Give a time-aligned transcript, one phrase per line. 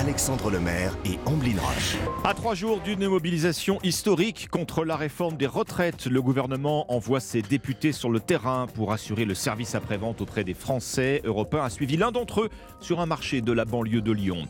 [0.00, 1.98] Alexandre Lemaire et Amblin Roche.
[2.24, 7.42] À trois jours d'une mobilisation historique contre la réforme des retraites, le gouvernement envoie ses
[7.42, 11.20] députés sur le terrain pour assurer le service après-vente auprès des Français.
[11.24, 12.48] Européens a suivi l'un d'entre eux
[12.80, 14.48] sur un marché de la banlieue de Lyon.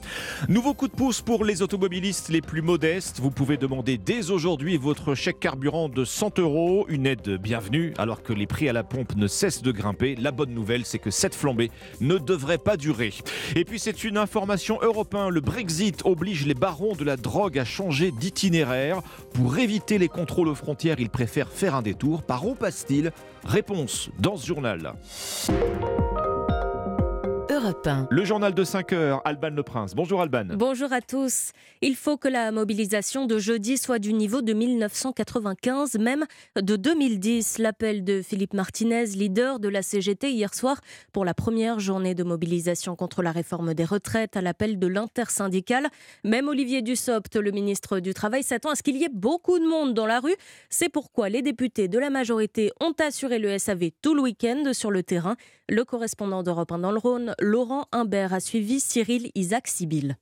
[0.48, 3.18] Nouveau coup de pouce pour les automobilistes les plus modestes.
[3.18, 8.22] Vous pouvez demander dès aujourd'hui votre chèque carburant de 100 euros, une aide bienvenue alors
[8.22, 10.14] que les prix à la pompe ne cessent de grimper.
[10.14, 13.12] La bonne nouvelle, c'est que cette flambée ne devrait pas durer.
[13.56, 18.10] Et puis c'est une information européenne Brexit oblige les barons de la drogue à changer
[18.10, 19.02] d'itinéraire.
[19.34, 22.22] Pour éviter les contrôles aux frontières, ils préfèrent faire un détour.
[22.22, 23.12] Par où passe-t-il?
[23.44, 24.94] Réponse dans ce journal.
[28.10, 29.94] Le journal de 5 heures, Alban Le Prince.
[29.94, 30.46] Bonjour Alban.
[30.56, 31.52] Bonjour à tous.
[31.82, 36.26] Il faut que la mobilisation de jeudi soit du niveau de 1995, même
[36.60, 37.58] de 2010.
[37.58, 40.80] L'appel de Philippe Martinez, leader de la CGT hier soir
[41.12, 45.88] pour la première journée de mobilisation contre la réforme des retraites à l'appel de l'intersyndicale.
[46.24, 49.66] Même Olivier Dussopt, le ministre du Travail, s'attend à ce qu'il y ait beaucoup de
[49.66, 50.34] monde dans la rue.
[50.70, 54.90] C'est pourquoi les députés de la majorité ont assuré le SAV tout le week-end sur
[54.90, 55.36] le terrain.
[55.68, 57.59] Le correspondant d'Europe 1 dans le Rhône, Laurent
[57.92, 60.16] Imbert, a suivi Cyril Isaac Sibyl.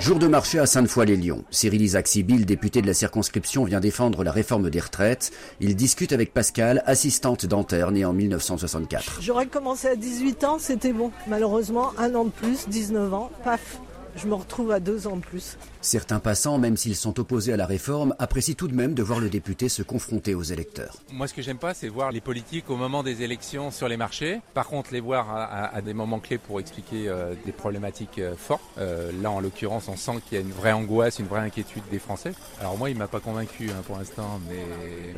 [0.00, 1.44] Jour de marché à Sainte-Foy-les-Lyons.
[1.50, 5.30] Cyril Isaac Sibyl, député de la circonscription, vient défendre la réforme des retraites.
[5.60, 9.18] Il discute avec Pascal, assistante dentaire née en 1964.
[9.20, 11.12] J'aurais commencé à 18 ans, c'était bon.
[11.28, 13.80] Malheureusement, un an de plus, 19 ans, paf,
[14.16, 15.56] je me retrouve à deux ans de plus.
[15.88, 19.20] Certains passants, même s'ils sont opposés à la réforme, apprécient tout de même de voir
[19.20, 20.98] le député se confronter aux électeurs.
[21.10, 23.96] Moi, ce que j'aime pas, c'est voir les politiques au moment des élections sur les
[23.96, 24.42] marchés.
[24.52, 28.60] Par contre, les voir à, des moments clés pour expliquer euh, des problématiques euh, fortes.
[28.76, 31.84] Euh, là, en l'occurrence, on sent qu'il y a une vraie angoisse, une vraie inquiétude
[31.90, 32.34] des Français.
[32.60, 34.58] Alors moi, il m'a pas convaincu hein, pour l'instant, mais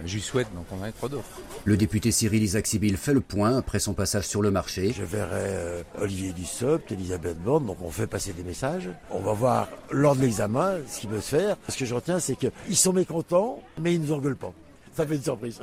[0.06, 1.41] je lui souhaite d'en convaincre d'autres.
[1.64, 4.94] Le député Cyril Isaac Sibyl fait le point après son passage sur le marché.
[4.96, 8.88] Je verrai Olivier Dussopt, Elisabeth Borne, donc on fait passer des messages.
[9.10, 11.56] On va voir lors de l'examen ce qui peut se faire.
[11.69, 14.53] Ce que je retiens, c'est qu'ils sont mécontents, mais ils ne nous engueulent pas
[15.00, 15.61] ça fait une surprise.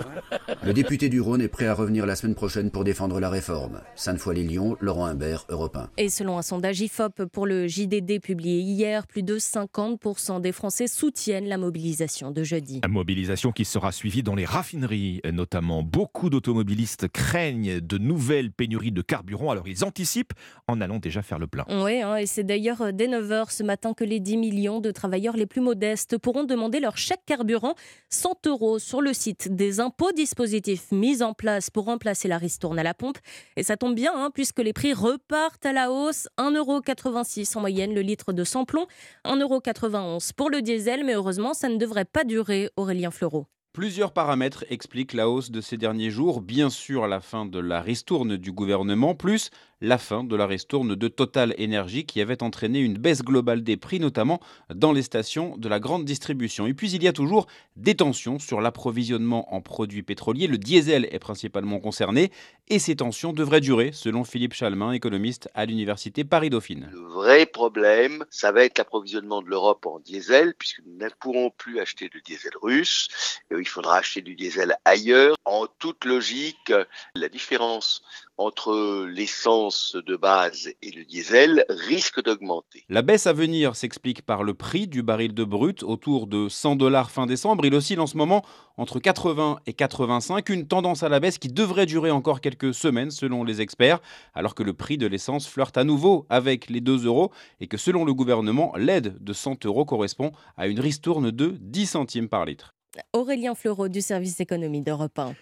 [0.64, 3.82] Le député du Rhône est prêt à revenir la semaine prochaine pour défendre la réforme.
[3.96, 5.90] Sainte-Foy-les-Lyons, Laurent Imbert, Europe 1.
[5.98, 10.88] Et selon un sondage IFOP pour le JDD publié hier, plus de 50% des Français
[10.88, 12.82] soutiennent la mobilisation de jeudi.
[12.82, 15.84] La mobilisation qui sera suivie dans les raffineries, notamment.
[15.84, 20.34] Beaucoup d'automobilistes craignent de nouvelles pénuries de carburant, alors ils anticipent
[20.68, 21.66] en allant déjà faire le plein.
[21.70, 25.38] Oui, hein, et c'est d'ailleurs dès 9h ce matin que les 10 millions de travailleurs
[25.38, 27.76] les plus modestes pourront demander leur chèque carburant
[28.10, 32.80] 100 euros sur le site des impôts, dispositifs mis en place pour remplacer la ristourne
[32.80, 33.18] à la pompe.
[33.56, 36.28] Et ça tombe bien, hein, puisque les prix repartent à la hausse.
[36.38, 38.88] 1,86€ en moyenne le litre de sans-plomb,
[39.26, 43.48] 1,91€ pour le diesel, mais heureusement, ça ne devrait pas durer, Aurélien Fleureau.
[43.78, 46.42] Plusieurs paramètres expliquent la hausse de ces derniers jours.
[46.42, 49.52] Bien sûr, la fin de la ristourne du gouvernement, plus
[49.82, 53.78] la fin de la ristourne de Total Energy qui avait entraîné une baisse globale des
[53.78, 54.40] prix, notamment
[54.74, 56.68] dans les stations de la grande distribution.
[56.68, 60.48] Et puis il y a toujours des tensions sur l'approvisionnement en produits pétroliers.
[60.48, 62.32] Le diesel est principalement concerné
[62.70, 66.90] et ces tensions devraient durer, selon Philippe Chalmin, économiste à l'université Paris-Dauphine.
[66.92, 71.52] Le vrai problème, ça va être l'approvisionnement de l'Europe en diesel, puisque nous ne pourrons
[71.52, 73.40] plus acheter de diesel russe.
[73.52, 75.36] il faudra acheter du diesel ailleurs.
[75.46, 76.74] En toute logique,
[77.16, 78.02] la différence
[78.38, 82.84] entre l'essence de base et le diesel risque d'augmenter.
[82.90, 86.76] La baisse à venir s'explique par le prix du baril de brut autour de 100
[86.76, 87.66] dollars fin décembre.
[87.66, 88.46] Il oscille en ce moment
[88.78, 93.10] entre 80 et 85, une tendance à la baisse qui devrait durer encore quelques semaines
[93.10, 94.00] selon les experts,
[94.36, 97.78] alors que le prix de l'essence flirte à nouveau avec les 2 euros et que
[97.78, 102.46] selon le gouvernement, l'aide de 100 euros correspond à une ristourne de 10 centimes par
[102.46, 102.76] litre.
[103.14, 105.36] Aurélien Fleureau du service économie d'Europe 1.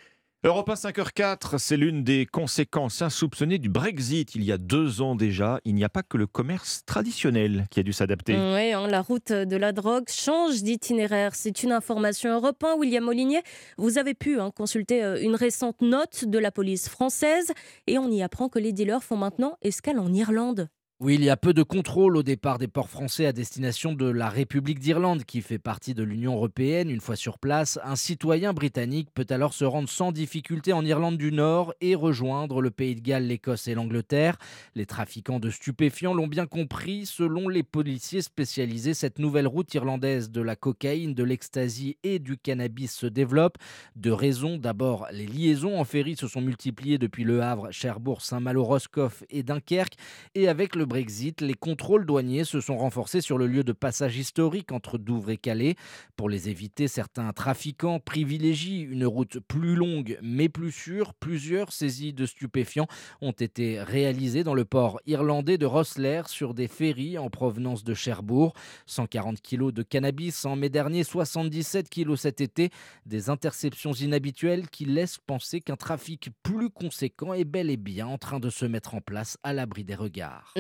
[0.46, 4.36] Europe 1 5h04, c'est l'une des conséquences insoupçonnées du Brexit.
[4.36, 7.80] Il y a deux ans déjà, il n'y a pas que le commerce traditionnel qui
[7.80, 8.34] a dû s'adapter.
[8.34, 11.34] Oui, hein, la route de la drogue change d'itinéraire.
[11.34, 12.76] C'est une information Europe 1.
[12.76, 13.42] William Molinier,
[13.80, 17.52] vous avez pu hein, consulter euh, une récente note de la police française
[17.88, 20.70] et on y apprend que les dealers font maintenant escale en Irlande.
[21.02, 24.06] Oui, il y a peu de contrôle au départ des ports français à destination de
[24.06, 26.90] la République d'Irlande, qui fait partie de l'Union européenne.
[26.90, 31.18] Une fois sur place, un citoyen britannique peut alors se rendre sans difficulté en Irlande
[31.18, 34.38] du Nord et rejoindre le Pays de Galles, l'Écosse et l'Angleterre.
[34.74, 37.06] Les trafiquants de stupéfiants l'ont bien compris.
[37.06, 42.38] Selon les policiers spécialisés, cette nouvelle route irlandaise de la cocaïne, de l'ecstasy et du
[42.38, 43.58] cannabis se développe.
[43.98, 48.64] De raisons, d'abord, les liaisons en ferry se sont multipliées depuis Le Havre, Cherbourg, Saint-Malo,
[48.64, 49.96] Roscoff et Dunkerque,
[50.36, 54.18] et avec le Brexit, les contrôles douaniers se sont renforcés sur le lieu de passage
[54.18, 55.76] historique entre Douvres et Calais.
[56.16, 61.14] Pour les éviter, certains trafiquants privilégient une route plus longue mais plus sûre.
[61.14, 62.88] Plusieurs saisies de stupéfiants
[63.22, 67.94] ont été réalisées dans le port irlandais de Rosslare sur des ferries en provenance de
[67.94, 68.54] Cherbourg.
[68.86, 72.70] 140 kilos de cannabis en mai dernier, 77 kilos cet été.
[73.06, 78.18] Des interceptions inhabituelles qui laissent penser qu'un trafic plus conséquent est bel et bien en
[78.18, 80.54] train de se mettre en place à l'abri des regards.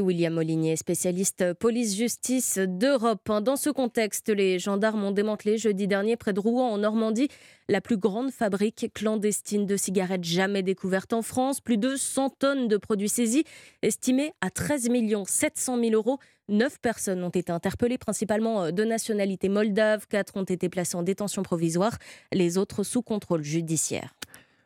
[0.00, 3.30] William Molinier, spécialiste police-justice d'Europe.
[3.42, 7.28] Dans ce contexte, les gendarmes ont démantelé jeudi dernier près de Rouen en Normandie
[7.68, 11.60] la plus grande fabrique clandestine de cigarettes jamais découverte en France.
[11.60, 13.44] Plus de 100 tonnes de produits saisis,
[13.82, 14.88] estimés à 13
[15.26, 16.18] 700 000 euros.
[16.48, 20.06] Neuf personnes ont été interpellées, principalement de nationalité moldave.
[20.08, 21.98] Quatre ont été placées en détention provisoire,
[22.32, 24.15] les autres sous contrôle judiciaire.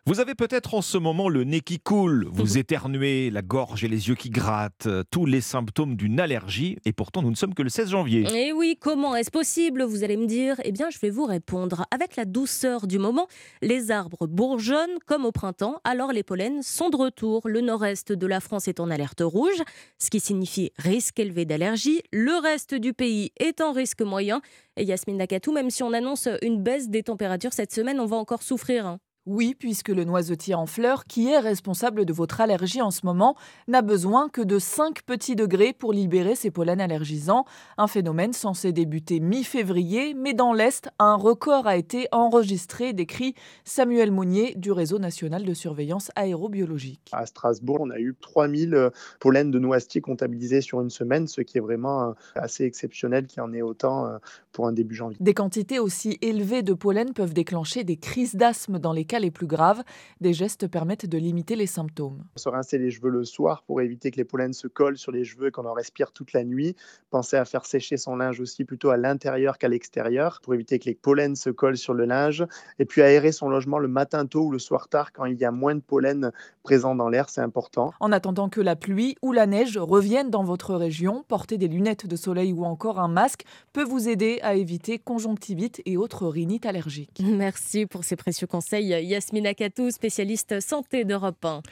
[0.07, 3.89] Vous avez peut-être en ce moment le nez qui coule, vous éternuez, la gorge et
[3.89, 7.53] les yeux qui grattent, euh, tous les symptômes d'une allergie, et pourtant nous ne sommes
[7.53, 8.25] que le 16 janvier.
[8.35, 10.57] Eh oui, comment est-ce possible Vous allez me dire?
[10.65, 11.85] Eh bien, je vais vous répondre.
[11.91, 13.27] Avec la douceur du moment,
[13.61, 17.43] les arbres bourgeonnent comme au printemps, alors les pollens sont de retour.
[17.45, 19.63] Le nord-est de la France est en alerte rouge,
[19.99, 22.01] ce qui signifie risque élevé d'allergie.
[22.11, 24.41] Le reste du pays est en risque moyen.
[24.79, 28.17] Et Yasmine Nakatou, même si on annonce une baisse des températures cette semaine, on va
[28.17, 28.87] encore souffrir.
[28.87, 28.99] Hein.
[29.27, 33.37] Oui, puisque le noisetier en fleurs, qui est responsable de votre allergie en ce moment,
[33.69, 37.45] n'a besoin que de 5 petits degrés pour libérer ses pollens allergisants,
[37.77, 43.35] un phénomène censé débuter mi-février, mais dans l'Est, un record a été enregistré, décrit
[43.65, 47.11] Samuel Monnier du Réseau national de surveillance aérobiologique.
[47.13, 48.89] À Strasbourg, on a eu 3000 euh,
[49.21, 53.41] pollens de noisetier comptabilisés sur une semaine, ce qui est vraiment euh, assez exceptionnel qu'il
[53.41, 54.17] y en ait autant euh,
[54.53, 55.19] pour un début janvier.
[55.21, 59.33] Des quantités aussi élevées de pollen peuvent déclencher des crises d'asthme dans les cas les
[59.33, 59.83] plus graves.
[60.21, 62.23] Des gestes permettent de limiter les symptômes.
[62.37, 65.25] Se rincer les cheveux le soir pour éviter que les pollens se collent sur les
[65.25, 66.77] cheveux et qu'on en respire toute la nuit.
[67.11, 70.85] Pensez à faire sécher son linge aussi plutôt à l'intérieur qu'à l'extérieur pour éviter que
[70.85, 72.47] les pollens se collent sur le linge.
[72.79, 75.45] Et puis aérer son logement le matin tôt ou le soir tard quand il y
[75.45, 76.31] a moins de pollen
[76.63, 77.93] présent dans l'air, c'est important.
[77.99, 82.07] En attendant que la pluie ou la neige reviennent dans votre région, porter des lunettes
[82.07, 86.67] de soleil ou encore un masque peut vous aider à éviter conjonctivite et autres rhinites
[86.67, 87.21] allergiques.
[87.25, 91.63] Merci pour ces précieux conseils Yasmina Katou, spécialiste santé d'Europe 1.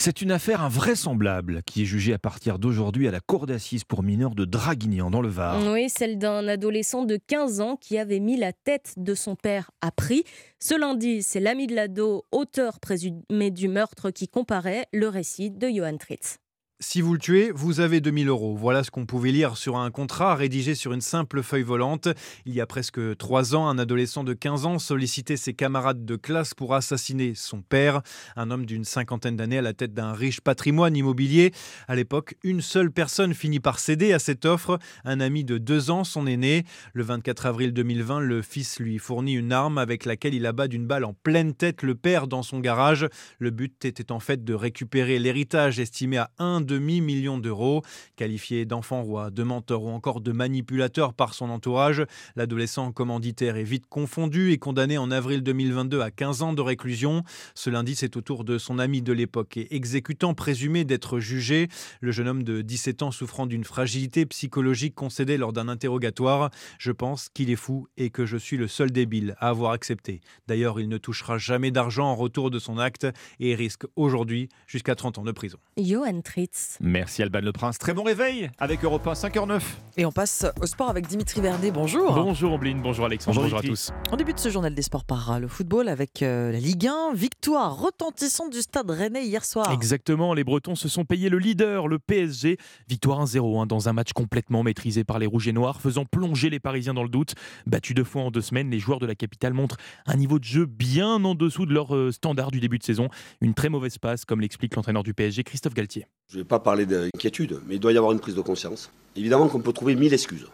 [0.00, 4.04] C'est une affaire invraisemblable qui est jugée à partir d'aujourd'hui à la cour d'assises pour
[4.04, 5.60] mineurs de Draguignan dans le Var.
[5.72, 9.72] Oui, celle d'un adolescent de 15 ans qui avait mis la tête de son père
[9.80, 10.22] à prix.
[10.60, 15.68] Ce lundi, c'est l'ami de l'ado, auteur présumé du meurtre, qui comparait le récit de
[15.68, 16.38] Johan Tritz.
[16.80, 18.54] Si vous le tuez, vous avez 2000 euros.
[18.54, 22.06] Voilà ce qu'on pouvait lire sur un contrat rédigé sur une simple feuille volante.
[22.46, 26.14] Il y a presque trois ans, un adolescent de 15 ans sollicitait ses camarades de
[26.14, 28.02] classe pour assassiner son père,
[28.36, 31.50] un homme d'une cinquantaine d'années à la tête d'un riche patrimoine immobilier.
[31.88, 35.90] À l'époque, une seule personne finit par céder à cette offre, un ami de deux
[35.90, 36.62] ans, son aîné.
[36.92, 40.86] Le 24 avril 2020, le fils lui fournit une arme avec laquelle il abat d'une
[40.86, 43.08] balle en pleine tête le père dans son garage.
[43.40, 47.82] Le but était en fait de récupérer l'héritage estimé à 1 demi-million d'euros.
[48.14, 52.04] Qualifié d'enfant roi, de menteur ou encore de manipulateur par son entourage,
[52.36, 57.24] l'adolescent commanditaire est vite confondu et condamné en avril 2022 à 15 ans de réclusion.
[57.54, 61.68] Ce lundi, c'est au tour de son ami de l'époque et exécutant présumé d'être jugé.
[62.00, 66.50] Le jeune homme de 17 ans souffrant d'une fragilité psychologique concédée lors d'un interrogatoire.
[66.78, 70.20] Je pense qu'il est fou et que je suis le seul débile à avoir accepté.
[70.46, 73.06] D'ailleurs, il ne touchera jamais d'argent en retour de son acte
[73.40, 75.58] et risque aujourd'hui jusqu'à 30 ans de prison.
[75.76, 76.57] Johan Tritz.
[76.80, 77.78] Merci Alban Le Prince.
[77.78, 79.60] Très bon réveil avec Europe 1 5h09.
[79.96, 81.70] Et on passe au sport avec Dimitri Verdet.
[81.70, 82.14] Bonjour.
[82.14, 83.92] Bonjour Ombline, bonjour Alexandre, bonjour, à tous.
[84.12, 87.14] On débute ce journal des sports par le football avec euh, la Ligue 1.
[87.14, 89.72] Victoire retentissante du stade rennais hier soir.
[89.72, 92.58] Exactement, les Bretons se sont payés le leader, le PSG.
[92.88, 96.50] Victoire 1-0 hein, dans un match complètement maîtrisé par les Rouges et Noirs, faisant plonger
[96.50, 97.34] les Parisiens dans le doute.
[97.66, 100.44] Battus deux fois en deux semaines, les joueurs de la capitale montrent un niveau de
[100.44, 103.08] jeu bien en dessous de leur euh, standard du début de saison.
[103.40, 106.06] Une très mauvaise passe, comme l'explique l'entraîneur du PSG, Christophe Galtier.
[106.30, 108.90] Je ne vais pas parler d'inquiétude, mais il doit y avoir une prise de conscience.
[109.16, 110.46] Évidemment qu'on peut trouver mille excuses,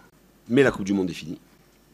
[0.48, 1.40] mais la Coupe du Monde est finie.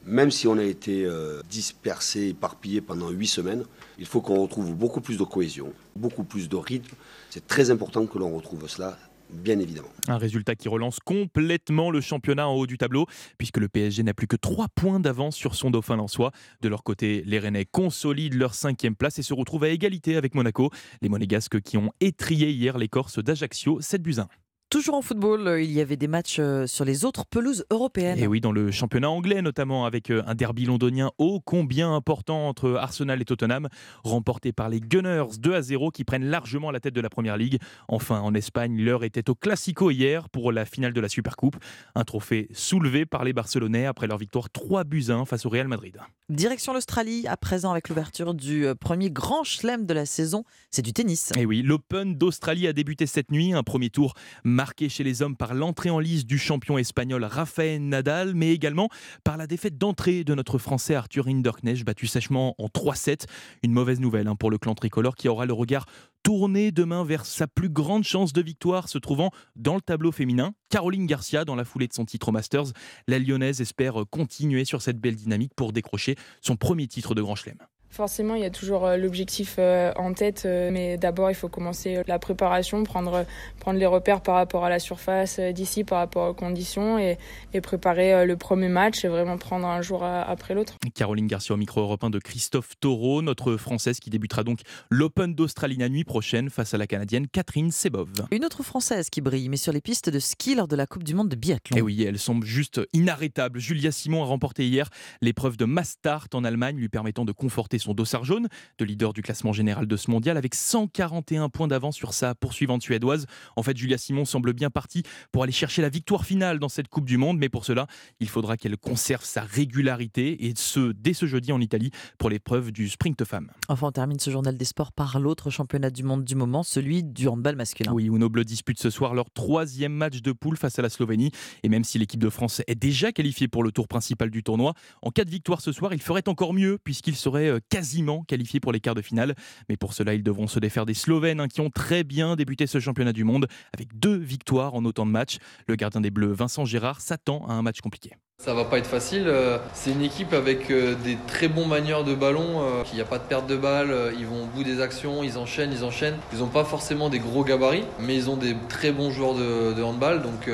[0.04, 3.64] Même si on a été euh, dispersé, éparpillé pendant huit semaines,
[3.98, 6.94] il faut qu'on retrouve beaucoup plus de cohésion, beaucoup plus de rythme.
[7.30, 8.98] C'est très important que l'on retrouve cela
[9.32, 9.88] bien évidemment.
[10.08, 13.06] Un résultat qui relance complètement le championnat en haut du tableau,
[13.38, 16.32] puisque le PSG n'a plus que 3 points d'avance sur son dauphin lensois.
[16.60, 20.34] De leur côté, les Rennais consolident leur cinquième place et se retrouvent à égalité avec
[20.34, 20.70] Monaco.
[21.02, 24.28] Les Monégasques qui ont étrié hier les Corses d'Ajaccio 7 buts 1.
[24.70, 28.20] Toujours en football, euh, il y avait des matchs euh, sur les autres pelouses européennes.
[28.20, 32.46] Et oui, dans le championnat anglais notamment, avec euh, un derby londonien ô combien important
[32.46, 33.68] entre Arsenal et Tottenham,
[34.04, 37.36] remporté par les Gunners 2 à 0 qui prennent largement la tête de la Première
[37.36, 37.58] Ligue.
[37.88, 41.56] Enfin, en Espagne, l'heure était au Classico hier pour la finale de la Supercoupe.
[41.96, 45.66] Un trophée soulevé par les Barcelonais après leur victoire 3 buts 1 face au Real
[45.66, 45.98] Madrid.
[46.28, 50.92] Direction l'Australie, à présent avec l'ouverture du premier grand chelem de la saison, c'est du
[50.92, 51.32] tennis.
[51.36, 54.14] Et oui, l'Open d'Australie a débuté cette nuit, un premier tour
[54.60, 58.90] marqué chez les hommes par l'entrée en lice du champion espagnol Rafael Nadal, mais également
[59.24, 63.24] par la défaite d'entrée de notre Français Arthur Hinderknecht, battu sèchement en 3-7.
[63.62, 65.86] Une mauvaise nouvelle hein, pour le clan tricolore qui aura le regard
[66.22, 70.52] tourné demain vers sa plus grande chance de victoire se trouvant dans le tableau féminin.
[70.68, 72.74] Caroline Garcia, dans la foulée de son titre au Masters,
[73.08, 77.34] la lyonnaise espère continuer sur cette belle dynamique pour décrocher son premier titre de Grand
[77.34, 77.56] Chelem.
[77.90, 81.48] Forcément, il y a toujours euh, l'objectif euh, en tête, euh, mais d'abord, il faut
[81.48, 83.26] commencer la préparation, prendre,
[83.58, 87.18] prendre les repères par rapport à la surface d'ici, par rapport aux conditions et,
[87.52, 90.76] et, préparer le premier match et vraiment prendre un jour après l'autre.
[90.94, 95.76] Caroline Garcia au micro européen de Christophe Taureau, notre Française qui débutera donc l'Open d'Australie
[95.76, 98.10] la nuit prochaine face à la Canadienne Catherine Sebov.
[98.30, 101.04] Une autre Française qui brille, mais sur les pistes de ski lors de la Coupe
[101.04, 101.76] du Monde de biathlon.
[101.76, 103.58] Et eh oui, elle semble juste inarrêtable.
[103.58, 104.88] Julia Simon a remporté hier
[105.20, 109.22] l'épreuve de Mastart en Allemagne, lui permettant de conforter son dossard jaune, de leader du
[109.22, 113.26] classement général de ce mondial, avec 141 points d'avance sur sa poursuivante suédoise.
[113.56, 116.88] En fait, Julia Simon semble bien partie pour aller chercher la victoire finale dans cette
[116.88, 117.86] Coupe du Monde, mais pour cela,
[118.20, 122.72] il faudra qu'elle conserve sa régularité, et ce, dès ce jeudi en Italie, pour l'épreuve
[122.72, 123.50] du sprint femme.
[123.68, 127.02] Enfin, on termine ce journal des sports par l'autre championnat du monde du moment, celui
[127.02, 127.92] du handball masculin.
[127.92, 131.30] Oui, Uno Bleu dispute ce soir leur troisième match de poule face à la Slovénie,
[131.62, 134.74] et même si l'équipe de France est déjà qualifiée pour le tour principal du tournoi,
[135.02, 138.60] en cas de victoire ce soir, il ferait encore mieux, puisqu'il serait euh, quasiment qualifiés
[138.60, 139.34] pour les quarts de finale.
[139.68, 142.66] Mais pour cela, ils devront se défaire des Slovènes hein, qui ont très bien débuté
[142.66, 145.38] ce championnat du monde avec deux victoires en autant de matchs.
[145.66, 148.12] Le gardien des Bleus, Vincent Gérard, s'attend à un match compliqué.
[148.40, 149.24] Ça va pas être facile.
[149.26, 152.62] Euh, c'est une équipe avec euh, des très bons manieurs de ballon.
[152.62, 153.94] Euh, il n'y a pas de perte de balle.
[154.18, 156.16] Ils vont au bout des actions, ils enchaînent, ils enchaînent.
[156.32, 159.82] Ils n'ont pas forcément des gros gabarits, mais ils ont des très bons joueurs de,
[159.82, 160.22] handball.
[160.22, 160.48] Donc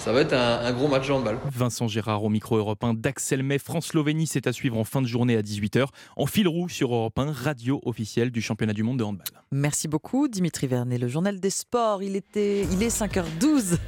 [0.00, 1.38] ça va être un, gros match de handball.
[1.52, 3.60] Vincent Gérard au micro européen d'Axel May.
[3.60, 5.86] France-Slovénie, c'est à suivre en fin de journée à 18h.
[6.16, 9.26] En fil rouge sur Europe 1, radio officielle du championnat du monde de handball.
[9.52, 10.98] Merci beaucoup Dimitri Vernet.
[10.98, 13.78] Le journal des sports, il, était, il est 5h12.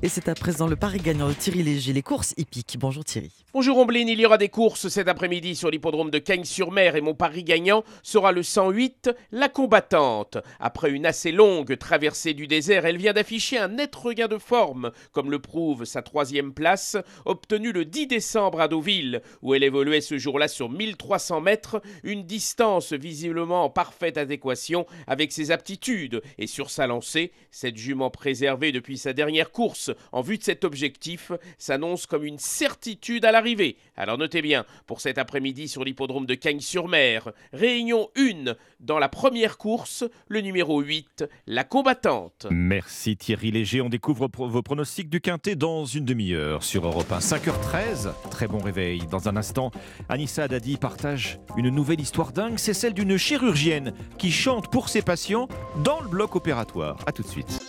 [0.00, 2.76] Et c'est à présent le pari gagnant de Thierry Léger, les courses hippiques.
[2.78, 3.30] Bonjour Thierry.
[3.52, 7.14] Bonjour Omblin, il y aura des courses cet après-midi sur l'hippodrome de Cagnes-sur-Mer et mon
[7.14, 10.38] pari gagnant sera le 108, la combattante.
[10.60, 14.92] Après une assez longue traversée du désert, elle vient d'afficher un net regain de forme,
[15.12, 16.96] comme le prouve sa troisième place,
[17.26, 22.22] obtenue le 10 décembre à Deauville, où elle évoluait ce jour-là sur 1300 mètres, une
[22.22, 26.22] distance visiblement en parfaite adéquation avec ses aptitudes.
[26.38, 29.81] Et sur sa lancée, cette jument préservée depuis sa dernière course
[30.12, 33.76] en vue de cet objectif s'annonce comme une certitude à l'arrivée.
[33.96, 39.58] Alors notez bien, pour cet après-midi sur l'hippodrome de Cagnes-sur-Mer, réunion 1 dans la première
[39.58, 42.46] course, le numéro 8, la combattante.
[42.50, 47.18] Merci Thierry Léger, on découvre vos pronostics du Quintet dans une demi-heure sur Europe 1.
[47.18, 49.06] 5h13, très bon réveil.
[49.10, 49.70] Dans un instant,
[50.08, 55.02] Anissa Dadi partage une nouvelle histoire dingue, c'est celle d'une chirurgienne qui chante pour ses
[55.02, 55.48] patients
[55.84, 56.98] dans le bloc opératoire.
[57.06, 57.60] A tout de suite.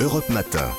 [0.00, 0.70] Europe Matin.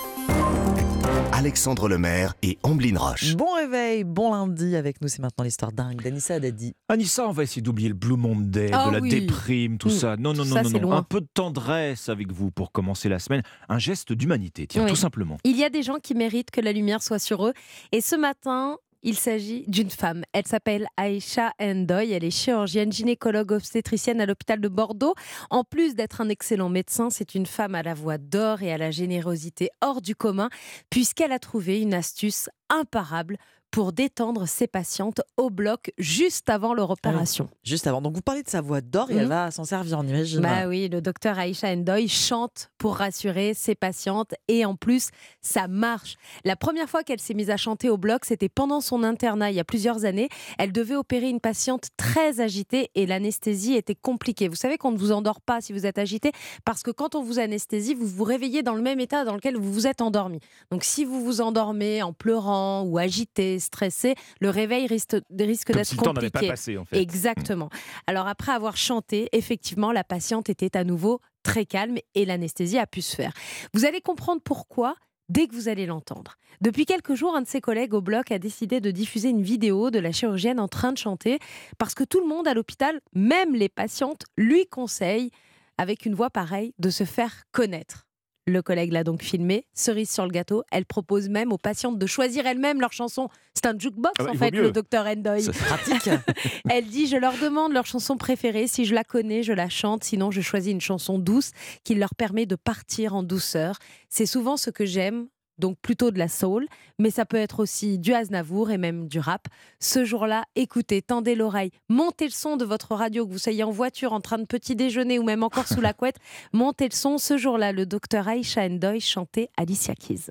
[1.38, 3.36] Alexandre Lemaire et Amblin Roche.
[3.36, 6.74] Bon réveil, bon lundi avec nous, c'est maintenant l'histoire dingue d'Anissa Dadi.
[6.90, 9.92] Anissa, on va essayer d'oublier le Blue Monday, oh de la déprime, tout mm.
[9.92, 10.18] ça.
[10.18, 10.92] Non, non, non, non, non.
[10.94, 13.44] un peu de tendresse avec vous pour commencer la semaine.
[13.70, 15.38] Un geste d'humanité, tiens, tout simplement.
[15.44, 17.54] Il y a des gens qui méritent que la lumière soit sur eux.
[17.92, 20.24] Et ce matin, il s'agit d'une femme.
[20.34, 22.12] Elle s'appelle Aisha Endoy.
[22.12, 25.16] Elle est chirurgienne, gynécologue obstétricienne à l'hôpital de Bordeaux.
[25.50, 28.78] En plus d'être un excellent médecin, c'est une femme à la voix d'or et à
[28.78, 30.50] la générosité hors du commun,
[30.90, 33.38] puisqu'elle a trouvé une astuce imparable
[33.78, 37.48] pour détendre ses patientes au bloc juste avant leur opération.
[37.64, 38.02] juste avant.
[38.02, 39.30] Donc vous parlez de sa voix d'or et elle mhm.
[39.30, 40.42] va s'en servir, en imagine.
[40.42, 45.68] Bah oui, le docteur Aïcha Endoy chante pour rassurer ses patientes et en plus, ça
[45.68, 46.16] marche.
[46.44, 49.56] La première fois qu'elle s'est mise à chanter au bloc, c'était pendant son internat il
[49.58, 50.30] y a plusieurs années.
[50.58, 54.48] Elle devait opérer une patiente très agitée et l'anesthésie était compliquée.
[54.48, 56.32] Vous savez qu'on ne vous endort pas si vous êtes agité
[56.66, 59.56] parce que quand on vous anesthésie, vous vous réveillez dans le même état dans lequel
[59.56, 60.40] vous vous êtes endormi.
[60.72, 65.86] Donc si vous vous endormez en pleurant ou agité, stressé, le réveil risque, risque d'être
[65.86, 66.32] si compliqué.
[66.32, 67.00] Pas passé, en fait.
[67.00, 67.70] Exactement.
[68.08, 72.88] Alors après avoir chanté, effectivement, la patiente était à nouveau très calme et l'anesthésie a
[72.88, 73.32] pu se faire.
[73.74, 74.96] Vous allez comprendre pourquoi
[75.30, 76.36] dès que vous allez l'entendre.
[76.62, 79.92] Depuis quelques jours, un de ses collègues au bloc a décidé de diffuser une vidéo
[79.92, 81.40] de la chirurgienne en train de chanter
[81.78, 85.32] parce que tout le monde à l'hôpital, même les patientes, lui conseillent,
[85.78, 88.07] avec une voix pareille, de se faire connaître.
[88.48, 89.66] Le collègue l'a donc filmé.
[89.74, 93.28] Cerise sur le gâteau, elle propose même aux patientes de choisir elles-mêmes leur chanson.
[93.54, 95.42] C'est un jukebox Ah bah, en fait, le docteur Endoy.
[95.42, 96.10] C'est pratique.
[96.70, 98.68] elle dit Je leur demande leur chanson préférée.
[98.68, 100.06] Si je la connais, je la chante.
[100.06, 101.52] Sinon, je choisis une chanson douce
[101.84, 103.80] qui leur permet de partir en douceur.
[104.10, 105.28] C'est souvent ce que j'aime.
[105.58, 106.68] Donc plutôt de la soul,
[107.00, 109.48] mais ça peut être aussi du Aznavour et même du rap.
[109.80, 113.72] Ce jour-là, écoutez, tendez l'oreille, montez le son de votre radio, que vous soyez en
[113.72, 116.18] voiture, en train de petit déjeuner ou même encore sous la couette,
[116.54, 117.18] montez le son.
[117.18, 120.30] Ce jour-là, le docteur Aisha Endoy chantait Alicia Keys.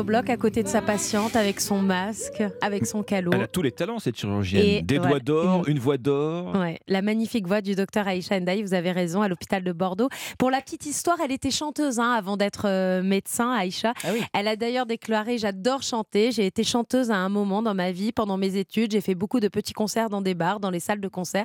[0.00, 3.32] Elle est au bloc à côté de sa patiente avec son masque, avec son calot.
[3.34, 4.64] Elle a tous les talents, cette chirurgienne.
[4.64, 6.56] Et Des voilà, doigts d'or, une voix d'or.
[6.56, 10.08] Ouais, la magnifique voix du docteur Aïcha Ndaï, vous avez raison, à l'hôpital de Bordeaux.
[10.38, 13.92] Pour la petite histoire, elle était chanteuse hein, avant d'être euh, médecin, Aïcha.
[14.32, 16.32] Elle a d'ailleurs déclaré J'adore chanter.
[16.32, 18.92] J'ai été chanteuse à un moment dans ma vie, pendant mes études.
[18.92, 21.44] J'ai fait beaucoup de petits concerts dans des bars, dans les salles de concert.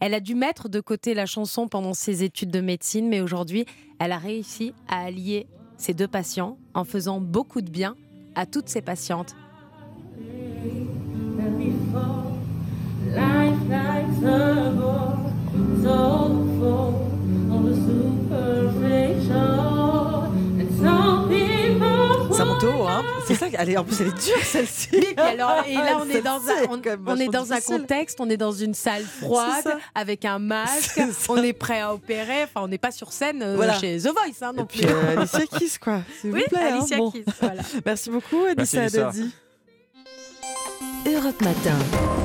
[0.00, 3.64] Elle a dû mettre de côté la chanson pendant ses études de médecine, mais aujourd'hui,
[3.98, 7.94] elle a réussi à allier ses deux patients en faisant beaucoup de bien
[8.34, 9.34] à toutes ses patientes.
[22.64, 23.46] Hein C'est ça.
[23.56, 24.88] Allez, en plus, elle est dure celle-ci.
[24.92, 26.66] Oui, puis alors, et là, on est dans un,
[27.06, 31.36] on, est dans un contexte, on est dans une salle froide, avec un masque, on
[31.42, 32.44] est prêt à opérer.
[32.44, 33.78] Enfin, on n'est pas sur scène euh, Voilà.
[33.78, 34.90] chez The Voice, hein, non Et puis plus.
[34.90, 36.00] euh, Alicia Keys, quoi.
[36.20, 36.64] S'il Oui, vous plaît.
[36.70, 36.76] hein.
[36.78, 37.10] Alicia Bon.
[37.10, 37.62] Keys, voilà.
[37.86, 38.82] Merci beaucoup, Anissa.
[38.84, 39.30] Haddadi.
[41.04, 41.76] Europe Matin.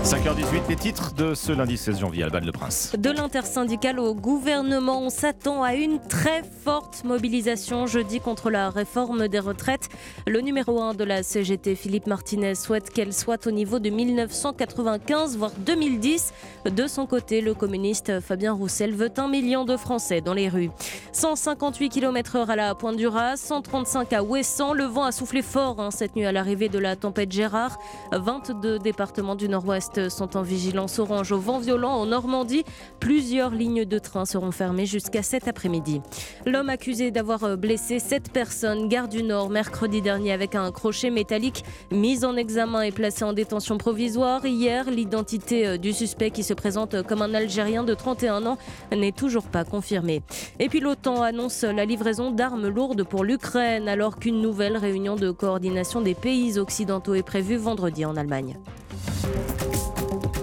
[0.04, 2.94] 5h18, les titres de ce lundi 16 janvier, Alban Le Prince.
[2.98, 9.28] De l'intersyndicale au gouvernement, on s'attend à une très forte mobilisation jeudi contre la réforme
[9.28, 9.90] des retraites.
[10.26, 15.38] Le numéro 1 de la CGT, Philippe Martinez, souhaite qu'elle soit au niveau de 1995,
[15.38, 16.34] voire 2010.
[16.66, 20.72] De son côté, le communiste Fabien Roussel veut un million de Français dans les rues.
[21.12, 24.74] 158 km/h à la Pointe du Raz, 135 à Ouessant.
[24.74, 27.78] Le vent a soufflé fort hein, cette nuit à l'arrivée de la tempête Gérard.
[28.12, 32.64] 22 départements du nord-ouest sont en vigilance orange au vent violent en Normandie.
[33.00, 36.02] Plusieurs lignes de train seront fermées jusqu'à cet après-midi.
[36.46, 41.64] L'homme accusé d'avoir blessé sept personnes, gare du Nord, mercredi dernier avec un crochet métallique,
[41.92, 44.46] mis en examen et placé en détention provisoire.
[44.46, 48.58] Hier, l'identité euh, du suspect qui se présente comme un Algérien de 31 ans
[48.96, 50.22] n'est toujours pas confirmée.
[50.60, 55.32] Et puis l'OTAN annonce la livraison d'armes lourdes pour l'Ukraine alors qu'une nouvelle réunion de
[55.32, 58.51] coordination des pays occidentaux est prévue vendredi en Allemagne.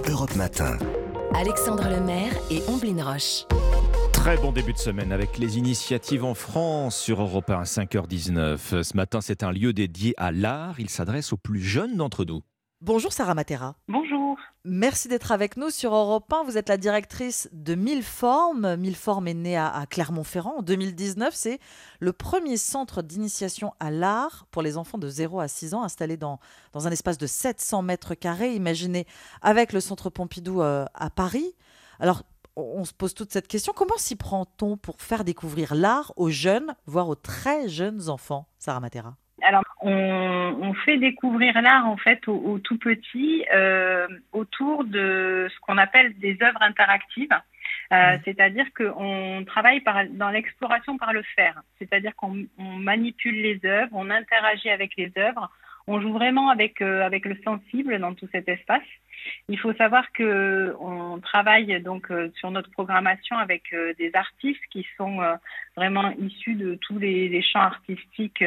[0.08, 0.78] Europe Matin.
[1.34, 3.44] Alexandre Lemaire et Omblin Roche.
[4.12, 8.82] Très bon début de semaine avec les initiatives en France sur Europe 1 à 5h19.
[8.82, 10.80] Ce matin, c'est un lieu dédié à l'art.
[10.80, 12.42] Il s'adresse aux plus jeunes d'entre nous.
[12.80, 13.74] Bonjour Sarah Matera.
[13.88, 14.38] Bonjour.
[14.64, 16.44] Merci d'être avec nous sur Europe 1.
[16.44, 18.76] Vous êtes la directrice de Mille Formes.
[18.76, 21.34] Mille Formes est né à, Clermont-Ferrand en 2019.
[21.34, 21.58] C'est
[21.98, 26.16] le premier centre d'initiation à l'art pour les enfants de 0 à 6 ans installé
[26.16, 26.38] dans,
[26.72, 29.08] dans un espace de 700 mètres carrés, imaginé
[29.42, 31.56] avec le centre Pompidou euh, à Paris.
[31.98, 32.22] Alors,
[32.54, 33.72] on se pose toute cette question.
[33.74, 38.78] Comment s'y prend-on pour faire découvrir l'art aux jeunes, voire aux très jeunes enfants, Sarah
[38.78, 39.16] Matera?
[39.88, 45.60] On, on fait découvrir l'art en fait aux, aux tout petits euh, autour de ce
[45.60, 47.36] qu'on appelle des œuvres interactives.
[47.90, 51.62] Euh, C'est-à-dire qu'on travaille par, dans l'exploration par le faire.
[51.78, 55.50] C'est-à-dire qu'on on manipule les œuvres, on interagit avec les œuvres,
[55.86, 58.82] on joue vraiment avec, euh, avec le sensible dans tout cet espace.
[59.48, 64.62] Il faut savoir que on travaille donc euh, sur notre programmation avec euh, des artistes
[64.70, 65.36] qui sont euh,
[65.76, 68.44] vraiment issus de tous les, champs artistiques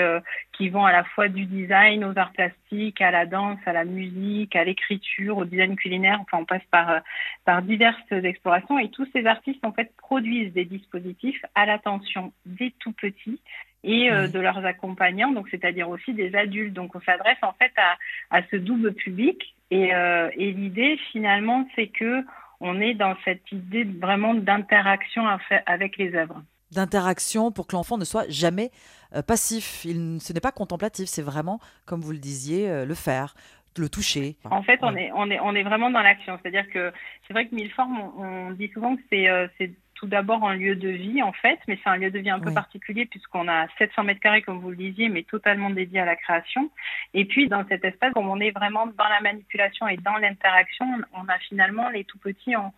[0.51, 3.86] qui vont à la fois du design aux arts plastiques, à la danse, à la
[3.86, 6.19] musique, à l'écriture, au design culinaire.
[6.21, 7.01] Enfin, on passe par
[7.45, 12.73] par diverses explorations et tous ces artistes en fait produisent des dispositifs à l'attention des
[12.79, 13.39] tout petits
[13.83, 16.73] et euh, de leurs accompagnants, donc c'est-à-dire aussi des adultes.
[16.73, 17.97] Donc on s'adresse en fait à,
[18.37, 22.23] à ce double public et, euh, et l'idée finalement c'est que
[22.59, 25.23] on est dans cette idée vraiment d'interaction
[25.65, 26.43] avec les œuvres.
[26.71, 28.69] d'interaction pour que l'enfant ne soit jamais
[29.15, 29.83] euh, passif.
[29.85, 33.33] Il, ce n'est pas contemplatif, c'est vraiment, comme vous le disiez, le faire,
[33.77, 34.35] le toucher.
[34.45, 36.37] En fait, on est, on est, on est vraiment dans l'action.
[36.41, 36.91] C'est-à-dire que
[37.25, 40.89] c'est vrai que Milleformes, on, on dit souvent que c'est tout d'abord un lieu de
[40.89, 44.03] vie, en fait, mais c'est un lieu de vie un peu particulier puisqu'on a 700
[44.03, 46.71] mètres carrés, comme vous le disiez, mais totalement dédié à la création.
[47.13, 50.87] Et puis, dans cet espace, comme on est vraiment dans la manipulation et dans l'interaction,
[51.13, 52.73] on a finalement les tout petits en,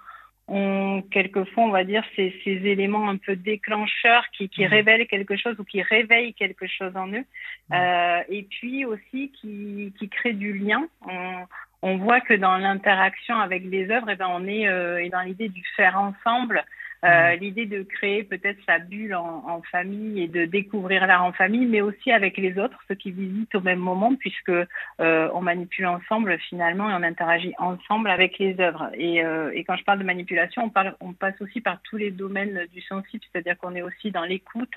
[0.49, 5.37] ont quelquefois, on va dire, ces, ces éléments un peu déclencheurs qui, qui révèlent quelque
[5.37, 7.23] chose ou qui réveillent quelque chose en eux.
[7.71, 10.85] Euh, et puis aussi qui, qui créent du lien.
[11.07, 11.45] On,
[11.83, 15.49] on voit que dans l'interaction avec les œuvres, eh ben, on est euh, dans l'idée
[15.49, 16.63] du faire ensemble.
[17.03, 21.33] Euh, l'idée de créer peut-être sa bulle en, en, famille et de découvrir l'art en
[21.33, 25.41] famille, mais aussi avec les autres, ceux qui visitent au même moment, puisque euh, on
[25.41, 28.89] manipule ensemble finalement et on interagit ensemble avec les œuvres.
[28.93, 31.97] Et, euh, et quand je parle de manipulation, on, parle, on, passe aussi par tous
[31.97, 34.75] les domaines du sensible, c'est-à-dire qu'on est aussi dans l'écoute,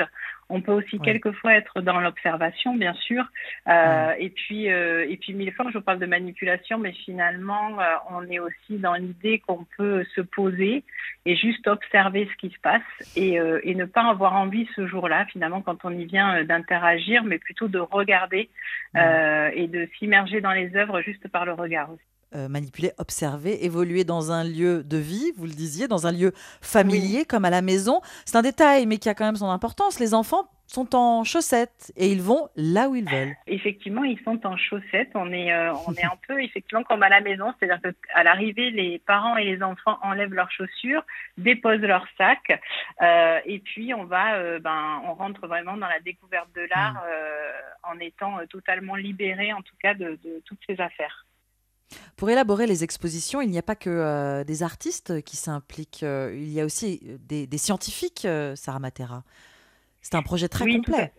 [0.49, 1.05] on peut aussi ouais.
[1.05, 3.25] quelquefois être dans l'observation, bien sûr.
[3.67, 4.17] Ouais.
[4.19, 7.77] Et puis, et puis mille fois, je parle de manipulation, mais finalement,
[8.11, 10.83] on est aussi dans l'idée qu'on peut se poser
[11.25, 12.83] et juste observer ce qui se passe
[13.15, 16.45] et, euh, et ne pas avoir envie ce jour-là, finalement, quand on y vient, euh,
[16.45, 18.49] d'interagir, mais plutôt de regarder
[18.97, 22.03] euh, et de s'immerger dans les œuvres juste par le regard aussi.
[22.51, 27.21] Manipuler, observer, évoluer dans un lieu de vie, vous le disiez, dans un lieu familier
[27.21, 27.27] oui.
[27.27, 28.03] comme à la maison.
[28.27, 29.99] C'est un détail, mais qui a quand même son importance.
[30.01, 33.35] Les enfants sont en chaussettes et ils vont là où ils veulent.
[33.47, 35.11] Effectivement, ils sont en chaussettes.
[35.15, 38.71] On est, euh, on est un peu effectivement comme à la maison, c'est-à-dire qu'à l'arrivée,
[38.71, 41.05] les parents et les enfants enlèvent leurs chaussures,
[41.39, 42.61] déposent leurs sacs,
[43.03, 46.95] euh, et puis on va, euh, ben, on rentre vraiment dans la découverte de l'art
[46.95, 47.95] mmh.
[47.95, 51.27] en étant totalement libéré, en tout cas, de, de toutes ces affaires.
[52.17, 56.33] Pour élaborer les expositions, il n'y a pas que euh, des artistes qui s'impliquent, euh,
[56.35, 59.23] il y a aussi des, des scientifiques, euh, Sarah Matera.
[60.09, 61.13] C'est un projet très oui, complet.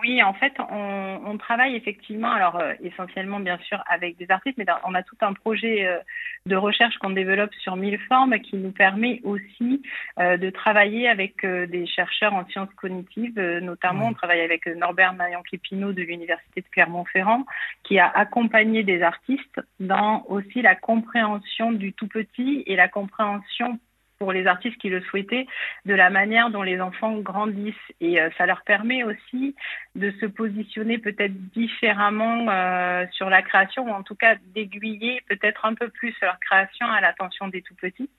[0.00, 4.56] Oui, en fait, on, on, travaille effectivement, alors euh, essentiellement bien sûr avec des artistes,
[4.56, 5.98] mais on a tout un projet euh,
[6.46, 9.82] de recherche qu'on développe sur mille formes qui nous permet aussi
[10.18, 14.12] euh, de travailler avec des chercheurs en sciences cognitives, notamment oui.
[14.12, 17.44] on travaille avec Norbert Mayan-Clipino de l'Université de Clermont-Ferrand,
[17.82, 23.78] qui a accompagné des artistes dans aussi la compréhension du tout petit et la compréhension
[24.22, 25.48] pour les artistes qui le souhaitaient,
[25.84, 27.74] de la manière dont les enfants grandissent.
[28.00, 29.56] Et euh, ça leur permet aussi
[29.96, 35.64] de se positionner peut-être différemment euh, sur la création, ou en tout cas d'aiguiller peut-être
[35.64, 38.10] un peu plus leur création à l'attention des tout-petits.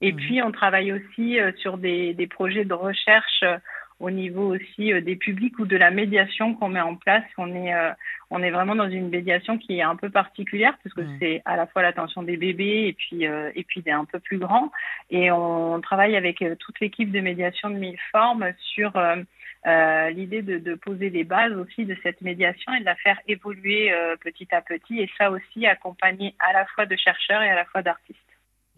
[0.00, 0.16] Et mmh.
[0.16, 3.42] puis, on travaille aussi euh, sur des, des, projets de recherche
[4.00, 7.24] au niveau aussi des publics ou de la médiation qu'on met en place.
[7.36, 7.74] On est,
[8.30, 11.16] on est vraiment dans une médiation qui est un peu particulière parce que mmh.
[11.18, 14.18] c'est à la fois l'attention des bébés et puis euh, et puis des un peu
[14.18, 14.70] plus grands
[15.10, 19.16] et on travaille avec euh, toute l'équipe de médiation de mille formes sur euh,
[19.66, 23.18] euh, l'idée de, de, poser les bases aussi de cette médiation et de la faire
[23.26, 27.56] évoluer petit à petit et ça aussi accompagné à la fois de chercheurs et à
[27.56, 28.18] la fois d'artistes.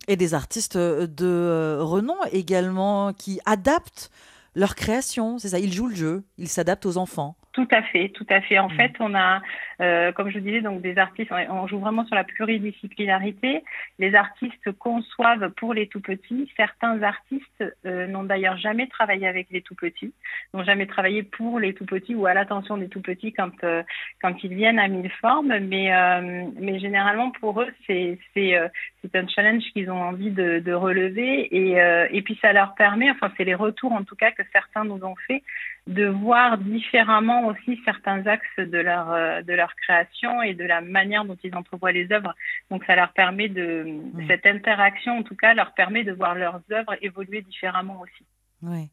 [0.09, 4.11] Et des artistes de renom également qui adaptent
[4.55, 7.37] leur création, c'est ça, ils jouent le jeu, ils s'adaptent aux enfants.
[7.53, 8.61] Tout à fait, tout à fait.
[8.61, 8.77] En mmh.
[8.77, 9.43] fait, on a,
[9.81, 13.65] euh, comme je disais, donc des artistes, on joue vraiment sur la pluridisciplinarité.
[13.99, 16.49] Les artistes conçoivent pour les tout petits.
[16.57, 20.13] Certains artistes euh, n'ont d'ailleurs jamais travaillé avec les tout petits,
[20.55, 23.83] n'ont jamais travaillé pour les tout petits ou à l'attention des tout petits quand euh,
[24.23, 25.59] quand ils viennent à mille formes.
[25.59, 28.57] Mais euh, mais généralement pour eux, c'est c'est
[29.03, 31.79] c'est un challenge qu'ils ont envie de, de relever et
[32.17, 35.03] et puis ça leur permet, enfin c'est les retours en tout cas que certains nous
[35.05, 35.43] ont fait
[35.91, 40.81] de voir différemment aussi certains axes de leur, euh, de leur création et de la
[40.81, 42.35] manière dont ils entrevoient les œuvres.
[42.71, 44.25] Donc ça leur permet de, oui.
[44.29, 48.25] cette interaction en tout cas leur permet de voir leurs œuvres évoluer différemment aussi.
[48.63, 48.91] Oui.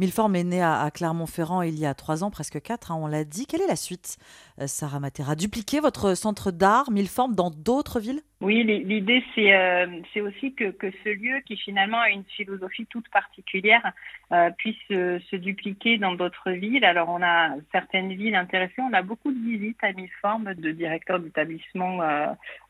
[0.00, 3.24] Milleforme est né à, Clermont-Ferrand il y a trois ans, presque quatre, hein, on l'a
[3.24, 3.46] dit.
[3.46, 4.16] Quelle est la suite,
[4.60, 5.36] euh, Sarah Matera?
[5.36, 8.22] Dupliquer votre centre d'art Milleforme dans d'autres villes?
[8.40, 9.86] Oui, l'idée c'est euh,
[10.22, 13.92] aussi que, ce lieu qui finalement a une philosophie toute particulière
[14.32, 16.86] euh, puisse se, dupliquer dans d'autres villes.
[16.86, 21.20] Alors on a certaines villes intéressées, on a beaucoup de visites à Milleforme de directeurs
[21.20, 22.00] d'établissements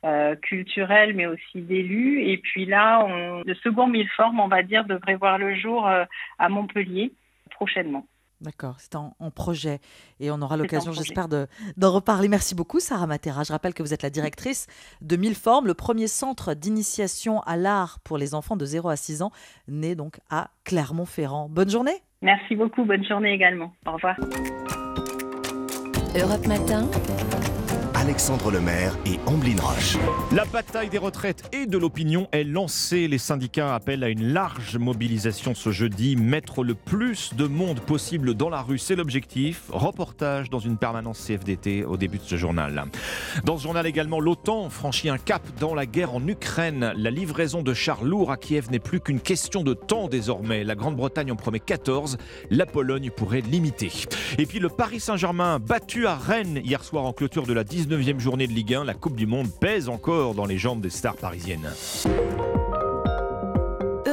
[0.03, 2.21] euh, culturels mais aussi d'élus.
[2.23, 3.07] Et puis là,
[3.47, 7.13] le second Milleforme, on va dire, devrait voir le jour à Montpellier
[7.51, 8.07] prochainement.
[8.41, 9.81] D'accord, c'est en, en, projet
[10.19, 12.27] et on aura l'occasion, j'espère, d'en reparler.
[12.29, 13.43] Merci beaucoup, Sarah Matera.
[13.43, 14.67] Je rappelle que vous êtes la directrice
[15.03, 18.97] de Mille Formes, le premier centre d'initiation à l'art pour les enfants de 0 à
[18.97, 19.31] 6 ans,
[19.69, 21.49] né donc à Clermont-Ferrand.
[21.51, 22.03] Bonne journée.
[22.23, 23.75] Merci beaucoup, bonne journée également.
[23.87, 24.17] Au revoir.
[26.17, 26.89] Europe Matin.
[28.01, 29.99] Alexandre Lemaire et Amblin Roche.
[30.33, 33.09] La bataille des retraites et de l'opinion est lancée.
[33.09, 36.17] Les syndicats appellent à une large mobilisation ce jeudi.
[36.17, 39.65] Mettre le plus de monde possible dans la rue, c'est l'objectif.
[39.69, 42.87] Reportage dans une permanence CFDT au début de ce journal.
[43.45, 46.95] Dans ce journal également, l'OTAN franchit un cap dans la guerre en Ukraine.
[46.97, 50.65] La livraison de chars lourds à Kiev n'est plus qu'une question de temps désormais.
[50.65, 52.17] La Grande-Bretagne en promet 14.
[52.49, 53.93] La Pologne pourrait limiter.
[54.39, 57.90] Et puis le Paris Saint-Germain battu à Rennes hier soir en clôture de la 19
[57.91, 60.91] 9e journée de Ligue 1, la Coupe du Monde pèse encore dans les jambes des
[60.91, 61.69] stars parisiennes.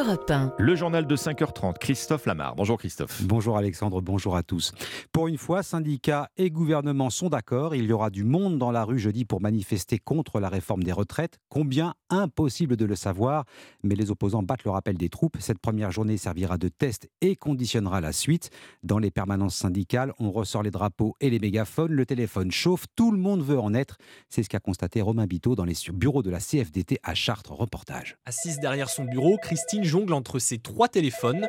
[0.07, 0.53] Europe 1.
[0.57, 2.55] Le journal de 5h30, Christophe Lamar.
[2.55, 3.21] Bonjour Christophe.
[3.23, 4.71] Bonjour Alexandre, bonjour à tous.
[5.11, 7.75] Pour une fois, syndicats et gouvernement sont d'accord.
[7.75, 10.93] Il y aura du monde dans la rue jeudi pour manifester contre la réforme des
[10.93, 11.39] retraites.
[11.49, 13.43] Combien Impossible de le savoir.
[13.83, 15.35] Mais les opposants battent le rappel des troupes.
[15.41, 18.49] Cette première journée servira de test et conditionnera la suite.
[18.83, 21.91] Dans les permanences syndicales, on ressort les drapeaux et les mégaphones.
[21.91, 22.85] Le téléphone chauffe.
[22.95, 23.97] Tout le monde veut en être.
[24.29, 27.51] C'est ce qu'a constaté Romain Biteau dans les bureaux de la CFDT à Chartres.
[27.51, 28.15] Reportage.
[28.25, 31.47] Assise derrière son bureau, Christine jongle entre ses trois téléphones.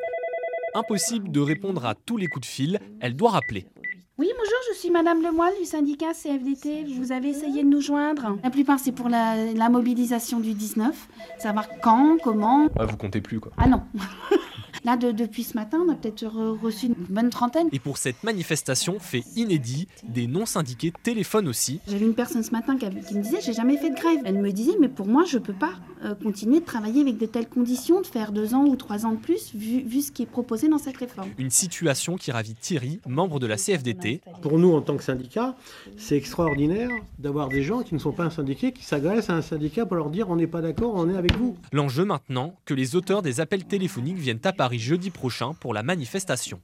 [0.74, 3.66] Impossible de répondre à tous les coups de fil, elle doit rappeler.
[4.16, 6.84] Oui, bonjour, je suis Madame Lemoine du syndicat CFDT.
[6.98, 8.38] Vous avez essayé de nous joindre?
[8.42, 11.08] La plupart, c'est pour la, la, mobilisation du 19.
[11.38, 12.68] Savoir quand, comment?
[12.78, 13.52] Ah, vous comptez plus, quoi.
[13.58, 13.82] Ah non.
[14.84, 16.26] Là, de, depuis ce matin, on a peut-être
[16.62, 17.68] reçu une bonne trentaine.
[17.72, 21.80] Et pour cette manifestation, fait inédit, des non-syndiqués téléphonent aussi.
[21.88, 24.20] J'avais une personne ce matin qui, avait, qui me disait J'ai jamais fait de grève.
[24.24, 25.72] Elle me disait Mais pour moi, je peux pas
[26.04, 29.12] euh, continuer de travailler avec de telles conditions, de faire deux ans ou trois ans
[29.12, 31.28] de plus, vu, vu ce qui est proposé dans cette réforme.
[31.38, 34.20] Une situation qui ravit Thierry, membre de la CFDT.
[34.42, 35.56] Pour nous, en tant que syndicat,
[35.96, 39.42] c'est extraordinaire d'avoir des gens qui ne sont pas un syndiqué, qui s'agressent à un
[39.42, 41.56] syndicat pour leur dire On n'est pas d'accord, on est avec vous.
[41.72, 45.82] L'enjeu maintenant, que les auteurs des appels téléphoniques viennent à Paris jeudi prochain pour la
[45.82, 46.60] manifestation.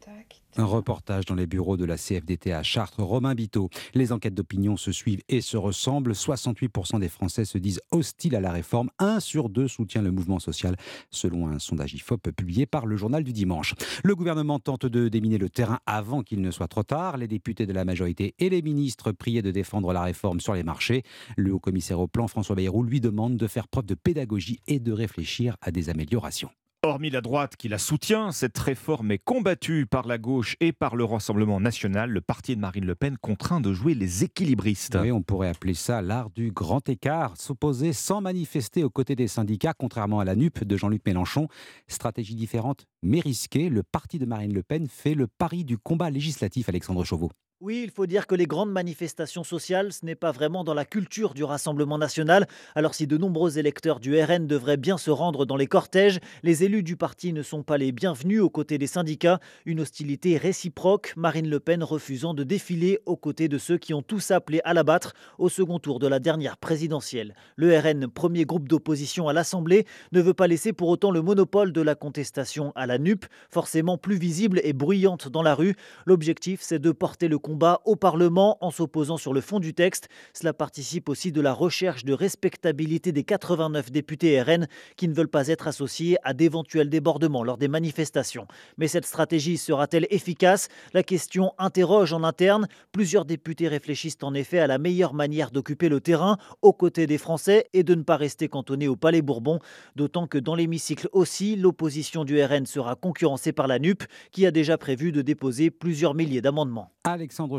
[0.57, 3.71] Un reportage dans les bureaux de la CFDT à Chartres, Romain Biteau.
[3.93, 6.13] Les enquêtes d'opinion se suivent et se ressemblent.
[6.13, 8.89] 68% des Français se disent hostiles à la réforme.
[9.01, 10.77] Un sur deux soutient le mouvement social,
[11.11, 13.75] selon un sondage IFOP publié par le journal du dimanche.
[14.05, 17.17] Le gouvernement tente de déminer le terrain avant qu'il ne soit trop tard.
[17.17, 20.63] Les députés de la majorité et les ministres priaient de défendre la réforme sur les
[20.63, 21.03] marchés.
[21.37, 24.79] Le haut commissaire au plan, François Bayrou, lui demande de faire preuve de pédagogie et
[24.79, 26.51] de réfléchir à des améliorations.
[26.85, 30.97] Hormis la droite qui la soutient, cette réforme est combattue par la gauche et par
[30.97, 32.11] le Rassemblement national.
[32.11, 34.99] Le parti de Marine Le Pen contraint de jouer les équilibristes.
[35.01, 37.39] Oui, on pourrait appeler ça l'art du grand écart.
[37.39, 41.49] S'opposer sans manifester aux côtés des syndicats, contrairement à la NUP de Jean-Luc Mélenchon.
[41.89, 43.71] Stratégie différente mais risquée.
[43.71, 47.31] Le parti de Marine Le Pen fait le pari du combat législatif, Alexandre Chauveau.
[47.67, 50.85] Oui, il faut dire que les grandes manifestations sociales, ce n'est pas vraiment dans la
[50.85, 52.47] culture du Rassemblement national.
[52.75, 56.65] Alors si de nombreux électeurs du RN devraient bien se rendre dans les cortèges, les
[56.65, 59.41] élus du parti ne sont pas les bienvenus aux côtés des syndicats.
[59.65, 64.03] Une hostilité réciproque, Marine Le Pen refusant de défiler aux côtés de ceux qui ont
[64.03, 67.35] tous appelé à l'abattre au second tour de la dernière présidentielle.
[67.57, 71.73] Le RN, premier groupe d'opposition à l'Assemblée, ne veut pas laisser pour autant le monopole
[71.73, 75.77] de la contestation à la NUP, forcément plus visible et bruyante dans la rue.
[76.05, 77.39] L'objectif, c'est de porter le
[77.85, 80.09] au Parlement en s'opposant sur le fond du texte.
[80.33, 85.29] Cela participe aussi de la recherche de respectabilité des 89 députés RN qui ne veulent
[85.29, 88.47] pas être associés à d'éventuels débordements lors des manifestations.
[88.79, 90.69] Mais cette stratégie sera-t-elle efficace?
[90.93, 92.67] La question interroge en interne.
[92.93, 97.19] Plusieurs députés réfléchissent en effet à la meilleure manière d'occuper le terrain aux côtés des
[97.19, 99.59] Français et de ne pas rester cantonné au Palais Bourbon.
[99.97, 104.51] D'autant que dans l'hémicycle aussi, l'opposition du RN sera concurrencée par la NUP qui a
[104.51, 106.91] déjà prévu de déposer plusieurs milliers d'amendements.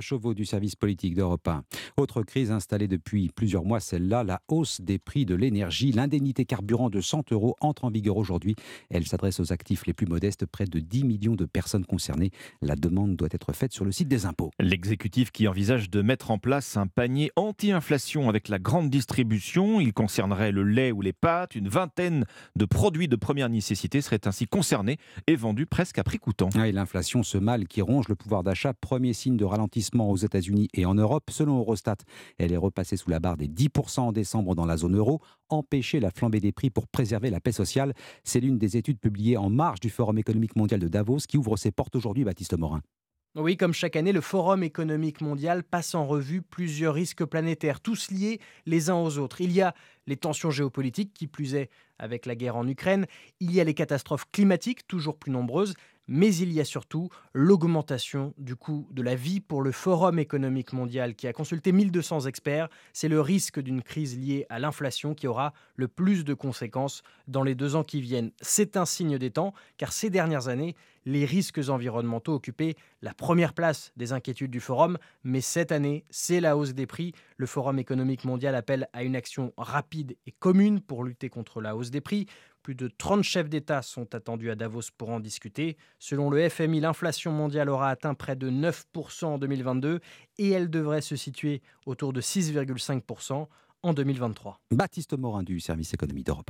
[0.02, 1.64] Chauveau du service politique d'Europe 1.
[1.98, 5.92] Autre crise installée depuis plusieurs mois, celle-là, la hausse des prix de l'énergie.
[5.92, 8.56] L'indemnité carburant de 100 euros entre en vigueur aujourd'hui.
[8.90, 12.32] Elle s'adresse aux actifs les plus modestes, près de 10 millions de personnes concernées.
[12.62, 14.52] La demande doit être faite sur le site des impôts.
[14.60, 19.80] L'exécutif qui envisage de mettre en place un panier anti-inflation avec la grande distribution.
[19.80, 21.56] Il concernerait le lait ou les pâtes.
[21.56, 26.18] Une vingtaine de produits de première nécessité seraient ainsi concernés et vendus presque à prix
[26.18, 26.50] coûtant.
[26.56, 29.65] Ah, et l'inflation, ce mal qui ronge le pouvoir d'achat, premier signe de ralentissement
[30.00, 31.30] aux États-Unis et en Europe.
[31.30, 31.98] Selon Eurostat,
[32.38, 35.22] elle est repassée sous la barre des 10% en décembre dans la zone euro.
[35.50, 39.38] Empêcher la flambée des prix pour préserver la paix sociale, c'est l'une des études publiées
[39.38, 42.82] en marge du Forum économique mondial de Davos qui ouvre ses portes aujourd'hui, Baptiste Morin.
[43.36, 48.10] Oui, comme chaque année, le Forum économique mondial passe en revue plusieurs risques planétaires, tous
[48.10, 49.42] liés les uns aux autres.
[49.42, 49.76] Il y a
[50.08, 53.08] les tensions géopolitiques, qui plus est avec la guerre en Ukraine,
[53.42, 55.74] il y a les catastrophes climatiques, toujours plus nombreuses,
[56.08, 60.74] mais il y a surtout l'augmentation du coût de la vie pour le Forum économique
[60.74, 62.70] mondial qui a consulté 1200 experts.
[62.94, 67.44] C'est le risque d'une crise liée à l'inflation qui aura le plus de conséquences dans
[67.44, 68.32] les deux ans qui viennent.
[68.42, 73.54] C'est un signe des temps, car ces dernières années, les risques environnementaux occupaient la première
[73.54, 77.14] place des inquiétudes du Forum, mais cette année, c'est la hausse des prix.
[77.38, 81.76] Le Forum économique mondial appelle à une action rapide et commune pour lutter contre la
[81.76, 82.26] hausse des prix.
[82.66, 85.78] Plus de 30 chefs d'État sont attendus à Davos pour en discuter.
[86.00, 90.00] Selon le FMI, l'inflation mondiale aura atteint près de 9% en 2022
[90.40, 93.46] et elle devrait se situer autour de 6,5%
[93.84, 94.60] en 2023.
[94.72, 96.50] Baptiste Morin du service économie d'Europe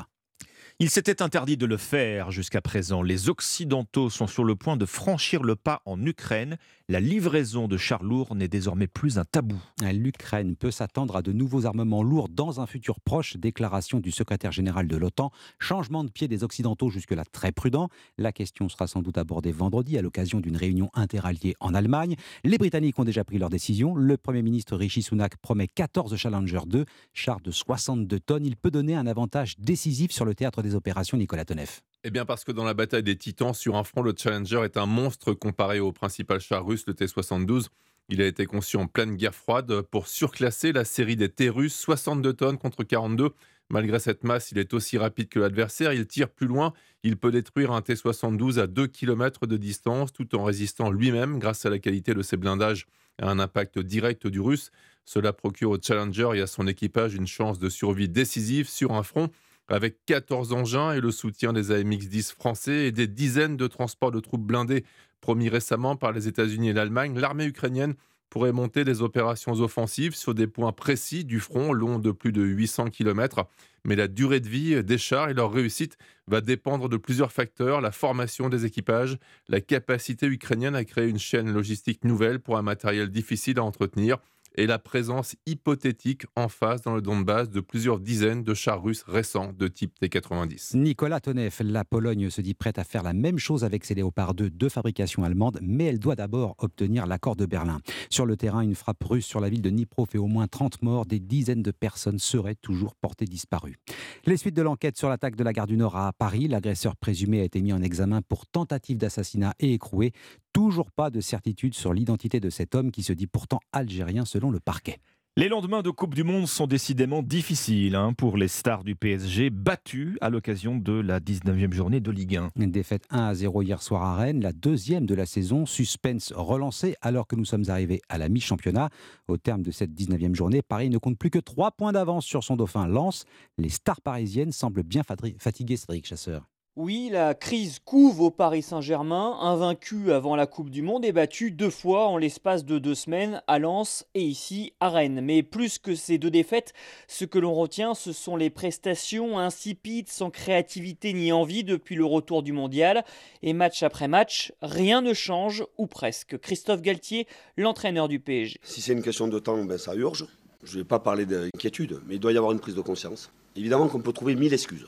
[0.79, 3.01] Il s'était interdit de le faire jusqu'à présent.
[3.01, 6.57] Les Occidentaux sont sur le point de franchir le pas en Ukraine.
[6.89, 9.57] La livraison de chars lourds n'est désormais plus un tabou.
[9.81, 13.37] L'Ukraine peut s'attendre à de nouveaux armements lourds dans un futur proche.
[13.37, 15.31] Déclaration du secrétaire général de l'OTAN.
[15.59, 17.87] Changement de pied des Occidentaux jusque-là très prudent.
[18.17, 22.17] La question sera sans doute abordée vendredi à l'occasion d'une réunion interalliée en Allemagne.
[22.43, 23.95] Les Britanniques ont déjà pris leur décision.
[23.95, 28.45] Le Premier ministre Rishi Sunak promet 14 Challenger 2, chars de 62 tonnes.
[28.45, 32.23] Il peut donner un avantage décisif sur le théâtre des opérations, Nicolas Tonev eh bien
[32.23, 35.33] parce que dans la bataille des titans, sur un front, le Challenger est un monstre
[35.33, 37.69] comparé au principal char russe, le T-72.
[38.09, 41.73] Il a été conçu en pleine guerre froide pour surclasser la série des T russes,
[41.73, 43.31] 62 tonnes contre 42.
[43.71, 47.31] Malgré cette masse, il est aussi rapide que l'adversaire, il tire plus loin, il peut
[47.31, 51.79] détruire un T-72 à 2 km de distance tout en résistant lui-même grâce à la
[51.79, 52.85] qualité de ses blindages
[53.19, 54.69] à un impact direct du russe.
[55.05, 59.01] Cela procure au Challenger et à son équipage une chance de survie décisive sur un
[59.01, 59.31] front
[59.67, 64.19] avec 14 engins et le soutien des AMX-10 français et des dizaines de transports de
[64.19, 64.85] troupes blindées
[65.21, 67.95] promis récemment par les États-Unis et l'Allemagne, l'armée ukrainienne
[68.29, 72.43] pourrait monter des opérations offensives sur des points précis du front long de plus de
[72.43, 73.47] 800 km.
[73.85, 75.97] Mais la durée de vie des chars et leur réussite
[76.27, 81.19] va dépendre de plusieurs facteurs, la formation des équipages, la capacité ukrainienne à créer une
[81.19, 84.17] chaîne logistique nouvelle pour un matériel difficile à entretenir,
[84.55, 89.03] et la présence hypothétique en face dans le Donbass de plusieurs dizaines de chars russes
[89.03, 90.77] récents de type T-90.
[90.77, 94.33] Nicolas Tonev, la Pologne se dit prête à faire la même chose avec ses Léopard
[94.33, 97.79] 2 de fabrication allemande, mais elle doit d'abord obtenir l'accord de Berlin.
[98.09, 100.81] Sur le terrain, une frappe russe sur la ville de Dnipro fait au moins 30
[100.81, 103.77] morts, des dizaines de personnes seraient toujours portées disparues.
[104.25, 107.41] Les suites de l'enquête sur l'attaque de la gare du Nord à Paris, l'agresseur présumé
[107.41, 110.13] a été mis en examen pour tentative d'assassinat et écroué.
[110.55, 114.51] Toujours pas de certitude sur l'identité de cet homme qui se dit pourtant algérien selon
[114.51, 114.99] le parquet.
[115.35, 119.49] Les lendemains de Coupe du Monde sont décidément difficiles hein, pour les stars du PSG,
[119.49, 122.51] battus à l'occasion de la 19e journée de Ligue 1.
[122.55, 126.31] Une défaite 1 à 0 hier soir à Rennes, la deuxième de la saison, suspense
[126.33, 128.87] relancé alors que nous sommes arrivés à la mi-championnat.
[129.27, 132.45] Au terme de cette 19e journée, Paris ne compte plus que 3 points d'avance sur
[132.45, 133.25] son dauphin Lens.
[133.57, 136.47] Les stars parisiennes semblent bien fatiguées, Cédric Chasseur.
[136.77, 141.49] Oui, la crise couve au Paris Saint-Germain, invaincu avant la Coupe du Monde et battu
[141.49, 145.21] deux fois en l'espace de deux semaines à Lens et ici à Rennes.
[145.23, 146.73] Mais plus que ces deux défaites,
[147.07, 152.03] ce que l'on retient, ce sont les prestations insipides, sans créativité ni envie depuis le
[152.03, 153.05] retour du mondial.
[153.41, 156.37] Et match après match, rien ne change, ou presque.
[156.39, 158.59] Christophe Galtier, l'entraîneur du PSG.
[158.63, 160.27] Si c'est une question de temps, ben ça urge.
[160.63, 163.31] Je ne vais pas parler d'inquiétude, mais il doit y avoir une prise de conscience.
[163.55, 164.87] Évidemment qu'on peut trouver mille excuses,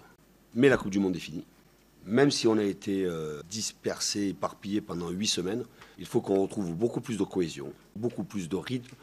[0.54, 1.46] mais la Coupe du Monde est finie
[2.08, 5.66] même si on a été euh, dispersé, éparpillé pendant huit semaines,
[6.00, 8.96] il faut qu'on retrouve beaucoup plus de cohésion, beaucoup plus de rythme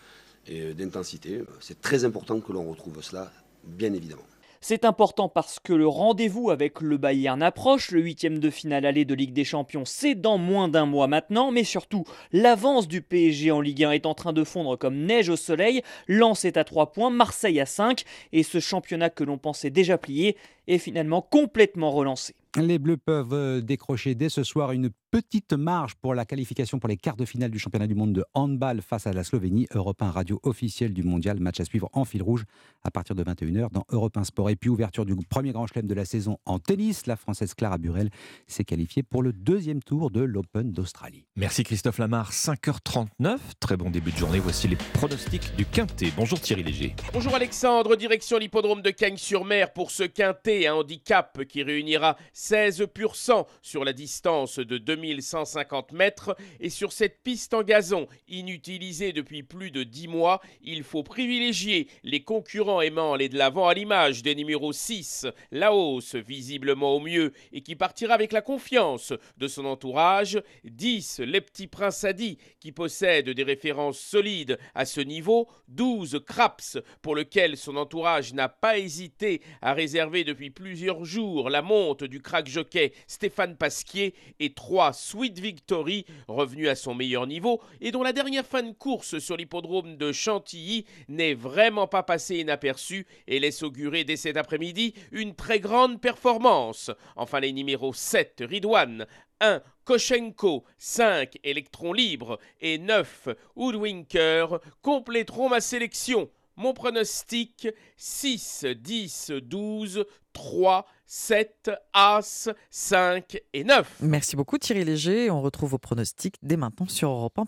[0.47, 1.43] et d'intensité.
[1.61, 3.31] C'est très important que l'on retrouve cela,
[3.65, 4.23] bien évidemment.
[4.67, 9.05] C'est important parce que le rendez-vous avec le Bayern approche, le huitième de finale aller
[9.05, 13.51] de Ligue des Champions, c'est dans moins d'un mois maintenant, mais surtout, l'avance du PSG
[13.51, 16.65] en Ligue 1 est en train de fondre comme neige au soleil, Lens est à
[16.65, 21.21] 3 points, Marseille à 5, et ce championnat que l'on pensait déjà plié est finalement
[21.21, 22.35] complètement relancé.
[22.57, 26.89] Les Bleus peuvent euh, décrocher dès ce soir une petite marge pour la qualification pour
[26.89, 29.67] les quarts de finale du championnat du monde de handball face à la Slovénie.
[29.75, 31.41] Europe 1 radio officielle du mondial.
[31.41, 32.45] Match à suivre en fil rouge
[32.85, 34.51] à partir de 21h dans Europe 1 Sport.
[34.51, 37.07] Et puis ouverture du premier grand chelem de la saison en tennis.
[37.09, 38.11] La Française Clara Burel
[38.47, 41.27] s'est qualifiée pour le deuxième tour de l'Open d'Australie.
[41.35, 42.31] Merci Christophe Lamar.
[42.31, 43.39] 5h39.
[43.59, 44.39] Très bon début de journée.
[44.39, 46.13] Voici les pronostics du Quintet.
[46.17, 46.95] Bonjour Thierry Léger.
[47.13, 47.97] Bonjour Alexandre.
[47.97, 50.69] Direction l'hippodrome de Cagnes-sur-Mer pour ce Quintet.
[50.69, 57.23] Un handicap qui réunira 16% sur la distance de 2000 1150 mètres et sur cette
[57.23, 63.15] piste en gazon, inutilisée depuis plus de 10 mois, il faut privilégier les concurrents aimant
[63.15, 67.77] aller de l'avant à l'image des numéros 6, la hausse visiblement au mieux et qui
[67.77, 73.43] partira avec la confiance de son entourage, 10, les petits princes Adi qui possède des
[73.43, 79.73] références solides à ce niveau, 12, Craps pour lequel son entourage n'a pas hésité à
[79.75, 86.05] réserver depuis plusieurs jours la monte du crack jockey Stéphane Pasquier et 3 Sweet Victory,
[86.27, 90.11] revenu à son meilleur niveau et dont la dernière fin de course sur l'hippodrome de
[90.11, 96.01] Chantilly n'est vraiment pas passée inaperçue et laisse augurer dès cet après-midi une très grande
[96.01, 96.91] performance.
[97.15, 99.07] Enfin, les numéros 7, Ridwan,
[99.41, 99.63] 1.
[99.85, 101.39] Koshenko, 5.
[101.45, 103.29] Électron libre et 9.
[103.55, 106.29] Woodwinker compléteront ma sélection.
[106.57, 113.87] Mon pronostic 6, 10, 12, 3, 7, As, 5 et 9.
[114.01, 115.31] Merci beaucoup Thierry Léger.
[115.31, 117.39] On retrouve vos pronostics dès maintenant sur europe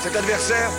[0.00, 0.70] Cet adversaire,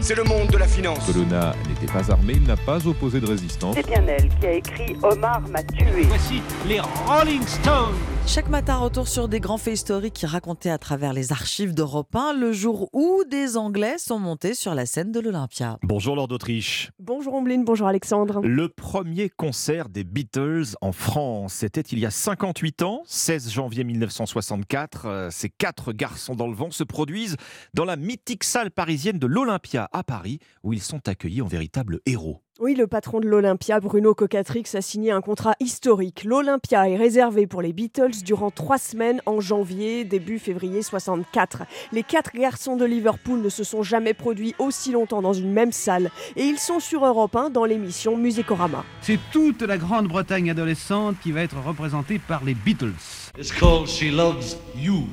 [0.00, 0.98] c'est le monde de la finance.
[1.06, 3.74] Colonna n'était pas armé, il n'a pas opposé de résistance.
[3.76, 6.02] C'est bien elle qui a écrit Omar m'a tué.
[6.02, 7.94] Voici les Rolling Stones.
[8.26, 12.14] Chaque matin, retour sur des grands faits historiques qui racontaient à travers les archives d'Europe
[12.14, 15.78] 1 le jour où des Anglais sont montés sur la scène de l'Olympia.
[15.82, 16.92] Bonjour Lord d'Autriche.
[17.00, 18.40] Bonjour Ombline, bonjour Alexandre.
[18.44, 23.82] Le premier concert des Beatles en France, c'était il y a 58 ans, 16 janvier
[23.82, 25.06] 1964.
[25.06, 27.36] Euh, Ces quatre garçons dans le vent se produisent
[27.74, 31.98] dans la mythique salle parisienne de l'Olympia à Paris, où ils sont accueillis en véritables
[32.06, 32.42] héros.
[32.58, 36.24] Oui, le patron de l'Olympia, Bruno Cocatrix, a signé un contrat historique.
[36.24, 41.62] L'Olympia est réservé pour les Beatles durant trois semaines en janvier, début février 64.
[41.92, 45.72] Les quatre garçons de Liverpool ne se sont jamais produits aussi longtemps dans une même
[45.72, 46.10] salle.
[46.36, 48.84] Et ils sont sur Europe 1 dans l'émission Musicorama.
[49.00, 52.92] C'est toute la Grande-Bretagne adolescente qui va être représentée par les Beatles.
[53.38, 55.06] It's called She Loves You.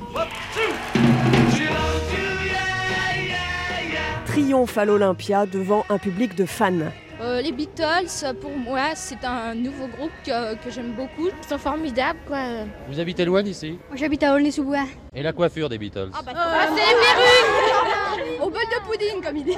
[4.26, 6.90] Triomphe à l'Olympia devant un public de fans.
[7.20, 11.28] Euh, les Beatles, pour moi, c'est un nouveau groupe que, que j'aime beaucoup.
[11.42, 12.38] Ils sont formidables, quoi.
[12.88, 14.84] Vous habitez loin d'ici Moi, j'habite à Aulnay-sous-Bois.
[15.14, 16.32] Et la coiffure des Beatles Ah, bah,
[16.68, 19.56] c'est les perruques Au bol de pudding, comme il dit.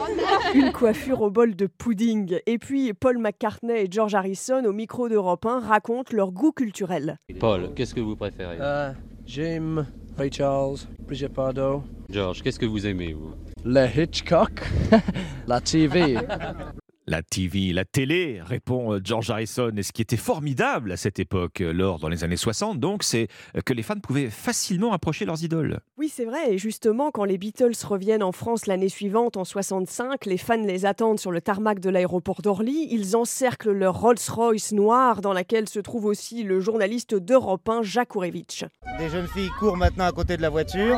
[0.59, 2.39] Une coiffure au bol de pudding.
[2.47, 7.19] Et puis Paul McCartney et George Harrison, au micro d'Europe 1, racontent leur goût culturel.
[7.39, 8.57] Paul, qu'est-ce que vous préférez?
[8.59, 8.93] Euh,
[9.27, 9.85] Jim,
[10.17, 13.33] Ray Charles, Brigitte Bardot, George, qu'est-ce que vous aimez, vous?
[13.67, 14.63] Le Hitchcock,
[15.47, 16.17] la TV.
[17.11, 19.73] La TV, la télé, répond euh, George Harrison.
[19.77, 23.03] Et ce qui était formidable à cette époque, euh, lors dans les années 60, donc,
[23.03, 25.81] c'est euh, que les fans pouvaient facilement approcher leurs idoles.
[25.99, 26.53] Oui, c'est vrai.
[26.53, 30.87] Et justement, quand les Beatles reviennent en France l'année suivante, en 65, les fans les
[30.87, 32.87] attendent sur le tarmac de l'aéroport d'Orly.
[32.93, 38.15] Ils encerclent leur Rolls-Royce noire, dans laquelle se trouve aussi le journaliste d'Europe 1, Jacques
[38.15, 38.67] Ourevitch.
[39.01, 40.97] Des jeunes filles courent maintenant à côté de la voiture,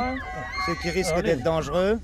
[0.67, 1.99] ce qui risque d'être dangereux.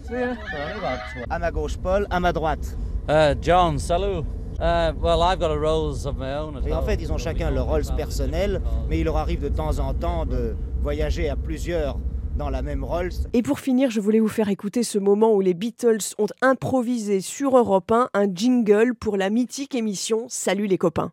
[1.29, 2.75] À ma gauche, Paul, à ma droite.
[3.09, 4.23] Uh, John, salut.
[4.61, 6.59] Uh, well, I've got a Rolls of my own.
[6.59, 9.49] as Et en fait, ils ont chacun leur Rolls personnel, mais il leur arrive de
[9.49, 11.99] temps en temps de voyager à plusieurs
[12.37, 13.13] dans la même Rolls.
[13.33, 17.23] Et pour finir, je voulais vous faire écouter ce moment où les Beatles ont improvisé
[17.23, 21.11] sur Europe 1 un jingle pour la mythique émission Salut les copains.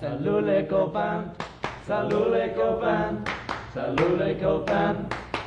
[0.00, 1.24] Salut les copains,
[1.86, 3.14] salut les copains,
[3.72, 4.96] salut les copains, salut les copains,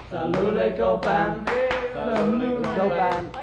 [0.10, 1.73] salut les copains.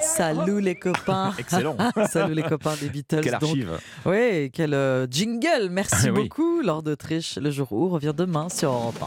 [0.01, 1.33] Salut les copains.
[1.39, 1.77] Excellent.
[2.11, 3.21] Salut les copains des Beatles.
[3.23, 3.43] Quelle donc.
[3.43, 3.79] archive.
[4.07, 5.69] Oui, quel euh, jingle.
[5.71, 6.23] Merci Oui.
[6.25, 7.37] beaucoup, Lord d'Autriche.
[7.41, 9.07] Le jour où revient demain sur Europe 1.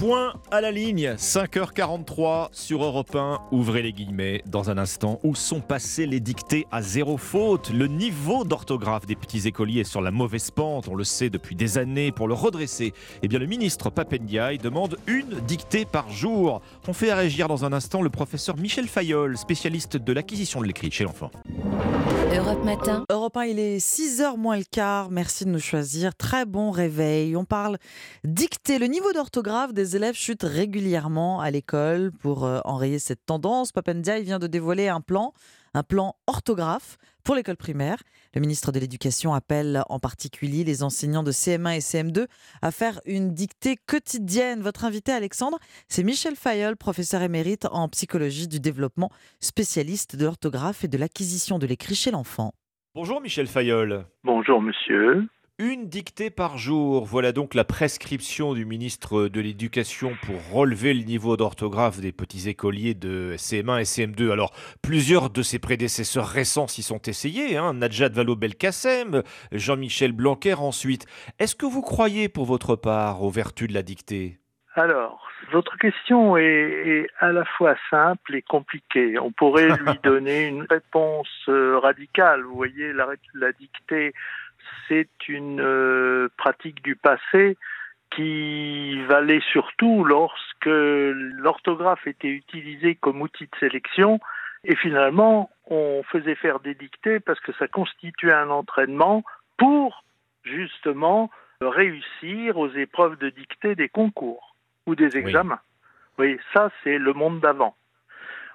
[0.00, 3.40] Point à la ligne, 5h43 sur Europe 1.
[3.50, 5.20] Ouvrez les guillemets dans un instant.
[5.22, 7.70] Où sont passées les dictées à zéro faute?
[7.70, 11.54] Le niveau d'orthographe des petits écoliers est sur la mauvaise pente, on le sait depuis
[11.56, 12.12] des années.
[12.12, 16.60] Pour le redresser, eh bien, le ministre Papendiaï demande une dictée par jour.
[16.88, 20.90] On fait réagir dans un instant le professeur Michel Fayol, spécialiste de l'acquisition de l'écrit
[20.90, 21.30] chez l'enfant.
[22.34, 23.04] Europe Matin.
[23.08, 25.08] Europe 1, il est 6h moins le quart.
[25.08, 26.16] Merci de nous choisir.
[26.16, 27.36] Très bon réveil.
[27.36, 27.78] On parle
[28.24, 28.80] dictée.
[28.80, 32.10] Le niveau d'orthographe des élèves chute régulièrement à l'école.
[32.10, 35.32] Pour euh, enrayer cette tendance, Papendiaï vient de dévoiler un plan,
[35.72, 38.02] un plan orthographe pour l'école primaire.
[38.36, 42.26] Le ministre de l'Éducation appelle en particulier les enseignants de CM1 et CM2
[42.60, 44.60] à faire une dictée quotidienne.
[44.60, 45.58] Votre invité, Alexandre,
[45.88, 49.10] c'est Michel Fayol, professeur émérite en psychologie du développement,
[49.40, 52.52] spécialiste de l'orthographe et de l'acquisition de l'écrit chez l'enfant.
[52.94, 54.04] Bonjour Michel Fayol.
[54.22, 55.26] Bonjour monsieur.
[55.58, 61.02] Une dictée par jour, voilà donc la prescription du ministre de l'Éducation pour relever le
[61.02, 64.32] niveau d'orthographe des petits écoliers de CM1 et CM2.
[64.32, 64.52] Alors,
[64.82, 71.06] plusieurs de ses prédécesseurs récents s'y sont essayés, hein, Najat Vallaud-Belkacem, Jean-Michel Blanquer ensuite.
[71.38, 74.38] Est-ce que vous croyez pour votre part aux vertus de la dictée?
[74.74, 79.18] Alors, votre question est, est à la fois simple et compliquée.
[79.18, 82.42] On pourrait lui donner une réponse euh, radicale.
[82.42, 84.12] Vous voyez, la, la dictée,
[84.88, 87.56] c'est une euh, pratique du passé
[88.10, 94.20] qui valait surtout lorsque l'orthographe était utilisée comme outil de sélection
[94.64, 99.24] et finalement on faisait faire des dictées parce que ça constituait un entraînement
[99.56, 100.04] pour
[100.44, 101.30] justement
[101.60, 104.54] réussir aux épreuves de dictée des concours
[104.86, 105.60] ou des examens.
[106.18, 107.74] Oui, ça c'est le monde d'avant.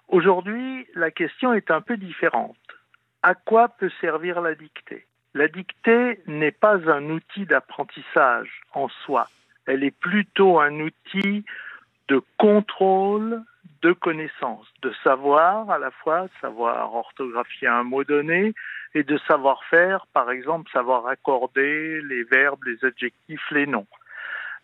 [0.08, 2.58] Aujourd'hui, la question est un peu différente.
[3.24, 5.06] À quoi peut servir la dictée?
[5.34, 9.30] La dictée n'est pas un outil d'apprentissage en soi.
[9.66, 11.46] Elle est plutôt un outil
[12.10, 13.42] de contrôle
[13.82, 18.54] de connaissances, de savoir à la fois savoir orthographier un mot donné
[18.94, 23.88] et de savoir faire, par exemple, savoir accorder les verbes, les adjectifs, les noms.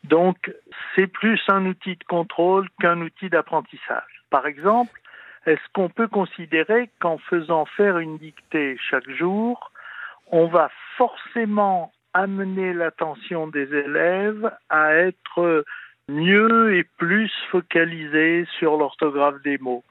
[0.03, 0.53] Donc,
[0.95, 4.23] c'est plus un outil de contrôle qu'un outil d'apprentissage.
[4.29, 4.99] Par exemple,
[5.45, 9.71] est-ce qu'on peut considérer qu'en faisant faire une dictée chaque jour,
[10.31, 15.63] on va forcément amener l'attention des élèves à être
[16.09, 19.83] mieux et plus focalisés sur l'orthographe des mots.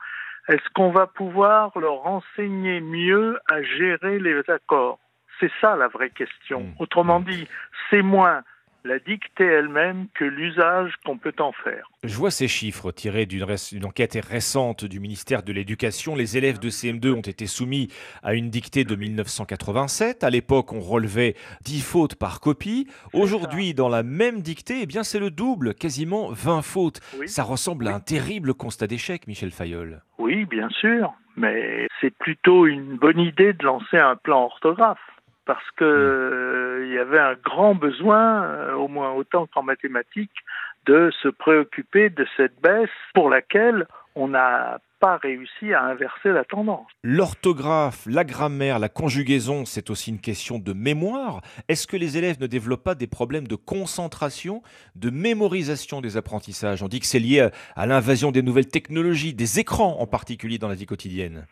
[0.49, 4.99] Est-ce qu'on va pouvoir leur enseigner mieux à gérer les accords?
[5.41, 6.67] C'est ça la vraie question.
[6.79, 7.47] Autrement dit,
[7.91, 8.43] c'est moins
[8.87, 11.91] la dictée elle-même que l'usage qu'on peut en faire.
[12.05, 16.15] Je vois ces chiffres tirés d'une enquête récente du ministère de l'Éducation.
[16.15, 17.89] Les élèves de CM2 ont été soumis
[18.23, 20.23] à une dictée de 1987.
[20.23, 21.35] À l'époque, on relevait
[21.65, 22.87] 10 fautes par copie.
[23.13, 27.01] Aujourd'hui, dans la même dictée, eh bien, c'est le double, quasiment 20 fautes.
[27.27, 30.03] Ça ressemble à un terrible constat d'échec, Michel Fayol.
[30.19, 34.99] Oui, bien sûr, mais c'est plutôt une bonne idée de lancer un plan orthographe
[35.47, 40.45] parce que euh, il y avait un grand besoin, euh, au moins autant qu'en mathématiques,
[40.85, 46.45] de se préoccuper de cette baisse pour laquelle on n'a pas réussi à inverser la
[46.45, 46.87] tendance.
[47.03, 51.43] L'orthographe, la grammaire, la conjugaison, c'est aussi une question de mémoire.
[51.69, 54.63] Est-ce que les élèves ne développent pas des problèmes de concentration,
[54.95, 56.83] de mémorisation des apprentissages?
[56.83, 60.69] On dit que c'est lié à l'invasion des nouvelles technologies, des écrans en particulier dans
[60.69, 61.47] la vie quotidienne.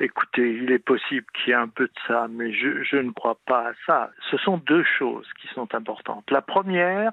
[0.00, 3.36] Écoutez, il est possible qu'il y ait un peu de ça, mais je, ne crois
[3.46, 4.10] pas à ça.
[4.30, 6.30] Ce sont deux choses qui sont importantes.
[6.30, 7.10] La première,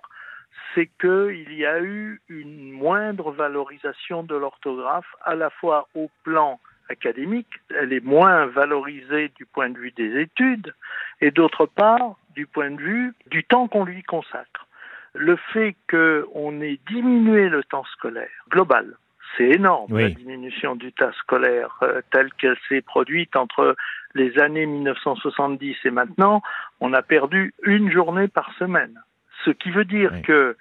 [0.74, 6.60] c'est qu'il y a eu une moindre valorisation de l'orthographe, à la fois au plan
[6.90, 10.76] académique, elle est moins valorisée du point de vue des études,
[11.22, 14.68] et d'autre part, du point de vue du temps qu'on lui consacre.
[15.16, 18.96] Le fait qu'on ait diminué le temps scolaire global,
[19.38, 20.04] c'est énorme, oui.
[20.04, 23.76] la diminution du tas scolaire euh, telle qu'elle s'est produite entre
[24.14, 26.42] les années 1970 et maintenant.
[26.80, 29.02] On a perdu une journée par semaine.
[29.44, 30.22] Ce qui veut dire oui.
[30.22, 30.58] que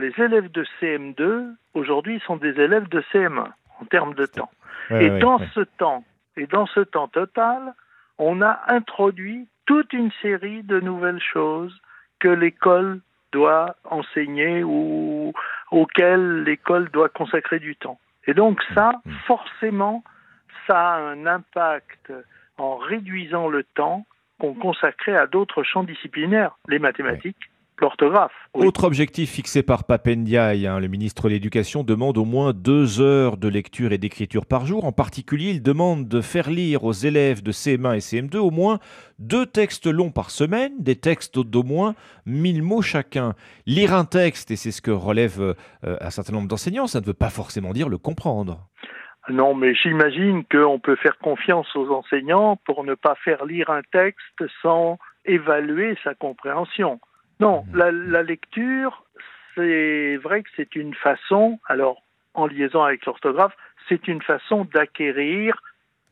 [0.00, 3.46] les élèves de CM2, aujourd'hui, sont des élèves de CM1
[3.80, 4.50] en termes de temps.
[4.90, 6.04] Oui, et dans ce temps,
[6.36, 7.74] et dans ce temps total,
[8.18, 11.80] on a introduit toute une série de nouvelles choses
[12.18, 13.00] que l'école
[13.32, 15.32] doit enseigner ou
[15.70, 17.98] auquel l'école doit consacrer du temps.
[18.26, 18.92] Et donc ça,
[19.26, 20.04] forcément,
[20.66, 22.12] ça a un impact
[22.58, 24.06] en réduisant le temps
[24.38, 27.50] qu'on consacrait à d'autres champs disciplinaires, les mathématiques,
[27.82, 28.32] l'orthographe.
[28.54, 28.66] Oui.
[28.66, 33.36] Autre objectif fixé par Papendiaï, hein, le ministre de l'Éducation demande au moins deux heures
[33.36, 34.84] de lecture et d'écriture par jour.
[34.84, 38.78] En particulier, il demande de faire lire aux élèves de CM1 et CM2 au moins
[39.18, 41.94] deux textes longs par semaine, des textes d'au moins
[42.26, 43.34] 1000 mots chacun.
[43.66, 45.40] Lire un texte, et c'est ce que relève
[45.84, 48.68] euh, un certain nombre d'enseignants, ça ne veut pas forcément dire le comprendre.
[49.28, 53.82] Non, mais j'imagine qu'on peut faire confiance aux enseignants pour ne pas faire lire un
[53.92, 57.00] texte sans évaluer sa compréhension.
[57.42, 59.04] Non, la, la lecture,
[59.54, 62.02] c'est vrai que c'est une façon, alors
[62.34, 63.52] en liaison avec l'orthographe,
[63.88, 65.60] c'est une façon d'acquérir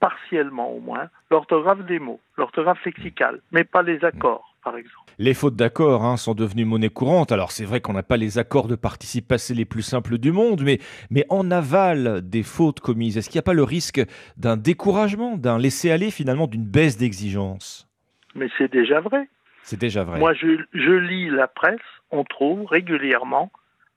[0.01, 5.09] partiellement au moins l'orthographe des mots, l'orthographe lexicale, mais pas les accords, par exemple.
[5.19, 7.31] Les fautes d'accords hein, sont devenues monnaie courante.
[7.31, 10.33] Alors c'est vrai qu'on n'a pas les accords de participe passé les plus simples du
[10.33, 10.79] monde, mais,
[11.11, 14.01] mais en aval des fautes commises, est-ce qu'il n'y a pas le risque
[14.37, 17.89] d'un découragement, d'un laisser-aller finalement, d'une baisse d'exigence?
[18.35, 19.29] Mais c'est déjà vrai.
[19.63, 20.19] C'est déjà vrai.
[20.19, 21.79] Moi, je, je, lis la presse,
[22.11, 23.51] on trouve régulièrement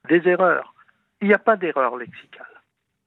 [0.09, 0.73] des erreurs.
[1.21, 2.45] Il n'y a pas d'erreur lexicale.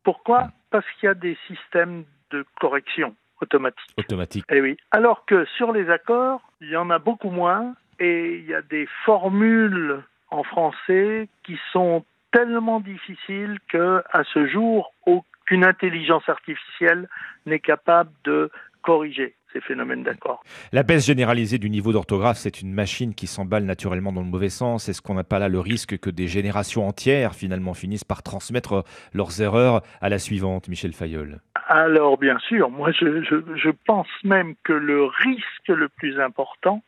[0.03, 0.51] Pourquoi?
[0.71, 3.95] Parce qu'il y a des systèmes de correction automatique.
[3.97, 4.45] Automatique.
[4.51, 4.77] Et oui.
[4.91, 8.63] Alors que sur les accords, il y en a beaucoup moins et il y a
[8.63, 17.09] des formules en français qui sont tellement difficiles que à ce jour aucune intelligence artificielle
[17.47, 18.51] n'est capable de
[18.83, 20.43] corriger ces phénomènes d'accord.
[20.73, 24.49] La baisse généralisée du niveau d'orthographe, c'est une machine qui s'emballe naturellement dans le mauvais
[24.49, 24.89] sens.
[24.89, 28.85] Est-ce qu'on n'a pas là le risque que des générations entières finalement finissent par transmettre
[29.15, 31.41] leurs erreurs à la suivante, Michel Fayol?
[31.69, 36.83] Alors bien sûr, moi je, je, je, pense même que le risque le plus important,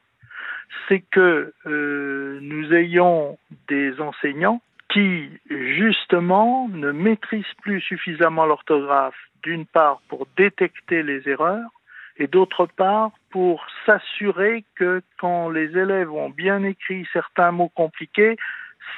[0.89, 3.39] c'est que euh, nous ayons
[3.69, 4.61] des enseignants
[4.91, 11.69] qui justement ne maîtrisent plus suffisamment l'orthographe, d'une part pour détecter les erreurs,
[12.19, 18.37] et d'autre part pour s'assurer que quand les élèves ont bien écrit certains mots compliqués,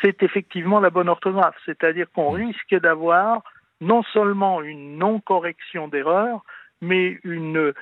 [0.00, 1.56] c'est effectivement la bonne orthographe.
[1.66, 3.42] C'est-à-dire qu'on risque d'avoir
[3.80, 6.42] non seulement une non-correction d'erreur,
[6.80, 7.72] mais une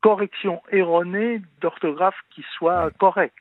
[0.00, 3.34] correction erronée d'orthographe qui soit correcte.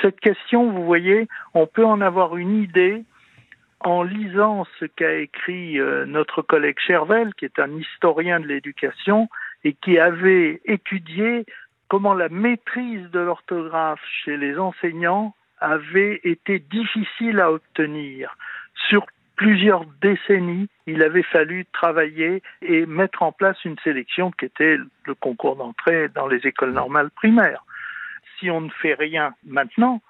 [0.00, 3.04] Cette question, vous voyez, on peut en avoir une idée
[3.80, 9.28] en lisant ce qu'a écrit euh, notre collègue Chervel, qui est un historien de l'éducation,
[9.66, 11.44] et qui avait étudié
[11.88, 18.36] comment la maîtrise de l'orthographe chez les enseignants avait été difficile à obtenir
[18.88, 24.76] sur plusieurs décennies, il avait fallu travailler et mettre en place une sélection qui était
[25.04, 27.64] le concours d'entrée dans les écoles normales primaires.
[28.38, 30.00] Si on ne fait rien maintenant,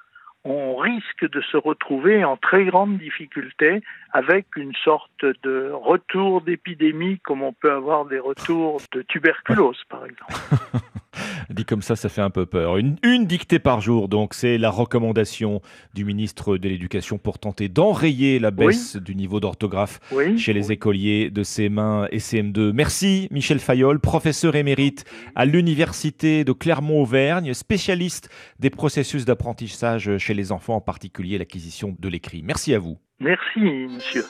[0.46, 3.82] on risque de se retrouver en très grande difficulté
[4.12, 10.06] avec une sorte de retour d'épidémie comme on peut avoir des retours de tuberculose par
[10.06, 10.32] exemple.
[11.50, 12.76] Dit comme ça, ça fait un peu peur.
[12.76, 15.60] Une, une dictée par jour, donc c'est la recommandation
[15.94, 20.72] du ministre de l'Éducation pour tenter d'enrayer la baisse du niveau d'orthographe Oui, chez les
[20.72, 22.72] écoliers de CM1 et CM2.
[22.72, 25.04] Merci Michel Fayol, professeur émérite
[25.34, 32.08] à l'Université de Clermont-Auvergne, spécialiste des processus d'apprentissage chez les enfants, en particulier l'acquisition de
[32.08, 32.42] l'écrit.
[32.42, 32.98] Merci à vous.
[33.20, 34.24] Merci monsieur.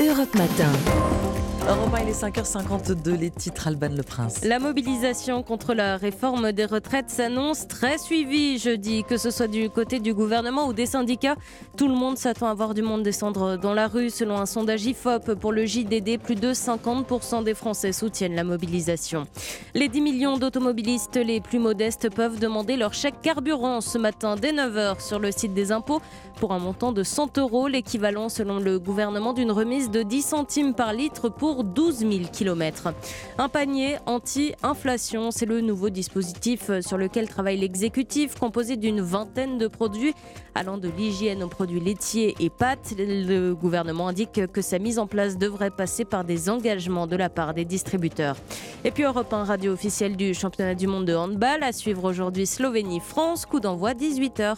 [0.00, 1.55] Europe Matin.
[1.74, 4.44] Romain, il est 5h52, les titres Alban Le Prince.
[4.44, 9.68] La mobilisation contre la réforme des retraites s'annonce très suivie jeudi, que ce soit du
[9.68, 11.34] côté du gouvernement ou des syndicats.
[11.76, 14.10] Tout le monde s'attend à voir du monde descendre dans la rue.
[14.10, 19.26] Selon un sondage IFOP pour le JDD, plus de 50% des Français soutiennent la mobilisation.
[19.74, 24.52] Les 10 millions d'automobilistes les plus modestes peuvent demander leur chèque carburant ce matin dès
[24.52, 26.00] 9h sur le site des impôts
[26.38, 30.74] pour un montant de 100 euros, l'équivalent selon le gouvernement d'une remise de 10 centimes
[30.74, 32.92] par litre pour 12 000 km.
[33.38, 39.66] Un panier anti-inflation, c'est le nouveau dispositif sur lequel travaille l'exécutif, composé d'une vingtaine de
[39.68, 40.14] produits
[40.54, 42.94] allant de l'hygiène aux produits laitiers et pâtes.
[42.98, 47.28] Le gouvernement indique que sa mise en place devrait passer par des engagements de la
[47.28, 48.36] part des distributeurs.
[48.84, 52.46] Et puis Europe 1 radio officielle du championnat du monde de handball à suivre aujourd'hui
[52.46, 54.56] Slovénie-France, coup d'envoi 18h.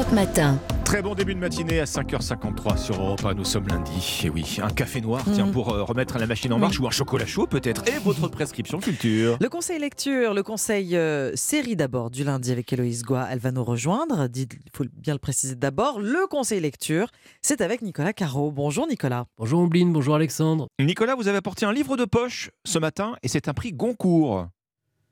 [0.00, 0.58] Europe Matin.
[0.86, 3.34] Très bon début de matinée à 5h53 sur Europe 1.
[3.34, 4.22] Nous sommes lundi.
[4.24, 5.52] Et oui, un café noir, tiens, Mhm.
[5.52, 7.86] pour euh, remettre la machine en marche ou un chocolat chaud peut-être.
[7.86, 9.36] Et votre prescription culture.
[9.38, 13.52] Le conseil lecture, le conseil euh, série d'abord du lundi avec Héloïse Goua, elle va
[13.52, 14.26] nous rejoindre.
[14.34, 16.00] Il faut bien le préciser d'abord.
[16.00, 17.08] Le conseil lecture,
[17.42, 18.50] c'est avec Nicolas Caro.
[18.50, 19.26] Bonjour Nicolas.
[19.36, 20.68] Bonjour Ombline, bonjour Alexandre.
[20.80, 24.46] Nicolas, vous avez apporté un livre de poche ce matin et c'est un prix Goncourt.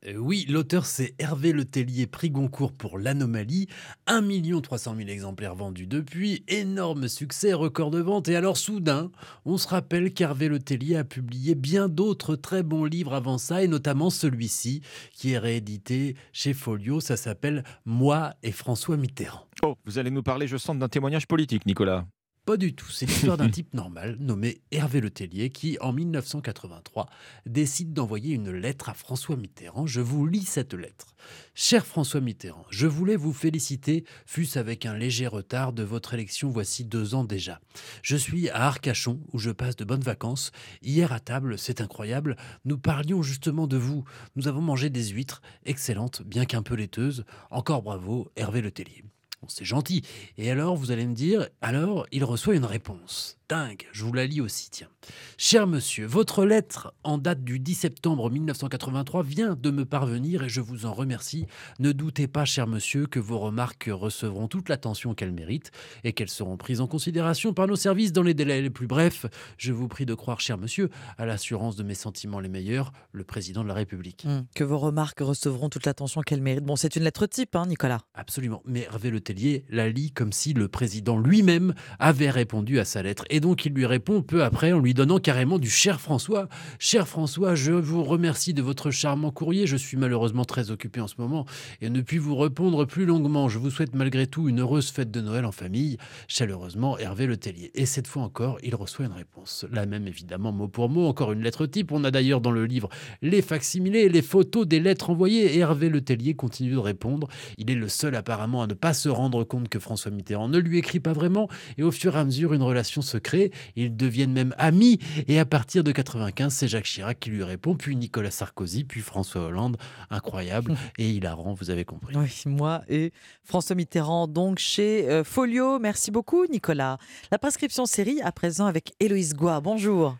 [0.05, 3.67] Euh, oui, l'auteur c'est Hervé Letellier, prix Goncourt pour l'anomalie.
[4.07, 4.21] 1
[4.61, 8.29] 300 000 exemplaires vendus depuis, énorme succès, record de vente.
[8.29, 9.11] Et alors soudain,
[9.45, 13.67] on se rappelle qu'Hervé Letellier a publié bien d'autres très bons livres avant ça, et
[13.67, 14.81] notamment celui-ci
[15.13, 17.01] qui est réédité chez Folio.
[17.01, 19.47] Ça s'appelle Moi et François Mitterrand.
[19.63, 22.05] Oh, vous allez nous parler, je sens, d'un témoignage politique, Nicolas.
[22.49, 22.89] Pas du tout.
[22.89, 27.07] C'est l'histoire d'un type normal nommé Hervé Letellier qui, en 1983,
[27.45, 29.85] décide d'envoyer une lettre à François Mitterrand.
[29.85, 31.13] Je vous lis cette lettre.
[31.53, 36.49] Cher François Mitterrand, je voulais vous féliciter, fût-ce avec un léger retard, de votre élection
[36.49, 37.61] voici deux ans déjà.
[38.01, 40.51] Je suis à Arcachon où je passe de bonnes vacances.
[40.81, 42.35] Hier à table, c'est incroyable,
[42.65, 44.05] nous parlions justement de vous.
[44.35, 47.25] Nous avons mangé des huîtres, excellentes, bien qu'un peu laiteuses.
[47.51, 49.03] Encore bravo, Hervé Letellier.
[49.47, 50.03] C'est gentil.
[50.37, 53.37] Et alors, vous allez me dire, alors, il reçoit une réponse.
[53.47, 54.89] Dingue, je vous la lis aussi, tiens.
[55.37, 60.49] Cher monsieur, votre lettre en date du 10 septembre 1983 vient de me parvenir et
[60.49, 61.45] je vous en remercie.
[61.79, 65.71] Ne doutez pas, cher monsieur, que vos remarques recevront toute l'attention qu'elles méritent
[66.03, 69.25] et qu'elles seront prises en considération par nos services dans les délais les plus brefs.
[69.57, 73.23] Je vous prie de croire, cher monsieur, à l'assurance de mes sentiments les meilleurs, le
[73.23, 74.25] président de la République.
[74.27, 76.65] Hum, Que vos remarques recevront toute l'attention qu'elles méritent.
[76.65, 78.01] Bon, c'est une lettre type, hein, Nicolas.
[78.13, 78.61] Absolument.
[78.65, 83.23] Mais Hervé Letellier la lit comme si le président lui-même avait répondu à sa lettre.
[83.29, 86.47] Et donc il lui répond peu après en lui donnant carrément du cher François.
[86.79, 89.67] Cher François, je vous remercie de votre charmant courrier.
[89.67, 91.45] Je suis malheureusement très occupé en ce moment
[91.81, 93.49] et ne puis vous répondre plus longuement.
[93.49, 95.97] Je vous souhaite malgré tout une heureuse fête de Noël en famille.
[96.27, 97.71] Chaleureusement, Hervé Letellier.
[97.75, 99.65] Et cette fois encore, il reçoit une réponse.
[99.71, 101.91] La même évidemment, mot pour mot, encore une lettre type.
[101.91, 102.89] On a d'ailleurs dans le livre
[103.21, 105.57] les facsimilés, les photos des lettres envoyées.
[105.57, 107.27] Hervé Letellier continue de répondre.
[107.57, 110.57] Il est le seul apparemment à ne pas se rendre compte que François Mitterrand ne
[110.57, 111.49] lui écrit pas vraiment.
[111.77, 113.51] Et au fur et à mesure, une relation se crée.
[113.75, 114.78] Ils deviennent même amis.
[115.27, 119.01] Et à partir de 95, c'est Jacques Chirac qui lui répond, puis Nicolas Sarkozy, puis
[119.01, 119.77] François Hollande.
[120.09, 122.15] Incroyable et hilarant, vous avez compris.
[122.15, 123.11] Oui, moi et
[123.43, 125.79] François Mitterrand, donc chez euh, Folio.
[125.79, 126.97] Merci beaucoup, Nicolas.
[127.31, 129.61] La prescription série à présent avec Héloïse Goua.
[129.61, 130.17] Bonjour.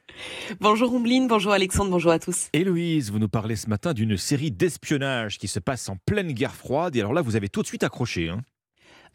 [0.59, 2.49] Bonjour Ombline, bonjour Alexandre, bonjour à tous.
[2.53, 6.55] Héloïse, vous nous parlez ce matin d'une série d'espionnage qui se passe en pleine guerre
[6.55, 6.95] froide.
[6.95, 8.29] Et alors là, vous avez tout de suite accroché.
[8.29, 8.41] Hein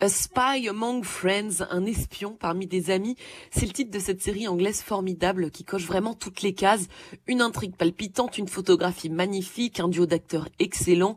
[0.01, 3.17] A Spy Among Friends, un espion parmi des amis,
[3.53, 6.89] c'est le titre de cette série anglaise formidable qui coche vraiment toutes les cases.
[7.27, 11.17] Une intrigue palpitante, une photographie magnifique, un duo d'acteurs excellent.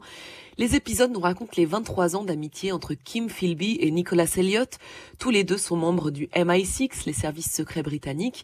[0.60, 4.80] Les épisodes nous racontent les 23 ans d'amitié entre Kim Philby et Nicholas Elliott.
[5.20, 8.44] Tous les deux sont membres du MI6, les services secrets britanniques.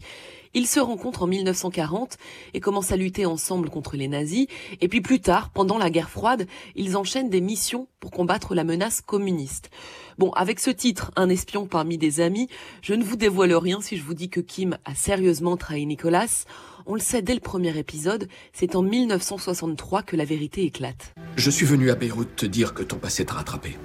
[0.54, 2.20] Ils se rencontrent en 1940
[2.54, 4.46] et commencent à lutter ensemble contre les nazis.
[4.80, 6.46] Et puis plus tard, pendant la guerre froide,
[6.76, 9.72] ils enchaînent des missions pour combattre la menace communiste.
[10.20, 12.48] Bon, avec ce titre, Un espion parmi des amis,
[12.84, 16.46] je ne vous dévoile rien si je vous dis que Kim a sérieusement trahi Nicolas.
[16.86, 21.14] On le sait dès le premier épisode, c'est en 1963 que la vérité éclate.
[21.38, 23.78] Je suis venu à Beyrouth te dire que ton passé t'a rattrapé.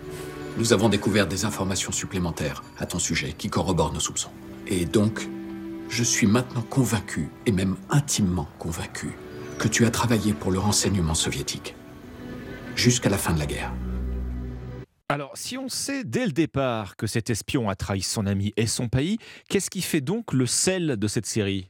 [0.57, 4.33] Nous avons découvert des informations supplémentaires à ton sujet qui corroborent nos soupçons.
[4.67, 5.29] Et donc,
[5.89, 9.13] je suis maintenant convaincu, et même intimement convaincu,
[9.61, 11.77] que tu as travaillé pour le renseignement soviétique.
[12.75, 13.73] Jusqu'à la fin de la guerre.
[15.09, 18.67] Alors, si on sait dès le départ que cet espion a trahi son ami et
[18.67, 19.19] son pays,
[19.49, 21.69] qu'est-ce qui fait donc le sel de cette série?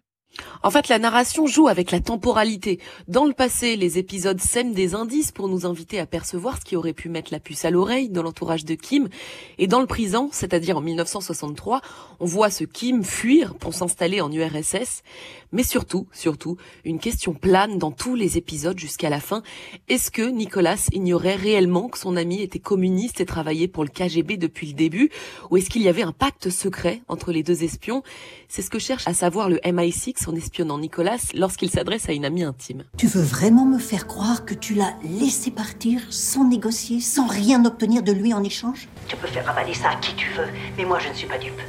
[0.62, 2.80] En fait, la narration joue avec la temporalité.
[3.06, 6.76] Dans le passé, les épisodes sèment des indices pour nous inviter à percevoir ce qui
[6.76, 9.08] aurait pu mettre la puce à l'oreille dans l'entourage de Kim.
[9.58, 11.80] Et dans le présent, c'est-à-dire en 1963,
[12.20, 15.02] on voit ce Kim fuir pour s'installer en URSS.
[15.52, 19.42] Mais surtout, surtout, une question plane dans tous les épisodes jusqu'à la fin.
[19.88, 24.36] Est-ce que Nicolas ignorait réellement que son ami était communiste et travaillait pour le KGB
[24.36, 25.10] depuis le début?
[25.50, 28.02] Ou est-ce qu'il y avait un pacte secret entre les deux espions?
[28.48, 32.24] C'est ce que cherche à savoir le MI6 en espionnant Nicolas lorsqu'il s'adresse à une
[32.24, 32.84] amie intime.
[32.96, 37.64] Tu veux vraiment me faire croire que tu l'as laissé partir sans négocier, sans rien
[37.64, 38.88] obtenir de lui en échange?
[39.06, 41.38] Tu peux faire avaler ça à qui tu veux, mais moi je ne suis pas
[41.38, 41.60] dupe.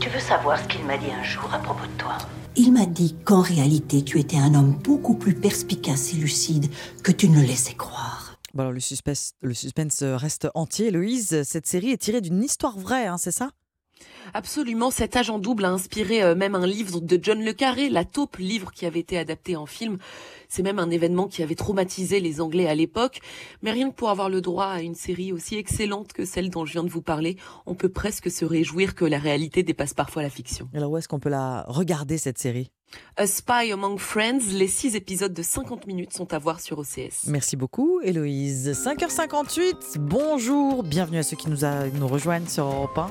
[0.00, 2.18] Tu veux savoir ce qu'il m'a dit un jour à propos de toi?
[2.56, 6.66] Il m'a dit qu'en réalité tu étais un homme beaucoup plus perspicace et lucide
[7.02, 8.38] que tu ne le laissais croire.
[8.54, 11.42] Bon alors le suspense, le suspense reste entier, Louise.
[11.42, 13.50] Cette série est tirée d'une histoire vraie, hein, c'est ça?
[14.36, 18.04] Absolument, cet agent double a inspiré euh, même un livre de John Le Carré, La
[18.04, 19.98] taupe, livre qui avait été adapté en film.
[20.48, 23.20] C'est même un événement qui avait traumatisé les Anglais à l'époque.
[23.62, 26.64] Mais rien que pour avoir le droit à une série aussi excellente que celle dont
[26.64, 30.22] je viens de vous parler, on peut presque se réjouir que la réalité dépasse parfois
[30.24, 30.68] la fiction.
[30.74, 32.72] Alors où est-ce qu'on peut la regarder cette série?
[33.16, 37.28] A Spy Among Friends, les six épisodes de 50 minutes sont à voir sur OCS.
[37.28, 38.70] Merci beaucoup Héloïse.
[38.70, 43.10] 5h58, bonjour, bienvenue à ceux qui nous, a, nous rejoignent sur Europe 1.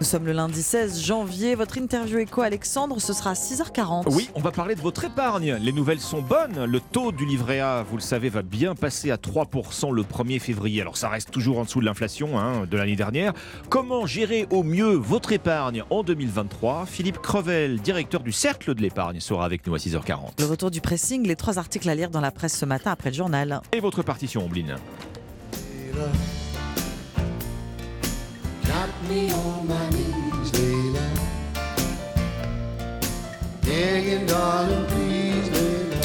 [0.00, 1.54] Nous sommes le lundi 16 janvier.
[1.54, 4.04] Votre interview éco Alexandre, ce sera à 6h40.
[4.10, 5.54] Oui, on va parler de votre épargne.
[5.54, 6.66] Les nouvelles sont bonnes.
[6.66, 10.38] Le taux du livret A, vous le savez, va bien passer à 3% le 1er
[10.38, 10.82] février.
[10.82, 13.32] Alors ça reste toujours en dessous de l'inflation hein, de l'année dernière.
[13.70, 19.15] Comment gérer au mieux votre épargne en 2023 Philippe Crevel, directeur du Cercle de l'épargne,
[19.20, 20.38] sera avec nous à 6h40.
[20.38, 23.10] Le retour du pressing, les trois articles à lire dans la presse ce matin après
[23.10, 23.60] le journal.
[23.72, 24.76] Et votre partition, Ombline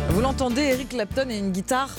[0.09, 1.89] vous l'entendez, Eric Clapton et une guitare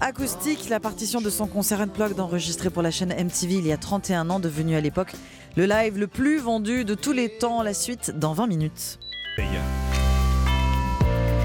[0.00, 3.76] acoustique, la partition de son concert Unplugged enregistré pour la chaîne MTV il y a
[3.76, 5.12] 31 ans, devenu à l'époque
[5.56, 7.62] le live le plus vendu de tous les temps.
[7.62, 8.98] La suite dans 20 minutes.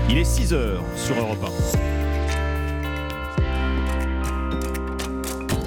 [0.09, 1.43] Il est 6 heures sur Europe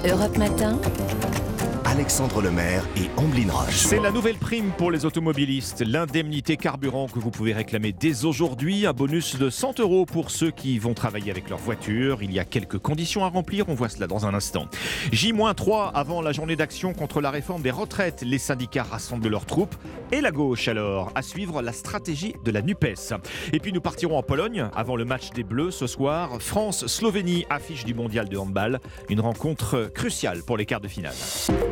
[0.03, 0.09] 1.
[0.09, 0.79] Europe Matin.
[1.91, 3.75] Alexandre Lemaire et Amblin Roche.
[3.75, 8.85] C'est la nouvelle prime pour les automobilistes, l'indemnité carburant que vous pouvez réclamer dès aujourd'hui,
[8.85, 12.23] un bonus de 100 euros pour ceux qui vont travailler avec leur voiture.
[12.23, 14.67] Il y a quelques conditions à remplir, on voit cela dans un instant.
[15.11, 19.75] J-3 avant la journée d'action contre la réforme des retraites, les syndicats rassemblent leurs troupes
[20.13, 23.15] et la gauche alors, à suivre la stratégie de la NUPES.
[23.51, 26.41] Et puis nous partirons en Pologne avant le match des Bleus ce soir.
[26.41, 28.79] France-Slovénie, affiche du mondial de handball,
[29.09, 31.15] une rencontre cruciale pour les quarts de finale.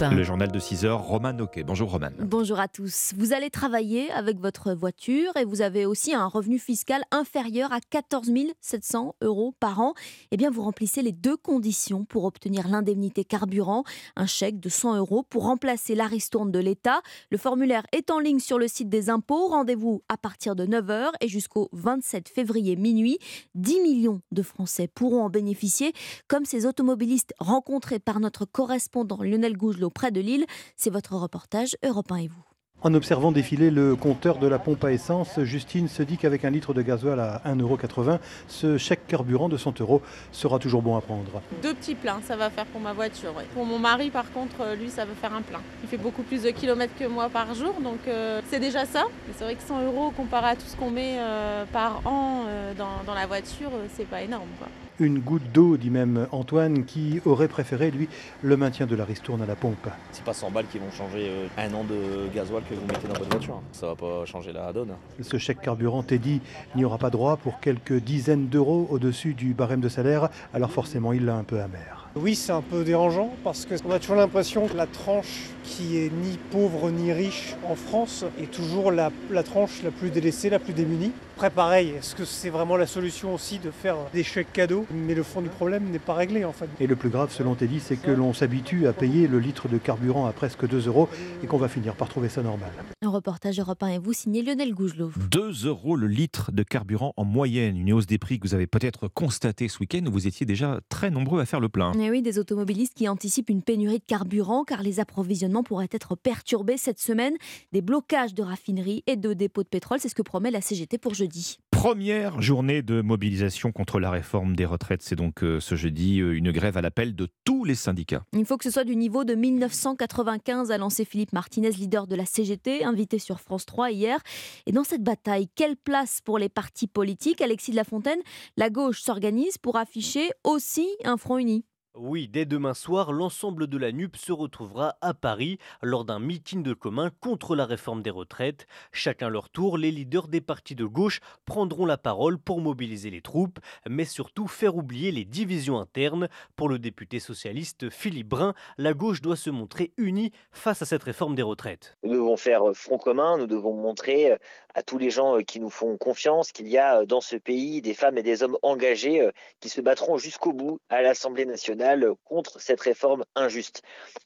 [0.00, 1.62] Le journal de 6 heures, Roman Oquet.
[1.62, 2.10] Bonjour Roman.
[2.18, 3.12] Bonjour à tous.
[3.16, 7.78] Vous allez travailler avec votre voiture et vous avez aussi un revenu fiscal inférieur à
[7.80, 8.30] 14
[8.60, 9.94] 700 euros par an.
[10.32, 13.84] Eh bien, vous remplissez les deux conditions pour obtenir l'indemnité carburant,
[14.16, 17.00] un chèque de 100 euros pour remplacer la ristourne de l'État.
[17.30, 19.48] Le formulaire est en ligne sur le site des impôts.
[19.48, 23.18] Rendez-vous à partir de 9h et jusqu'au 27 février minuit.
[23.54, 25.92] 10 millions de Français pourront en bénéficier,
[26.26, 30.46] comme ces automobilistes rencontrés par notre correspondant Lionel Gougelot près de Lille.
[30.76, 32.42] C'est votre reportage Europe 1 et vous.
[32.82, 36.50] En observant défiler le compteur de la pompe à essence, Justine se dit qu'avec un
[36.50, 38.18] litre de gasoil à 1,80€,
[38.48, 41.40] ce chèque carburant de 100 euros sera toujours bon à prendre.
[41.62, 43.32] Deux petits pleins, ça va faire pour ma voiture.
[43.54, 45.62] Pour mon mari, par contre, lui, ça va faire un plein.
[45.82, 49.04] Il fait beaucoup plus de kilomètres que moi par jour, donc euh, c'est déjà ça.
[49.26, 52.44] Mais c'est vrai que 100 euros comparé à tout ce qu'on met euh, par an
[52.46, 54.48] euh, dans, dans, la voiture, c'est pas énorme.
[54.58, 54.68] Quoi.
[55.00, 58.08] Une goutte d'eau, dit même Antoine, qui aurait préféré, lui,
[58.42, 59.88] le maintien de la ristourne à la pompe.
[60.12, 63.08] C'est pas 100 balles qui vont changer euh, un an de gasoil que vous mettez
[63.08, 63.60] dans votre voiture.
[63.72, 64.94] Ça va pas changer la donne.
[65.20, 66.40] Ce chèque carburant Teddy
[66.74, 71.12] n'y aura pas droit pour quelques dizaines d'euros au-dessus du barème de salaire, alors forcément
[71.12, 72.08] il l'a un peu amer.
[72.14, 76.10] Oui, c'est un peu dérangeant parce qu'on a toujours l'impression que la tranche qui est
[76.10, 80.58] ni pauvre ni riche en France est toujours la, la tranche la plus délaissée, la
[80.58, 81.12] plus démunie.
[81.36, 84.86] Après, pareil, est-ce que c'est vraiment la solution aussi de faire des chèques cadeaux?
[84.90, 86.66] Mais le fond du problème n'est pas réglé en fait.
[86.80, 89.76] Et le plus grave, selon Teddy, c'est que l'on s'habitue à payer le litre de
[89.76, 91.10] carburant à presque 2 euros
[91.44, 92.70] et qu'on va finir par trouver ça normal.
[93.02, 95.10] Un reportage Europe 1 et vous signé Lionel Gougelot.
[95.30, 98.66] 2 euros le litre de carburant en moyenne, une hausse des prix que vous avez
[98.66, 101.92] peut-être constatée ce week-end où vous étiez déjà très nombreux à faire le plein.
[101.92, 106.16] Et oui, des automobilistes qui anticipent une pénurie de carburant car les approvisionnements pourraient être
[106.16, 107.34] perturbés cette semaine.
[107.72, 110.98] Des blocages de raffineries et de dépôts de pétrole, c'est ce que promet la CGT
[110.98, 111.58] pour jeudi.
[111.70, 115.02] Première journée de mobilisation contre la réforme des retraites.
[115.02, 118.24] C'est donc euh, ce jeudi euh, une grève à l'appel de tous les syndicats.
[118.32, 122.16] Il faut que ce soit du niveau de 1995, a lancé Philippe Martinez, leader de
[122.16, 124.18] la CGT, invité sur France 3 hier.
[124.66, 127.40] Et dans cette bataille, quelle place pour les partis politiques?
[127.40, 128.20] Alexis de la Fontaine,
[128.56, 131.64] la gauche s'organise pour afficher aussi un front uni.
[131.98, 136.62] Oui, dès demain soir, l'ensemble de la NUP se retrouvera à Paris lors d'un meeting
[136.62, 138.66] de commun contre la réforme des retraites.
[138.92, 143.22] Chacun leur tour, les leaders des partis de gauche prendront la parole pour mobiliser les
[143.22, 146.28] troupes, mais surtout faire oublier les divisions internes.
[146.54, 151.02] Pour le député socialiste Philippe Brun, la gauche doit se montrer unie face à cette
[151.02, 151.96] réforme des retraites.
[152.02, 154.36] Nous devons faire front commun, nous devons montrer euh,
[154.76, 157.34] à tous les gens euh, qui nous font confiance qu'il y a euh, dans ce
[157.34, 159.28] pays des femmes et des hommes engagés
[159.60, 163.82] qui se battront jusqu'au bout à l'Assemblée nationale contre cette réforme injuste.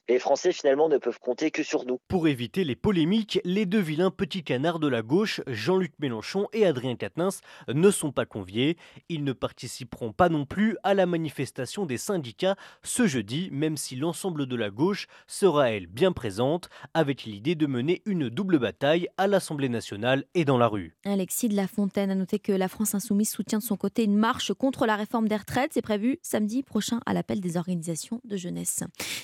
[0.09, 1.99] Les Français finalement ne peuvent compter que sur nous.
[2.09, 6.65] Pour éviter les polémiques, les deux vilains petits canards de la gauche, Jean-Luc Mélenchon et
[6.65, 8.77] Adrien Quatennens, ne sont pas conviés.
[9.07, 13.95] Ils ne participeront pas non plus à la manifestation des syndicats ce jeudi, même si
[13.95, 19.07] l'ensemble de la gauche sera elle bien présente, avec l'idée de mener une double bataille
[19.17, 20.95] à l'Assemblée nationale et dans la rue.
[21.05, 24.15] Alexis de la Fontaine a noté que la France insoumise soutient de son côté une
[24.15, 25.71] marche contre la réforme des retraites.
[25.73, 28.83] C'est prévu samedi prochain à l'appel des organisations de jeunesse.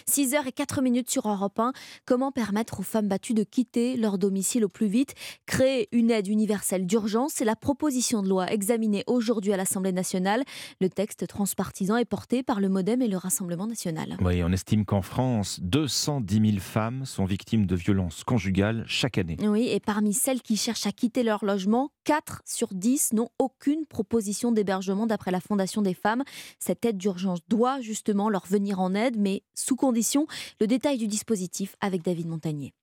[0.10, 1.74] 6h et 4 minutes sur Europe 1.
[2.06, 5.14] Comment permettre aux femmes battues de quitter leur domicile au plus vite?
[5.46, 10.44] Créer une aide universelle d'urgence, c'est la proposition de loi examinée aujourd'hui à l'Assemblée nationale.
[10.80, 14.18] Le texte transpartisan est porté par le Modem et le Rassemblement national.
[14.22, 19.38] Oui, on estime qu'en France, 210 000 femmes sont victimes de violences conjugales chaque année.
[19.42, 23.86] Oui, et parmi celles qui cherchent à quitter leur logement, 4 sur 10 n'ont aucune
[23.86, 26.24] proposition d'hébergement d'après la Fondation des femmes.
[26.60, 30.28] Cette aide d'urgence doit justement leur venir en aide, mais sous condition.
[30.60, 32.74] Le détail du dispositif avec David Montagnier.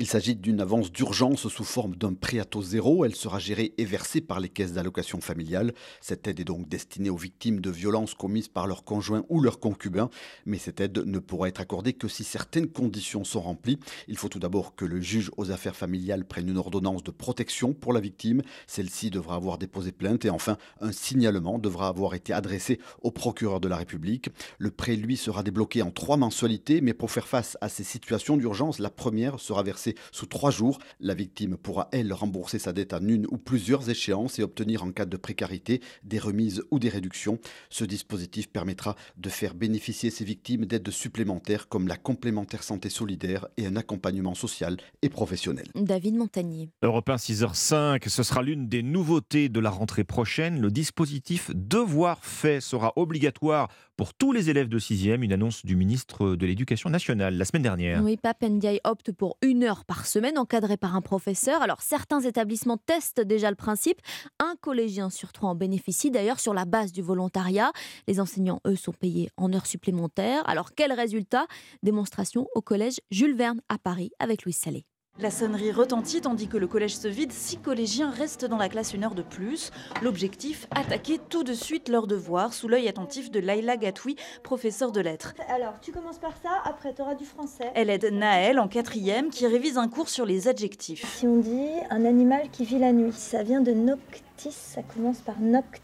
[0.00, 3.04] Il s'agit d'une avance d'urgence sous forme d'un prêt à taux zéro.
[3.04, 5.74] Elle sera gérée et versée par les caisses d'allocation familiale.
[6.00, 9.58] Cette aide est donc destinée aux victimes de violences commises par leur conjoint ou leur
[9.58, 10.08] concubin.
[10.46, 13.80] Mais cette aide ne pourra être accordée que si certaines conditions sont remplies.
[14.06, 17.72] Il faut tout d'abord que le juge aux affaires familiales prenne une ordonnance de protection
[17.72, 18.42] pour la victime.
[18.68, 23.58] Celle-ci devra avoir déposé plainte et enfin un signalement devra avoir été adressé au procureur
[23.58, 24.30] de la République.
[24.58, 26.82] Le prêt, lui, sera débloqué en trois mensualités.
[26.82, 30.78] Mais pour faire face à ces situations d'urgence, la première sera versée sous trois jours.
[31.00, 34.92] La victime pourra, elle, rembourser sa dette en une ou plusieurs échéances et obtenir en
[34.92, 37.38] cas de précarité des remises ou des réductions.
[37.70, 43.46] Ce dispositif permettra de faire bénéficier ces victimes d'aides supplémentaires comme la complémentaire santé solidaire
[43.56, 45.66] et un accompagnement social et professionnel.
[45.74, 46.70] David Montagnier.
[46.82, 50.60] Europe 1 6h05, ce sera l'une des nouveautés de la rentrée prochaine.
[50.60, 55.74] Le dispositif Devoir fait sera obligatoire pour tous les élèves de 6e, une annonce du
[55.74, 58.02] ministre de l'Éducation nationale la semaine dernière.
[58.02, 61.62] Oui, Papendiaï opte pour une heure par semaine encadrée par un professeur.
[61.62, 64.00] Alors certains établissements testent déjà le principe.
[64.38, 67.72] Un collégien sur trois en bénéficie d'ailleurs sur la base du volontariat.
[68.06, 70.42] Les enseignants, eux, sont payés en heures supplémentaires.
[70.48, 71.46] Alors quel résultat?
[71.82, 74.84] Démonstration au collège Jules Verne à Paris avec Louis Salé.
[75.20, 77.32] La sonnerie retentit tandis que le collège se vide.
[77.32, 79.72] Six collégiens restent dans la classe une heure de plus.
[80.00, 84.14] L'objectif, attaquer tout de suite leurs devoirs sous l'œil attentif de Laila Gatoui,
[84.44, 85.34] professeure de lettres.
[85.48, 87.72] Alors, tu commences par ça, après tu auras du français.
[87.74, 91.16] Elle aide Naël, en quatrième, qui révise un cours sur les adjectifs.
[91.16, 95.18] Si on dit un animal qui vit la nuit, ça vient de noctis, ça commence
[95.18, 95.82] par noct.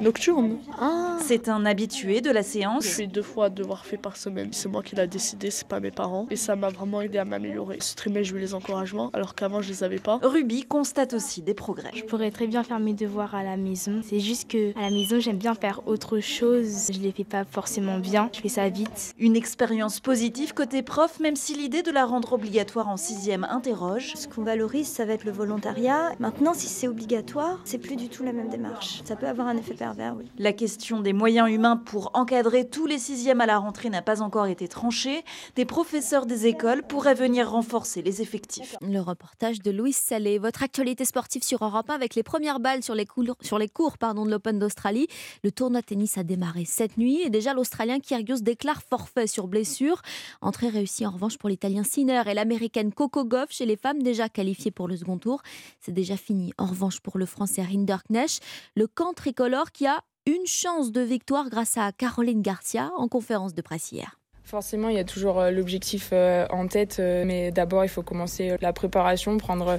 [0.00, 0.58] Nocturne.
[0.78, 1.16] Ah.
[1.22, 2.84] C'est un habitué de la séance.
[2.84, 4.50] Je fais deux fois devoir fait par semaine.
[4.52, 6.26] C'est moi qui l'a décidé, c'est pas mes parents.
[6.30, 7.78] Et ça m'a vraiment aidé à m'améliorer.
[7.80, 10.20] Ce trimestre, j'ai eu les encouragements, alors qu'avant, je les avais pas.
[10.22, 11.90] Ruby constate aussi des progrès.
[11.94, 14.00] Je pourrais très bien faire mes devoirs à la maison.
[14.04, 16.90] C'est juste que à la maison, j'aime bien faire autre chose.
[16.92, 18.28] Je les fais pas forcément bien.
[18.34, 19.14] Je fais ça vite.
[19.18, 24.12] Une expérience positive côté prof, même si l'idée de la rendre obligatoire en sixième interroge.
[24.14, 26.12] Ce qu'on valorise, ça va être le volontariat.
[26.18, 29.00] Maintenant, si c'est obligatoire, c'est plus du tout la même démarche.
[29.04, 30.24] Ça peut avoir un effet pervers pervers, oui.
[30.36, 34.20] La question des moyens humains pour encadrer tous les sixièmes à la rentrée n'a pas
[34.20, 35.22] encore été tranchée.
[35.54, 38.74] Des professeurs des écoles pourraient venir renforcer les effectifs.
[38.80, 40.38] Le reportage de Louise Salé.
[40.38, 43.68] Votre actualité sportive sur Europe 1 avec les premières balles sur les cours, sur les
[43.68, 45.06] cours pardon, de l'Open d'Australie.
[45.44, 50.02] Le tournoi tennis a démarré cette nuit et déjà l'Australien Kyrgios déclare forfait sur blessure.
[50.40, 54.28] Entrée réussie en revanche pour l'Italien Sinner et l'Américaine Coco Goff chez les femmes déjà
[54.28, 55.42] qualifiées pour le second tour.
[55.80, 58.42] C'est déjà fini en revanche pour le Français Rinderknecht.
[58.74, 63.52] Le camp tricolore qui a une chance de victoire grâce à Caroline Garcia en conférence
[63.52, 64.18] de presse hier.
[64.42, 68.02] Forcément, il y a toujours euh, l'objectif euh, en tête, euh, mais d'abord, il faut
[68.02, 69.78] commencer la préparation, prendre,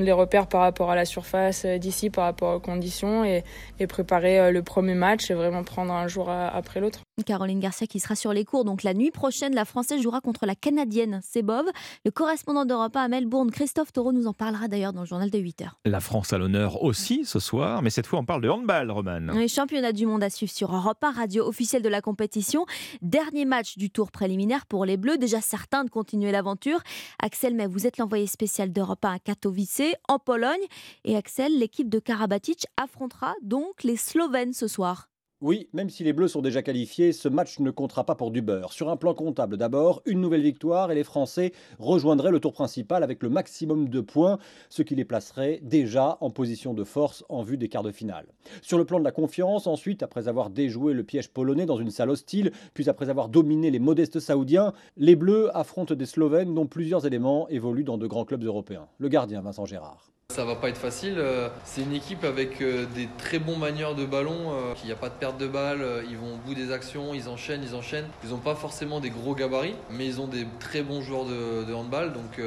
[0.00, 4.62] les repères par rapport à la surface d'ici, par rapport aux conditions, et préparer le
[4.62, 7.00] premier match et vraiment prendre un jour après l'autre.
[7.22, 8.64] Caroline Garcia qui sera sur les cours.
[8.64, 11.66] Donc la nuit prochaine, la Française jouera contre la Canadienne Sebov.
[12.04, 15.38] Le correspondant d'Europe à Melbourne, Christophe Taureau, nous en parlera d'ailleurs dans le journal de
[15.38, 18.48] 8 h La France à l'honneur aussi ce soir, mais cette fois on parle de
[18.48, 19.32] handball, Roman.
[19.34, 22.66] Les championnats du monde à suivre sur Europe 1, radio officielle de la compétition.
[23.02, 26.80] Dernier match du tour préliminaire pour les Bleus, déjà certains de continuer l'aventure.
[27.22, 30.64] Axel, mais vous êtes l'envoyé spécial d'Europe 1 à Katowice, en Pologne.
[31.04, 35.07] Et Axel, l'équipe de Karabatic affrontera donc les Slovènes ce soir.
[35.40, 38.42] Oui, même si les Bleus sont déjà qualifiés, ce match ne comptera pas pour du
[38.42, 38.72] beurre.
[38.72, 43.04] Sur un plan comptable d'abord, une nouvelle victoire et les Français rejoindraient le tour principal
[43.04, 47.42] avec le maximum de points, ce qui les placerait déjà en position de force en
[47.42, 48.26] vue des quarts de finale.
[48.62, 51.92] Sur le plan de la confiance, ensuite, après avoir déjoué le piège polonais dans une
[51.92, 56.66] salle hostile, puis après avoir dominé les modestes saoudiens, les Bleus affrontent des Slovènes dont
[56.66, 58.88] plusieurs éléments évoluent dans de grands clubs européens.
[58.98, 60.10] Le gardien Vincent Gérard.
[60.34, 61.14] Ça va pas être facile.
[61.16, 64.52] euh, C'est une équipe avec euh, des très bons manieurs de ballon.
[64.52, 65.80] euh, Il n'y a pas de perte de balle.
[66.10, 67.14] Ils vont au bout des actions.
[67.14, 68.06] Ils enchaînent, ils enchaînent.
[68.22, 71.72] Ils n'ont pas forcément des gros gabarits, mais ils ont des très bons joueurs de,
[71.72, 72.12] handball.
[72.12, 72.40] Donc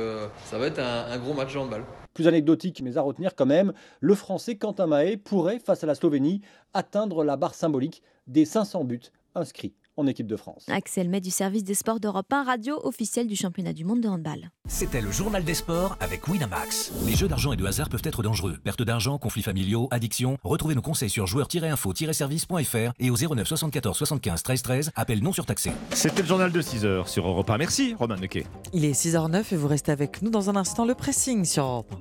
[0.46, 1.84] ça va être un, un gros match de handball.
[2.14, 5.96] Plus anecdotique, mais à retenir quand même, le Français Quentin Mahé pourrait, face à la
[5.96, 6.42] Slovénie,
[6.74, 9.02] atteindre la barre symbolique des 500 buts
[9.34, 10.66] inscrits en équipe de France.
[10.70, 14.08] Axel May du service des sports d'Europe 1, radio officielle du championnat du monde de
[14.08, 14.50] handball.
[14.68, 16.92] C'était le journal des sports avec Winamax.
[17.06, 18.58] Les jeux d'argent et de hasard peuvent être dangereux.
[18.64, 20.38] Perte d'argent, conflits familiaux, addiction.
[20.44, 24.92] Retrouvez nos conseils sur joueurs-info-service.fr et au 09 74 75 13 13.
[24.96, 25.72] Appel non surtaxé.
[25.92, 27.58] C'était le journal de 6h sur Europe 1.
[27.58, 28.46] Merci, Roman Nequet.
[28.74, 31.94] Il est 6h09 et vous restez avec nous dans un instant le pressing sur Europe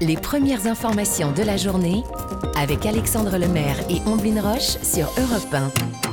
[0.00, 0.06] 1.
[0.06, 2.02] Les premières informations de la journée
[2.56, 6.11] avec Alexandre Lemaire et Omblin Roche sur Europe 1.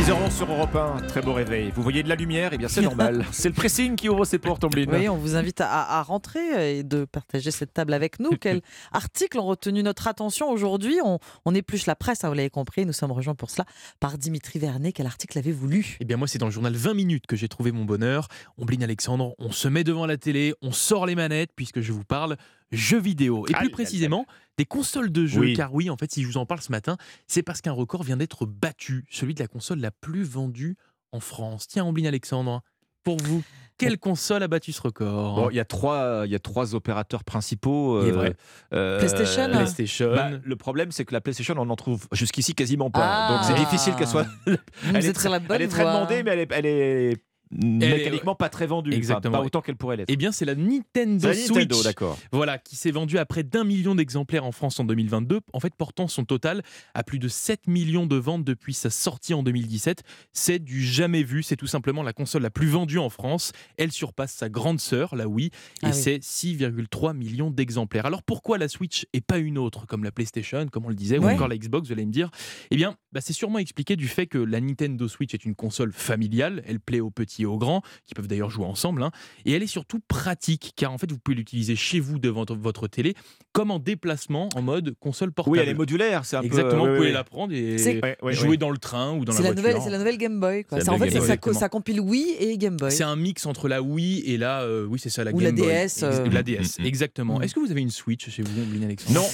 [0.00, 1.72] 6h11 sur Europe 1, très beau réveil.
[1.76, 3.26] Vous voyez de la lumière Eh bien, c'est normal.
[3.32, 4.86] c'est le pressing qui ouvre ses portes, Omblin.
[4.88, 8.30] Oui, on vous invite à, à rentrer et de partager cette table avec nous.
[8.40, 11.00] Quels articles ont retenu notre attention aujourd'hui?
[11.04, 12.86] On, on épluche la presse, hein, vous l'avez compris.
[12.86, 13.66] Nous sommes rejoints pour cela
[14.00, 14.92] par Dimitri Vernet.
[14.92, 15.98] Quel article avez-vous lu?
[16.00, 18.28] Eh bien, moi, c'est dans le journal 20 minutes que j'ai trouvé mon bonheur.
[18.56, 22.04] Omblin Alexandre, on se met devant la télé, on sort les manettes, puisque je vous
[22.04, 22.38] parle
[22.72, 23.46] jeux vidéo.
[23.48, 25.40] Et Aïe, plus précisément, des consoles de jeux.
[25.40, 25.54] Oui.
[25.54, 26.96] Car oui, en fait, si je vous en parle ce matin,
[27.26, 30.76] c'est parce qu'un record vient d'être battu, celui de la console la plus vendue
[31.12, 31.66] en France.
[31.66, 32.62] Tiens, Omblin Alexandre,
[33.02, 33.42] pour vous,
[33.78, 35.36] quelle console a battu ce record?
[35.36, 38.02] Bon, il y a trois, il y a trois opérateurs principaux.
[38.04, 38.34] Est vrai.
[38.70, 40.14] PlayStation PlayStation.
[40.14, 43.00] Bah, le problème, c'est que la PlayStation, on en trouve jusqu'ici quasiment pas.
[43.02, 43.32] Ah.
[43.32, 44.26] Donc c'est difficile qu'elle soit.
[44.94, 45.94] Elle, est très, sur la bonne elle est très voie.
[45.94, 47.16] demandée, mais elle est, elle est
[47.50, 48.92] mécaniquement pas très vendue.
[48.92, 49.38] Exactement.
[49.38, 50.08] pas autant qu'elle pourrait l'être.
[50.10, 51.82] Eh bien, c'est la Nintendo Switch.
[51.84, 52.18] d'accord.
[52.32, 55.74] Voilà, qui s'est vendue à près d'un million d'exemplaires en France en 2022, en fait
[55.74, 56.62] portant son total
[56.94, 60.02] à plus de 7 millions de ventes depuis sa sortie en 2017.
[60.32, 63.52] C'est du jamais vu, c'est tout simplement la console la plus vendue en France.
[63.76, 65.50] Elle surpasse sa grande sœur, la Wii, et
[65.82, 65.92] Ah oui.
[65.94, 68.06] c'est 6,3 millions d'exemplaires.
[68.06, 71.18] Alors pourquoi la Switch et pas une autre, comme la PlayStation, comme on le disait,
[71.18, 71.26] Ouais.
[71.32, 72.30] ou encore la Xbox, vous allez me dire?
[72.70, 75.92] Eh bien, bah, c'est sûrement expliqué du fait que la Nintendo Switch est une console
[75.92, 79.10] familiale, elle plaît aux petits aux grands, qui peuvent d'ailleurs jouer ensemble, hein,
[79.44, 82.88] et elle est surtout pratique, car en fait, vous pouvez l'utiliser chez vous devant votre
[82.88, 83.14] télé,
[83.52, 85.56] comme en déplacement, en mode console portable.
[85.56, 87.12] Oui, elle est modulaire, c'est un peu- Exactement, oui, vous pouvez oui.
[87.14, 88.56] la prendre et C'est- Ouais, ouais, jouer ouais.
[88.56, 89.82] dans le train ou dans la la, voiture.
[89.82, 90.64] c'est la nouvelle Game Boy.
[90.64, 90.80] quoi.
[90.80, 91.58] Ça, en fait, ça, Boy, exactement.
[91.58, 92.90] ça compile Wii et Game Boy.
[92.92, 95.44] C'est un mix entre la Wii et la, euh, oui, c'est ça, la Ou Game
[95.56, 95.66] la Boy.
[95.86, 96.26] DS, euh.
[96.30, 97.38] La DS, exactement.
[97.38, 97.42] Mm.
[97.42, 99.20] Est-ce que vous avez une Switch chez vous, Ombline Alexandre?
[99.20, 99.26] Non.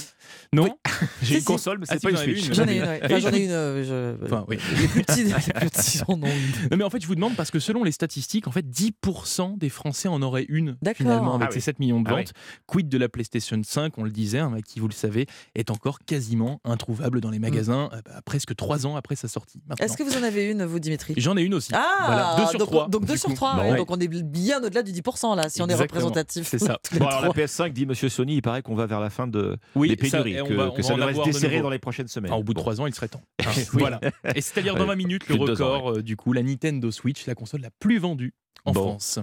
[0.52, 0.78] Non.
[1.22, 1.46] J'ai une si.
[1.46, 2.52] console, mais Ah, c'est si, pas une Switch.
[2.52, 3.00] J'en ai une, ouais.
[3.04, 3.50] Enfin, Et j'en ai je- une.
[3.50, 4.58] euh, je- Enfin, oui.
[4.80, 6.68] Les plus petits, les plus petits en ont une.
[6.70, 9.58] Non mais en fait je vous demande parce que selon les statistiques, en fait 10%
[9.58, 11.62] des Français en auraient une finalement avec Ah ces oui.
[11.62, 12.20] 7 millions de Ah oui.
[12.22, 12.32] ventes.
[12.66, 15.98] Quid de la PlayStation 5, on le disait, hein, qui vous le savez, est encore
[16.00, 19.60] quasiment introuvable dans les magasins euh, bah, presque 3 ans après sa sortie.
[19.80, 21.14] Est-ce que vous en avez une, vous, Dimitri?
[21.16, 21.72] J'en ai une aussi.
[21.74, 23.34] Ah, Voilà, deux sur donc, trois, donc 2 du sur coup.
[23.34, 23.76] 3, Bon, ouais.
[23.76, 26.00] donc on est bien au-delà du 10% là, si on est Exactement.
[26.00, 26.46] représentatif.
[26.46, 26.78] C'est ça.
[26.98, 27.44] Bon, alors la trois.
[27.44, 30.18] PS5 dit Monsieur Sony, il paraît qu'on va vers la fin de, Oui, des ça,
[30.22, 32.08] pénuries, on que, va- que on ça va devrait se de desserrer dans les prochaines
[32.08, 32.30] semaines.
[32.32, 32.62] Enfin, au bout de Bon.
[32.62, 33.22] 3 ans, il serait temps.
[33.46, 33.50] Hein.
[33.72, 34.00] Voilà.
[34.34, 34.86] Et c'est-à-dire dans Ouais.
[34.88, 38.34] 20 minutes, le record, euh, du coup, la Nintendo Switch, la console la plus vendue
[38.64, 38.82] en Bon.
[38.90, 39.18] France.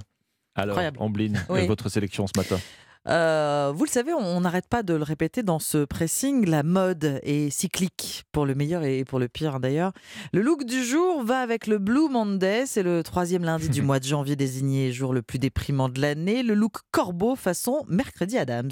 [0.55, 0.97] Alors, Incroyable.
[1.01, 1.67] Ambline, Oui.
[1.67, 2.59] votre sélection ce matin
[3.05, 7.19] Euh, vous le savez, on n'arrête pas de le répéter dans ce pressing, la mode
[7.23, 9.91] est cyclique, pour le meilleur et pour le pire d'ailleurs.
[10.31, 13.99] Le look du jour va avec le Blue Monday, c'est le troisième lundi du mois
[13.99, 16.43] de janvier désigné jour le plus déprimant de l'année.
[16.43, 18.71] Le look corbeau façon mercredi Adams.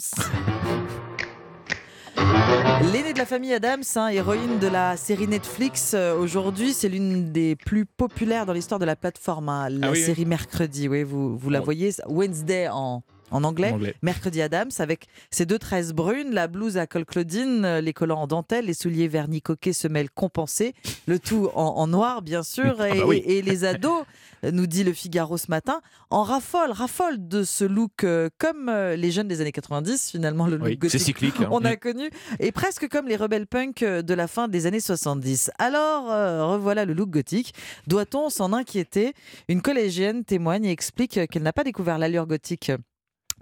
[2.93, 7.31] L'aînée de la famille Adams, hein, héroïne de la série Netflix, euh, aujourd'hui, c'est l'une
[7.31, 9.49] des plus populaires dans l'histoire de la plateforme.
[9.49, 10.03] hein, la Ah oui, oui.
[10.05, 13.95] série Mercredi, oui, vous, vous la voyez, Wednesday en, en anglais, En anglais.
[14.01, 18.21] Mercredi Adams, avec ses deux tresses brunes, la blouse à col Claudine, euh, les collants
[18.21, 20.73] en dentelle, les souliers vernis coquets, semelles compensées,
[21.07, 23.17] le tout en, en noir, bien sûr, Ah et, bah oui.
[23.25, 24.03] et- et les ados,
[24.45, 28.69] euh, nous dit le Figaro ce matin, en raffolent, raffolent de ce look euh, comme
[28.69, 31.01] euh, les jeunes des années 90, finalement, le look Oui, gothique.
[31.01, 31.49] cyclique, hein.
[31.51, 31.77] On a Mm.
[31.77, 32.09] connu,
[32.39, 35.51] et presque comme les rebelles punk de la fin des années 70.
[35.57, 37.53] Alors, euh, revoilà le look gothique.
[37.87, 39.13] Doit-on s'en inquiéter?
[39.47, 42.71] Une collégienne témoigne et explique qu'elle n'a pas découvert l'allure gothique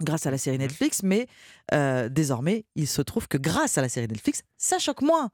[0.00, 1.26] grâce à la série Netflix, mais
[1.72, 5.30] euh, désormais, il se trouve que grâce à la série Netflix, ça choque moins.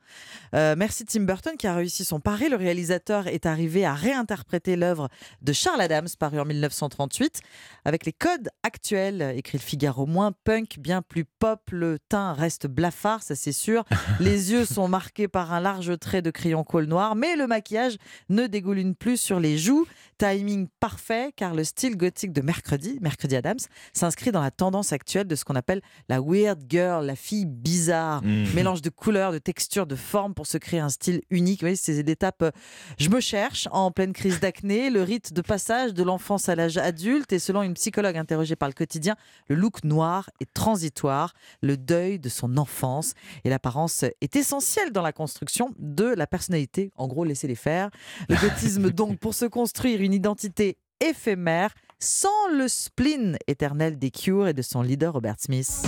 [0.55, 2.49] Euh, merci Tim Burton qui a réussi son pari.
[2.49, 5.09] Le réalisateur est arrivé à réinterpréter l'œuvre
[5.43, 7.41] de Charles Adams, paru en 1938,
[7.85, 11.61] avec les codes actuels, écrit le Figaro, moins punk, bien plus pop.
[11.73, 13.85] Le teint reste blafard, ça c'est sûr.
[14.21, 17.97] Les yeux sont marqués par un large trait de crayon colle noir, mais le maquillage
[18.29, 19.87] ne dégouline plus sur les joues.
[20.19, 23.59] Timing parfait, car le style gothique de Mercredi, Mercredi Adams,
[23.93, 28.23] s'inscrit dans la tendance actuelle de ce qu'on appelle la weird girl, la fille bizarre.
[28.23, 28.53] Mhm.
[28.55, 31.61] Mélange de couleurs, de textures, de formes pour se créer un style unique.
[31.61, 32.51] Vous voyez, c'est l'étape euh,
[32.99, 36.77] je me cherche en pleine crise d'acné, le rite de passage de l'enfance à l'âge
[36.79, 37.33] adulte.
[37.33, 39.17] Et selon une psychologue interrogée par le quotidien,
[39.49, 43.15] le look noir est transitoire, le deuil de son enfance.
[43.45, 46.91] Et l'apparence est essentielle dans la construction de la personnalité.
[46.97, 47.91] En gros, laissez-les faire.
[48.29, 54.49] Le gothisme, donc, pour se construire une identité éphémère, sans le spleen éternel des Cure
[54.49, 55.83] et de son leader Robert Smith.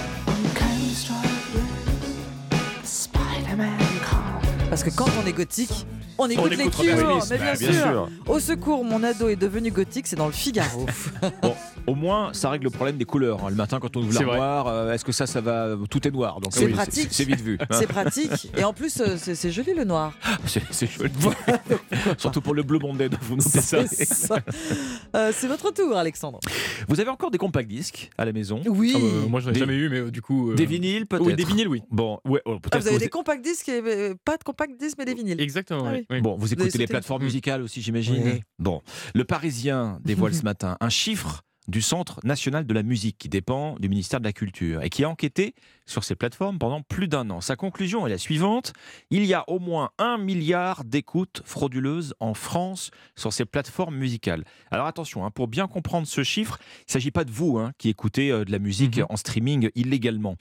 [4.70, 5.86] Parce que quand on est gothique,
[6.18, 7.82] on écoute, les écoute Cure, Robert Smith, mais bien, bah, bien sûr.
[7.82, 8.08] sûr.
[8.26, 10.86] Au secours, mon ado est devenu gothique, c'est dans le Figaro.
[11.42, 11.54] Bon,
[11.86, 13.44] au moins, ça règle le problème des couleurs.
[13.44, 13.50] hein.
[13.50, 16.40] Le matin, quand on ouvre l'armoire, euh, est-ce que ça, ça va Tout est noir.
[16.40, 17.08] Donc C'est oui, pratique.
[17.12, 17.56] C'est vite vu.
[17.60, 17.66] hein.
[17.72, 18.50] C'est pratique.
[18.58, 20.12] Et en plus, euh, c'est c'est joli le noir.
[20.46, 21.10] C'est c'est joli.
[22.18, 23.86] Surtout pour le bleu Monday, vous notez ça.
[23.86, 24.38] C'est ça.
[25.16, 26.40] Euh, c'est votre tour, Alexandre.
[26.88, 28.60] Vous avez encore des compacts disques à la maison?
[28.66, 28.92] Oui.
[28.94, 30.50] Ah bah, moi, j'en ai Des- jamais eu, mais euh, du coup.
[30.50, 31.82] euh, Des vinyles, peut-être Oui, des vinyles, oui.
[31.90, 34.78] Bon, ouais, oh, Ah, peut-être vous avez des compacts disques, et, euh, pas de compacts
[34.78, 35.40] disques, mais des vinyles.
[35.40, 36.06] Exactement, Ah oui.
[36.10, 36.20] Oui.
[36.20, 38.42] Bon, vous écoutez les plateformes musicales aussi, j'imagine Oui.
[38.58, 38.82] Bon,
[39.14, 43.74] le Parisien dévoile ce matin un chiffre du Centre national de la musique qui dépend
[43.78, 45.54] du ministère de la Culture et qui a enquêté
[45.84, 47.42] sur ces plateformes pendant plus d'un an.
[47.42, 48.72] Sa conclusion est la suivante
[49.10, 54.44] il y a au moins un milliard d'écoutes frauduleuses en France sur ces plateformes musicales.
[54.70, 57.72] Alors attention, hein, pour bien comprendre ce chiffre, il ne s'agit pas de vous hein,
[57.76, 59.06] qui écoutez euh, de la musique Mhm.
[59.10, 60.36] en streaming illégalement.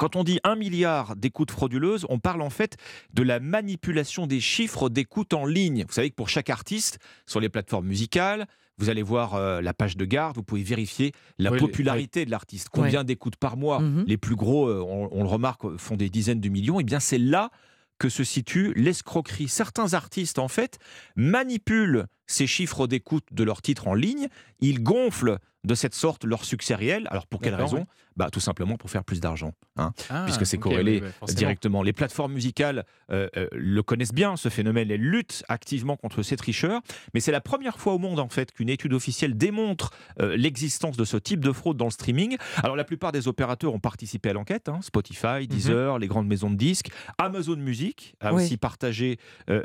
[0.00, 2.78] Quand on dit un milliard d'écoutes frauduleuses, on parle en fait
[3.12, 5.84] de la manipulation des chiffres d'écoute en ligne.
[5.86, 8.46] Vous savez que pour chaque artiste, sur les plateformes musicales,
[8.78, 12.30] vous allez voir euh, la page de garde, vous pouvez vérifier la Oui, popularité de
[12.30, 12.70] l'artiste.
[12.72, 14.04] Combien d'écoutes par mois Mhm.
[14.06, 16.80] Les plus gros, euh, on, on le remarque, font des dizaines de millions.
[16.80, 17.50] Et bien c'est là
[17.98, 19.48] que se situe l'escroquerie.
[19.48, 20.78] Certains artistes, en fait,
[21.14, 24.28] manipulent ces chiffres d'écoute de leurs titres en ligne.
[24.60, 27.06] Ils gonflent de cette sorte leur succès réel.
[27.10, 27.84] Alors pour quelle raison
[28.16, 29.52] bah, Tout simplement pour faire plus d'argent.
[29.76, 31.82] hein Ah, puisque c'est corrélé oui, bah, directement.
[31.82, 34.90] Les plateformes musicales euh, euh, le connaissent bien, ce phénomène.
[34.90, 36.80] Elles luttent activement contre ces tricheurs.
[37.12, 40.96] Mais c'est la première fois au monde, en fait, qu'une étude officielle démontre euh, l'existence
[40.96, 42.38] de ce type de fraude dans le streaming.
[42.62, 44.70] Alors, la plupart des opérateurs ont participé à l'enquête.
[44.70, 44.78] hein.
[44.82, 46.90] Spotify, Deezer, les grandes maisons de disques.
[47.18, 48.44] Amazon Music a Oui.
[48.44, 49.18] aussi partagé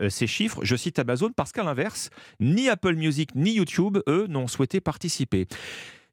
[0.09, 0.59] ces chiffres.
[0.63, 2.09] Je cite Amazon parce qu'à l'inverse,
[2.55, 5.47] ni Apple Music ni YouTube, eux, n'ont souhaité participer.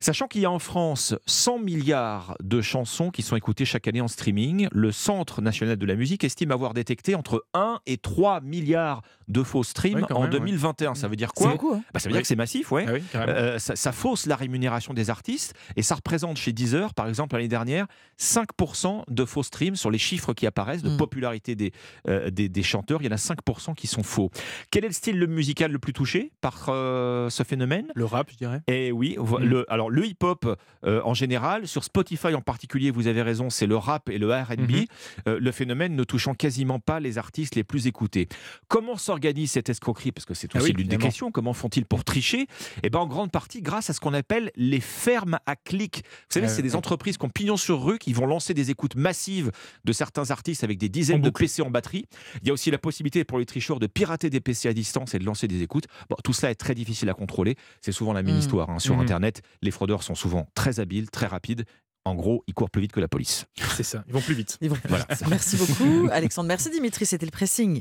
[0.03, 4.00] Sachant qu'il y a en France 100 milliards de chansons qui sont écoutées chaque année
[4.00, 8.40] en streaming, le Centre national de la musique estime avoir détecté entre 1 et 3
[8.40, 10.38] milliards de faux streams Ouais, en même, ouais.
[10.40, 10.96] 2021.
[10.96, 11.53] Ça veut dire quoi?
[11.53, 12.22] beaucoup, hein Bah, Ça veut dire Oui.
[12.22, 12.84] que c'est massif, ouais.
[12.88, 13.03] Ah oui.
[13.14, 17.36] Euh, ça, ça fausse la rémunération des artistes et ça représente chez Deezer, par exemple,
[17.36, 17.86] l'année dernière,
[18.18, 20.96] 5% de faux streams sur les chiffres qui apparaissent de Mm.
[20.96, 21.72] popularité des,
[22.09, 23.00] euh, des, des chanteurs.
[23.03, 24.30] Il y en a 5% qui sont faux.
[24.72, 27.86] Quel est le style musical le plus touché par euh, ce phénomène?
[27.94, 28.62] Le rap, je dirais.
[28.66, 29.44] et oui, vo- Mm.
[29.44, 33.66] le, alors le hip-hop euh, en général, sur Spotify en particulier, vous avez raison, c'est
[33.66, 34.84] le rap et le R&B, Mhm.
[35.28, 38.28] euh, le phénomène ne touchant quasiment pas les artistes les plus écoutés.
[38.68, 40.12] Comment s'organise cette escroquerie?
[40.12, 41.30] Parce que c'est Ah aussi oui, l'une des questions.
[41.30, 42.47] Comment font-ils pour tricher?
[42.82, 46.03] Eh ben, en grande partie grâce à ce qu'on appelle les fermes à clics.
[46.05, 48.70] Vous savez, Euh, c'est des entreprises qui ont pignon sur rue, qui vont lancer des
[48.70, 49.51] écoutes massives
[49.84, 51.30] de certains artistes avec des dizaines de.
[51.30, 52.07] PC en batterie.
[52.43, 55.14] Il y a aussi la possibilité pour les tricheurs de pirater des PC à distance
[55.14, 55.86] et de lancer des écoutes.
[56.09, 57.57] Bon, tout cela est très difficile à contrôler.
[57.80, 58.38] C'est souvent la même Mm.
[58.38, 59.00] histoire hein, sur Mhm.
[59.03, 59.42] Internet.
[59.61, 61.64] Les fraudeurs sont souvent très habiles, très rapides.
[62.04, 63.46] En gros, ils courent plus vite que la police.
[63.75, 64.57] C'est ça, ils vont plus vite.
[64.61, 65.07] Ils vont plus Voilà.
[65.11, 65.26] vite.
[65.29, 66.46] Merci beaucoup, Alexandre.
[66.46, 67.80] Merci Dimitri, c'était le pressing.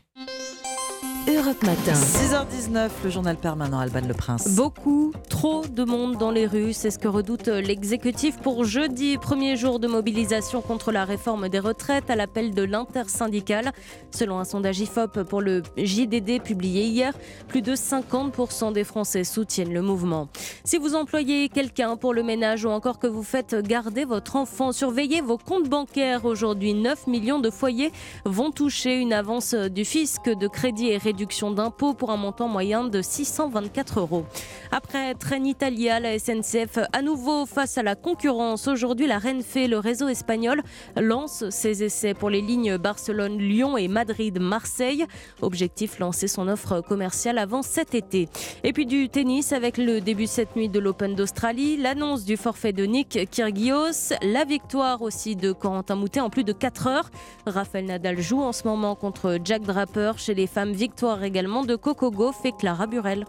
[1.28, 1.94] Europe Matin.
[1.94, 4.56] 6h19, le journal permanent Alban Le Prince.
[4.56, 9.56] Beaucoup, trop de monde dans les rues, c'est ce que redoute l'exécutif pour jeudi, premier
[9.56, 13.72] jour de mobilisation contre la réforme des retraites à l'appel de l'intersyndicale.
[14.10, 17.14] Selon un sondage IFOP pour le JDD publié hier,
[17.48, 20.28] plus de 50% des Français soutiennent le mouvement.
[20.64, 24.72] Si vous employez quelqu'un pour le ménage ou encore que vous faites garder votre enfant,
[24.72, 26.26] surveillez vos comptes bancaires.
[26.26, 27.92] Aujourd'hui, 9 millions de foyers
[28.26, 32.86] vont toucher une avance du fisc de crédit et réduction d'impôts pour un montant moyen
[32.86, 34.24] de 624 euros.
[34.72, 38.70] Après Trenitalia, la SNCF à nouveau face à la concurrence.
[38.70, 40.62] Aujourd'hui, la Renfe, le réseau espagnol,
[40.96, 45.06] lance ses essais pour les lignes Barcelone-Lyon et Madrid-Marseille.
[45.42, 48.30] Objectif lancer son offre commerciale avant cet été.
[48.64, 52.72] Et puis du tennis avec le début cette nuit de l'Open d'Australie, l'annonce du forfait
[52.72, 57.12] de Nick Kyrgios, la victoire aussi de Corentin Moutet en plus de 4 heures.
[57.46, 60.72] Raphaël Nadal joue en ce moment contre Jack Draper chez les femmes.
[61.02, 63.26] Victoire également de Coco Gauff et Clara Burel.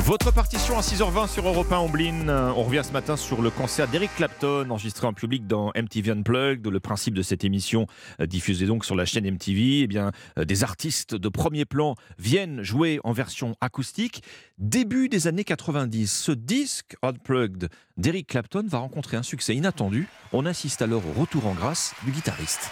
[0.00, 2.28] Votre partition à 6h20 sur Europe 1 Omblin.
[2.28, 6.66] On revient ce matin sur le concert d'Eric Clapton enregistré en public dans MTV Unplugged.
[6.66, 7.86] Le principe de cette émission
[8.20, 11.94] euh, diffusée donc sur la chaîne MTV, eh bien, euh, des artistes de premier plan
[12.18, 14.22] viennent jouer en version acoustique.
[14.58, 20.06] Début des années 90, ce disque Unplugged d'Eric Clapton va rencontrer un succès inattendu.
[20.34, 22.70] On assiste alors au retour en grâce du guitariste.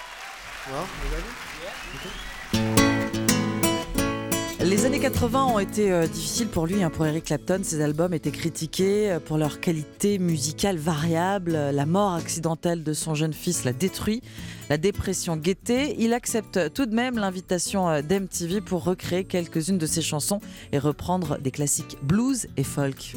[4.64, 7.60] Les années 80 ont été euh, difficiles pour lui, hein, pour Eric Clapton.
[7.64, 11.52] Ses albums étaient critiqués euh, pour leur qualité musicale variable.
[11.52, 14.22] La mort accidentelle de son jeune fils l'a détruit.
[14.70, 15.96] La dépression guettait.
[15.98, 20.40] Il accepte tout de même l'invitation euh, d'MTV pour recréer quelques-unes de ses chansons
[20.70, 23.16] et reprendre des classiques blues et folk.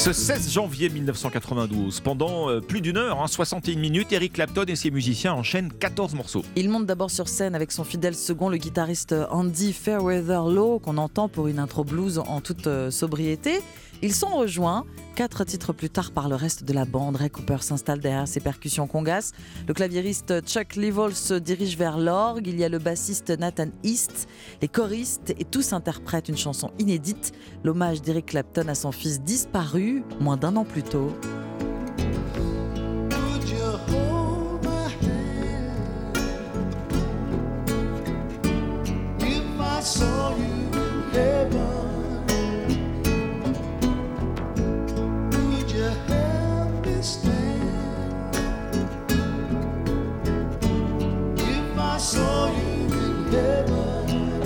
[0.00, 4.74] Ce 16 janvier 1992, pendant euh, plus d'une heure, hein, 61 minutes, Eric Clapton et
[4.74, 6.42] ses musiciens enchaînent 14 morceaux.
[6.56, 10.96] Il monte d'abord sur scène avec son fidèle second, le guitariste Andy Fairweather Low, qu'on
[10.96, 13.60] entend pour une intro blues en toute euh, sobriété.
[14.02, 17.16] Ils sont rejoints quatre titres plus tard par le reste de la bande.
[17.16, 19.32] Ray Cooper s'installe derrière ses percussions congas.
[19.68, 22.46] Le claviériste Chuck Leavell se dirige vers l'orgue.
[22.46, 24.26] Il y a le bassiste Nathan East,
[24.62, 27.32] les choristes et tous interprètent une chanson inédite,
[27.62, 31.12] l'hommage d'Eric Clapton à son fils disparu moins d'un an plus tôt.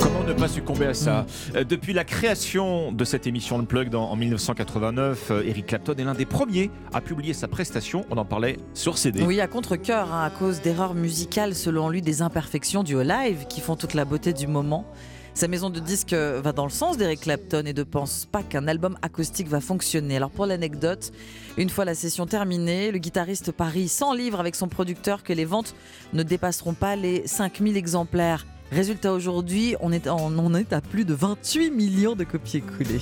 [0.00, 4.10] Comment ne pas succomber à ça Euh, Depuis la création de cette émission Unplugged en,
[4.10, 8.04] en 1989, euh, Eric Clapton est l'un des premiers à publier sa prestation.
[8.10, 9.22] On en parlait sur CD.
[9.24, 13.60] Oui, à contre-coeur, hein, à cause d'erreurs musicales, selon lui, des imperfections du live qui
[13.60, 14.84] font toute la beauté du moment.
[15.34, 18.44] Sa maison de disques euh, va dans le sens d'Eric Clapton et ne pense pas
[18.44, 20.16] qu'un album acoustique va fonctionner.
[20.16, 21.10] Alors pour l'anecdote,
[21.56, 25.44] une fois la session terminée, le guitariste parie sans livre avec son producteur que les
[25.44, 25.74] ventes
[26.12, 28.46] ne dépasseront pas les 5000 exemplaires.
[28.70, 33.00] Résultat aujourd'hui, on, est, à plus de 28 millions de copies écoulées.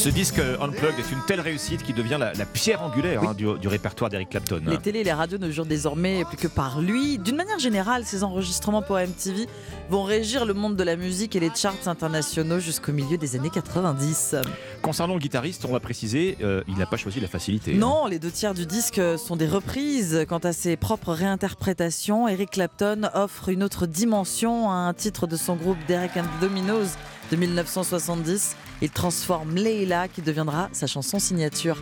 [0.00, 3.46] Ce disque Unplugged est une telle réussite qui devient la, la pierre angulaire hein, du,
[3.58, 4.62] du répertoire d'Eric Clapton.
[4.66, 7.18] Les télés et les radios ne jurent désormais plus que par lui.
[7.18, 9.46] D'une manière générale, ces enregistrements pour MTV
[9.90, 13.50] vont régir le monde de la musique et les charts internationaux jusqu'au milieu des années
[13.50, 14.36] 90.
[14.80, 17.74] Concernant le guitariste, on l'a précisé, euh, il n'a pas choisi la facilité.
[17.74, 20.24] Non, les deux tiers du disque sont des reprises.
[20.30, 25.36] Quant à ses propres réinterprétations, Eric Clapton offre une autre dimension à un titre de
[25.36, 26.96] son groupe Derek and the Dominos
[27.30, 28.56] de 1970.
[28.82, 31.80] Il transforme Leila qui deviendra sa chanson signature.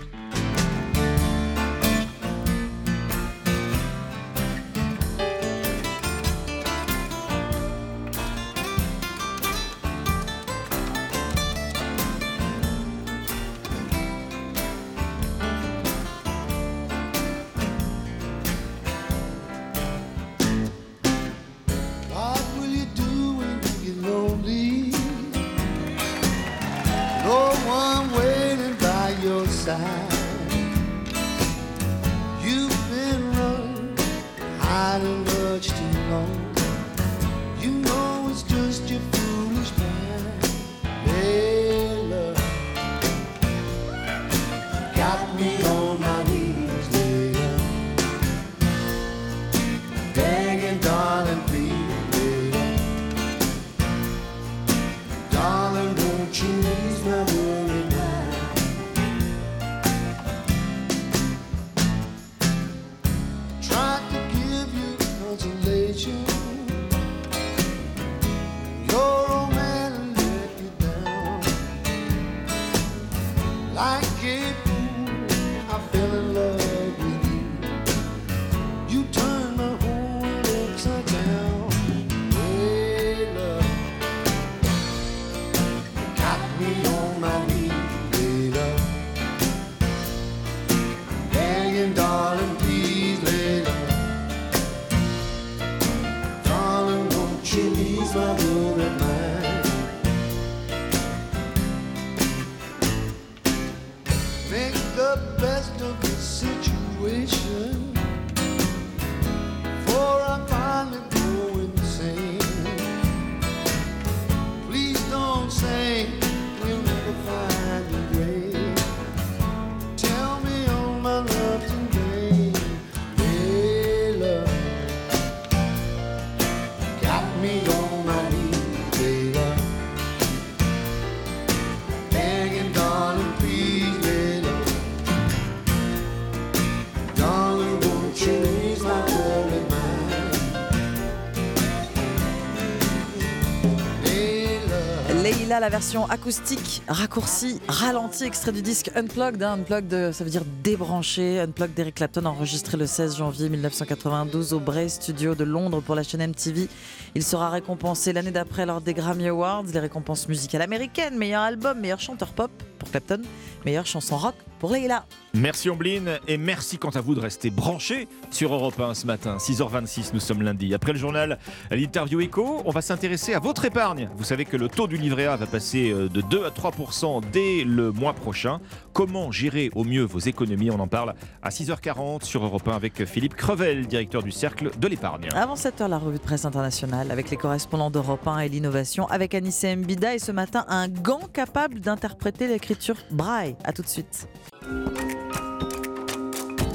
[145.61, 149.43] La version acoustique, raccourcie, ralentie, extrait du disque Unplugged.
[149.43, 149.55] hein.
[149.55, 151.41] Unplugged, ça veut dire débranché.
[151.41, 156.03] Unplugged d'Eric Clapton, enregistré le 16 janvier 1992 au Bray Studio de Londres pour la
[156.03, 156.69] chaîne MTV.
[157.15, 161.81] Il sera récompensé l'année d'après lors des Grammy Awards, les récompenses musicales américaines, meilleur album,
[161.81, 163.23] meilleur chanteur pop pour Clapton,
[163.65, 165.05] meilleure chanson rock pour Leila.
[165.35, 169.37] Merci Ombline et merci quant à vous de rester branchés sur Europe 1 ce matin,
[169.39, 170.75] 6h26, nous sommes lundi.
[170.75, 171.39] Après le journal,
[171.71, 174.09] l'interview éco, on va s'intéresser à votre épargne.
[174.17, 177.23] Vous savez que le taux du livret A va passer euh, de 2 à 3%
[177.31, 178.61] dès le mois prochain.
[178.93, 180.71] Comment gérer au mieux vos économies?
[180.71, 184.89] On en parle à 6h40 sur Europe 1 avec Philippe Crevel, directeur du Cercle de
[184.89, 185.29] l'épargne.
[185.35, 189.07] Avant 7 heures, la revue de presse internationale avec les correspondants d'Europe 1 et l'innovation
[189.07, 193.57] avec Anissé Mbida et ce matin un gant capable d'interpréter l'écriture braille.
[193.65, 194.29] A tout de suite.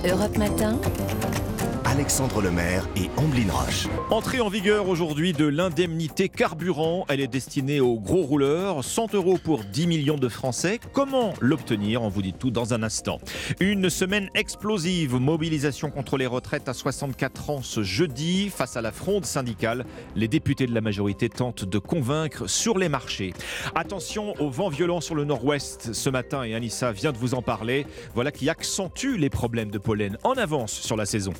[0.04, 0.80] Europe Matin,
[1.94, 3.86] Alexandre Lemaire et Amblin Roche.
[4.10, 7.06] Entrée en vigueur aujourd'hui de l'indemnité carburant.
[7.08, 8.84] Elle est destinée aux gros rouleurs.
[8.84, 10.80] 100 euros pour 10 millions de Français.
[10.92, 13.20] Comment l'obtenir On vous dit tout dans un instant.
[13.60, 15.18] Une semaine explosive.
[15.18, 18.50] Mobilisation contre les retraites à 64 ans ce jeudi.
[18.50, 22.90] Face à la fronde syndicale, les députés de la majorité tentent de convaincre sur les
[22.90, 23.36] marchés.
[23.76, 27.44] Attention au vent violent sur le nord-ouest ce matin et Anissa vient de vous en
[27.44, 27.86] parler.
[28.16, 31.34] Voilà qui accentue les problèmes de pollen en avance sur la saison.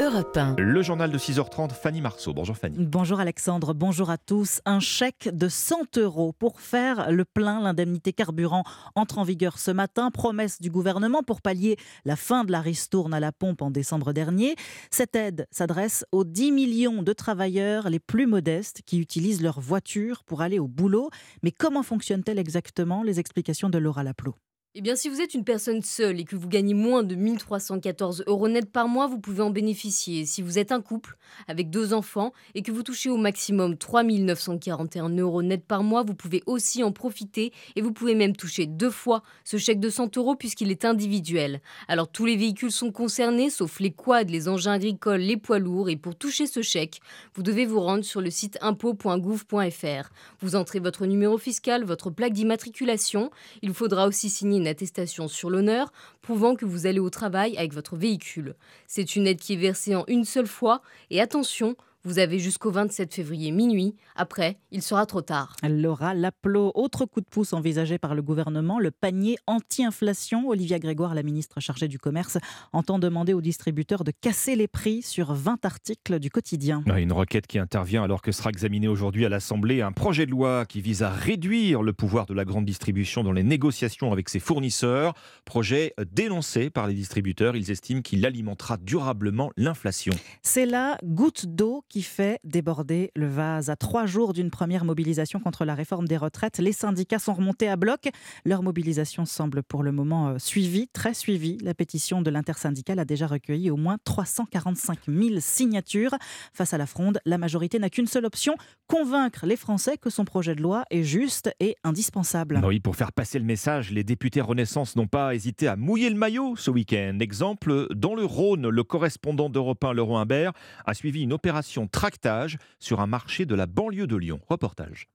[0.00, 0.56] Europe 1.
[0.58, 2.34] Le journal de 6h30, Fanny Marceau.
[2.34, 2.76] Bonjour Fanny.
[2.84, 4.60] Bonjour Alexandre, bonjour à tous.
[4.64, 7.60] Un chèque de 100 euros pour faire le plein.
[7.60, 8.64] L'indemnité carburant
[8.96, 10.10] entre en vigueur ce matin.
[10.10, 14.12] Promesse du gouvernement pour pallier la fin de la ristourne à la pompe en décembre
[14.12, 14.56] dernier.
[14.90, 20.24] Cette aide s'adresse aux 10 millions de travailleurs les plus modestes qui utilisent leur voiture
[20.24, 21.10] pour aller au boulot.
[21.42, 23.04] Mais comment fonctionne-t-elle exactement?
[23.04, 24.34] Les explications de Laura Laplot.
[24.76, 28.22] Eh bien, si vous êtes une personne seule et que vous gagnez moins de 1314
[28.28, 30.24] euros net par mois, vous pouvez en bénéficier.
[30.26, 31.16] Si vous êtes un couple
[31.48, 36.14] avec deux enfants et que vous touchez au maximum 3941 euros net par mois, vous
[36.14, 40.16] pouvez aussi en profiter et vous pouvez même toucher deux fois ce chèque de 100
[40.18, 41.62] euros puisqu'il est individuel.
[41.88, 45.90] Alors, tous les véhicules sont concernés, sauf les quads, les engins agricoles, les poids lourds.
[45.90, 47.00] Et pour toucher ce chèque,
[47.34, 50.10] vous devez vous rendre sur le site impôt.gouv.fr.
[50.38, 53.32] Vous entrez votre numéro fiscal, votre plaque d'immatriculation.
[53.62, 55.92] Il faudra aussi signer une attestation sur l'honneur
[56.22, 58.54] prouvant que vous allez au travail avec votre véhicule.
[58.86, 62.70] C'est une aide qui est versée en une seule fois et attention, vous avez jusqu'au
[62.70, 63.94] 27 février minuit.
[64.16, 65.54] Après, il sera trop tard.
[65.62, 70.48] Laura Laplot, autre coup de pouce envisagé par le gouvernement, le panier anti-inflation.
[70.48, 72.38] Olivia Grégoire, la ministre chargée du commerce,
[72.72, 76.82] entend demander aux distributeurs de casser les prix sur 20 articles du quotidien.
[76.86, 80.30] Ouais, Une requête qui intervient alors que sera examiné aujourd'hui à l'Assemblée un projet de
[80.30, 84.30] loi qui vise à réduire le pouvoir de la grande distribution dans les négociations avec
[84.30, 85.12] ses fournisseurs.
[85.44, 87.56] Projet dénoncé par les distributeurs.
[87.56, 90.14] Ils estiment qu'il alimentera durablement l'inflation.
[90.42, 93.68] C'est la goutte d'eau qui fait déborder le vase.
[93.68, 97.68] À trois jours d'une première mobilisation contre la réforme des retraites, les syndicats sont remontés
[97.68, 98.08] à bloc.
[98.46, 101.58] Leur mobilisation semble pour le moment euh, suivie, très suivie.
[101.62, 106.14] La pétition de l'intersyndicale a déjà recueilli au moins 345 000 signatures.
[106.54, 108.54] Face à la fronde, la majorité n'a qu'une seule option,
[108.86, 112.60] convaincre les Français que son projet de loi est juste et indispensable.
[112.64, 116.16] Oui, pour faire passer le message, les députés Renaissance n'ont pas hésité à mouiller le
[116.16, 117.18] maillot ce week-end.
[117.20, 120.52] Exemple, dans le Rhône, le correspondant d'Europe 1, Laurent Imbert,
[120.86, 124.40] a suivi une opération tractage sur un marché de la banlieue de Lyon.
[124.48, 125.08] Reportage.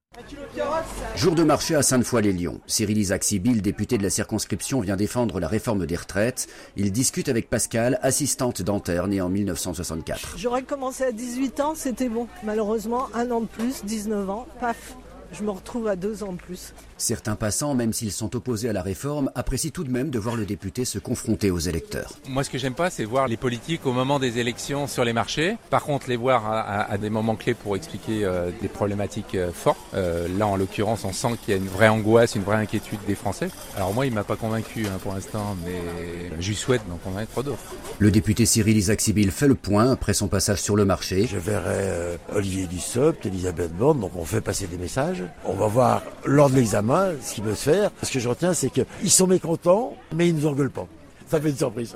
[1.16, 2.62] Jour de marché à Sainte-Foy-les-Lyons.
[2.68, 6.48] Cyril Isaac Sibyl, député de la circonscription, vient défendre la réforme des retraites.
[6.78, 10.38] Il discute avec Pascal, assistante dentaire née en 1964.
[10.38, 12.28] J'aurais commencé à 18 ans, c'était bon.
[12.44, 14.96] Malheureusement, un an de plus, 19 ans, paf,
[15.32, 16.74] je me retrouve à deux ans de plus.
[16.98, 20.38] Certains passants, même s'ils sont opposés à la réforme, apprécient tout de même de voir
[20.38, 22.14] le député se confronter aux électeurs.
[22.30, 25.12] Moi, ce que j'aime pas, c'est voir les politiques au moment des élections sur les
[25.12, 25.58] marchés.
[25.70, 29.36] Par contre, les voir à, à- à des moments clés pour expliquer euh, des problématiques
[29.36, 29.78] euh, fortes.
[29.94, 33.00] Euh, là, en l'occurrence, on sent qu'il y a une vraie angoisse, une vraie inquiétude
[33.06, 33.50] des Français.
[33.76, 37.44] Alors moi, il m'a pas convaincu hein, pour l'instant, mais je lui souhaite d'en convaincre
[37.44, 37.60] d'autres.
[38.00, 41.28] Le député Cyril Isaac Sibyl fait le point après son passage sur le marché.
[41.28, 45.24] Je verrai euh, Olivier Dussopt, Elisabeth Borne, donc on fait passer des messages.
[45.44, 46.85] On va voir lors de l'examen
[47.22, 47.92] ce qui peut se faire.
[48.04, 50.88] Ce que je retiens, c'est qu'ils sont mécontents, mais ils nous engueulent pas.
[51.28, 51.96] Ça fait une surprise.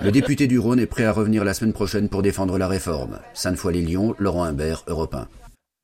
[0.00, 3.20] Le député du Rhône est prêt à revenir la semaine prochaine pour défendre la réforme.
[3.32, 5.28] Sainte-Foy-les-Lyons, Laurent Humbert, Europe 1.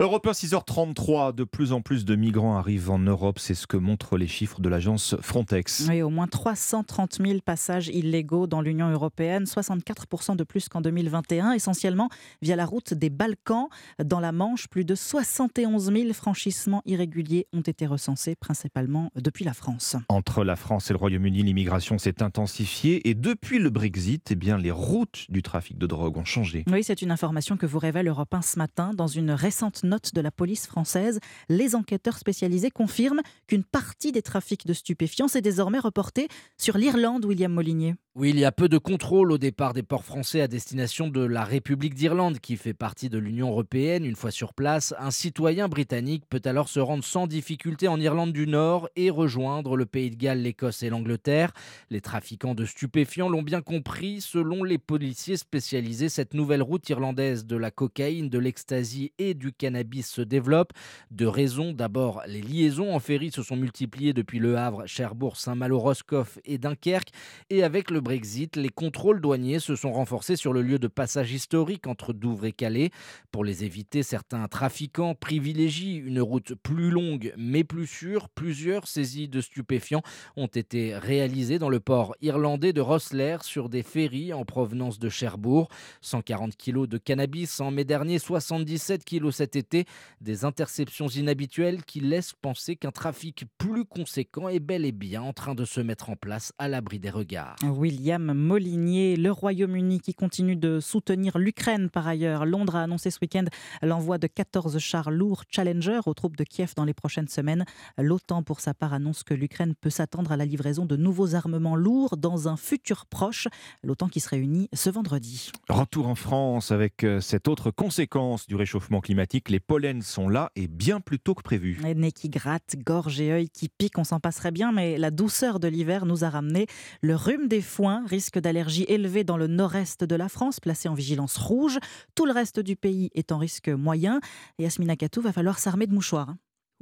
[0.01, 3.77] Europe 1, 6h33, de plus en plus de migrants arrivent en Europe, c'est ce que
[3.77, 5.87] montrent les chiffres de l'agence Frontex.
[5.89, 11.53] Oui, au moins 330 000 passages illégaux dans l'Union européenne, 64% de plus qu'en 2021,
[11.53, 12.09] essentiellement
[12.41, 13.69] via la route des Balkans.
[14.05, 19.55] Dans la Manche, plus de 71 000 franchissements irréguliers ont été recensés, principalement depuis la
[19.55, 19.95] France.
[20.09, 24.59] Entre la France et le Royaume-Uni, l'immigration s'est intensifiée et depuis le Brexit, eh bien,
[24.59, 26.65] les routes du trafic de drogue ont changé.
[26.73, 28.91] Oui, c'est une information que vous révèle Europe 1 ce matin.
[28.95, 34.23] Dans une récente note de la police française, les enquêteurs spécialisés confirment qu'une partie des
[34.23, 36.29] trafics de stupéfiants s'est désormais reportée
[36.59, 37.95] sur l'Irlande, William Molinier.
[38.15, 41.25] Oui, il y a peu de contrôle au départ des ports français à destination de
[41.25, 44.05] la République d'Irlande, qui fait partie de l'Union européenne.
[44.05, 48.35] Une fois sur place, un citoyen britannique peut alors se rendre sans difficulté en Irlande
[48.35, 51.55] du Nord et rejoindre le Pays de Galles, l'Écosse et l'Angleterre.
[51.89, 54.21] Les trafiquants de stupéfiants l'ont bien compris.
[54.21, 59.55] Selon les policiers spécialisés, cette nouvelle route irlandaise de la cocaïne, de l'ecstasy et du
[59.55, 60.75] cannabis se développe.
[61.11, 61.73] Deux raisons.
[61.73, 66.59] D'abord, les liaisons en ferry se sont multipliées depuis Le Havre, Cherbourg, Saint-Malo, Roscoff et
[66.59, 67.09] Dunkerque.
[67.49, 71.33] Et avec le Brexit, les contrôles douaniers se sont renforcés sur le lieu de passage
[71.33, 72.91] historique entre Douvres et Calais.
[73.31, 78.29] Pour les éviter, certains trafiquants privilégient une route plus longue mais plus sûre.
[78.29, 80.03] Plusieurs saisies de stupéfiants
[80.37, 85.09] ont été réalisées dans le port irlandais de Rosslare sur des ferries en provenance de
[85.09, 85.69] Cherbourg.
[86.01, 89.87] 140 kilos de cannabis en mai dernier, 77 kilos cet été.
[90.21, 95.33] Des interceptions inhabituelles qui laissent penser qu'un trafic plus conséquent est bel et bien en
[95.33, 97.57] train de se mettre en place à l'abri des regards.
[97.93, 102.47] William Molinier, le Royaume-Uni qui continue de soutenir l'Ukraine par ailleurs.
[102.47, 103.45] Londres a annoncé ce week-end
[103.83, 107.67] l'envoi de 14 chars lourds Challenger aux troupes de Kiev dans les prochaines semaines.
[107.99, 111.77] L'OTAN, pour sa part, annonce que l'Ukraine peut s'attendre à la livraison de nouveaux armements
[111.77, 113.47] lourds dans un futur proche.
[113.83, 115.53] L'OTAN qui se réunit ce vendredi.
[115.69, 119.51] Retour en France avec euh, cette autre conséquence du réchauffement climatique.
[119.51, 121.79] Les pollens sont là et bien plus tôt que prévu.
[121.87, 125.11] Et nez qui gratte, gorge et œil qui piquent, on s'en passerait bien, mais la
[125.11, 126.67] douceur de l'hiver nous a ramené
[127.03, 127.61] le rhume des
[128.07, 131.79] risque d'allergie élevé dans le nord-est de la France, placé en vigilance rouge.
[132.15, 134.21] Tout le reste du pays est en risque moyen.
[134.59, 136.35] Et Yasmina Katou, va falloir s'armer de mouchoirs.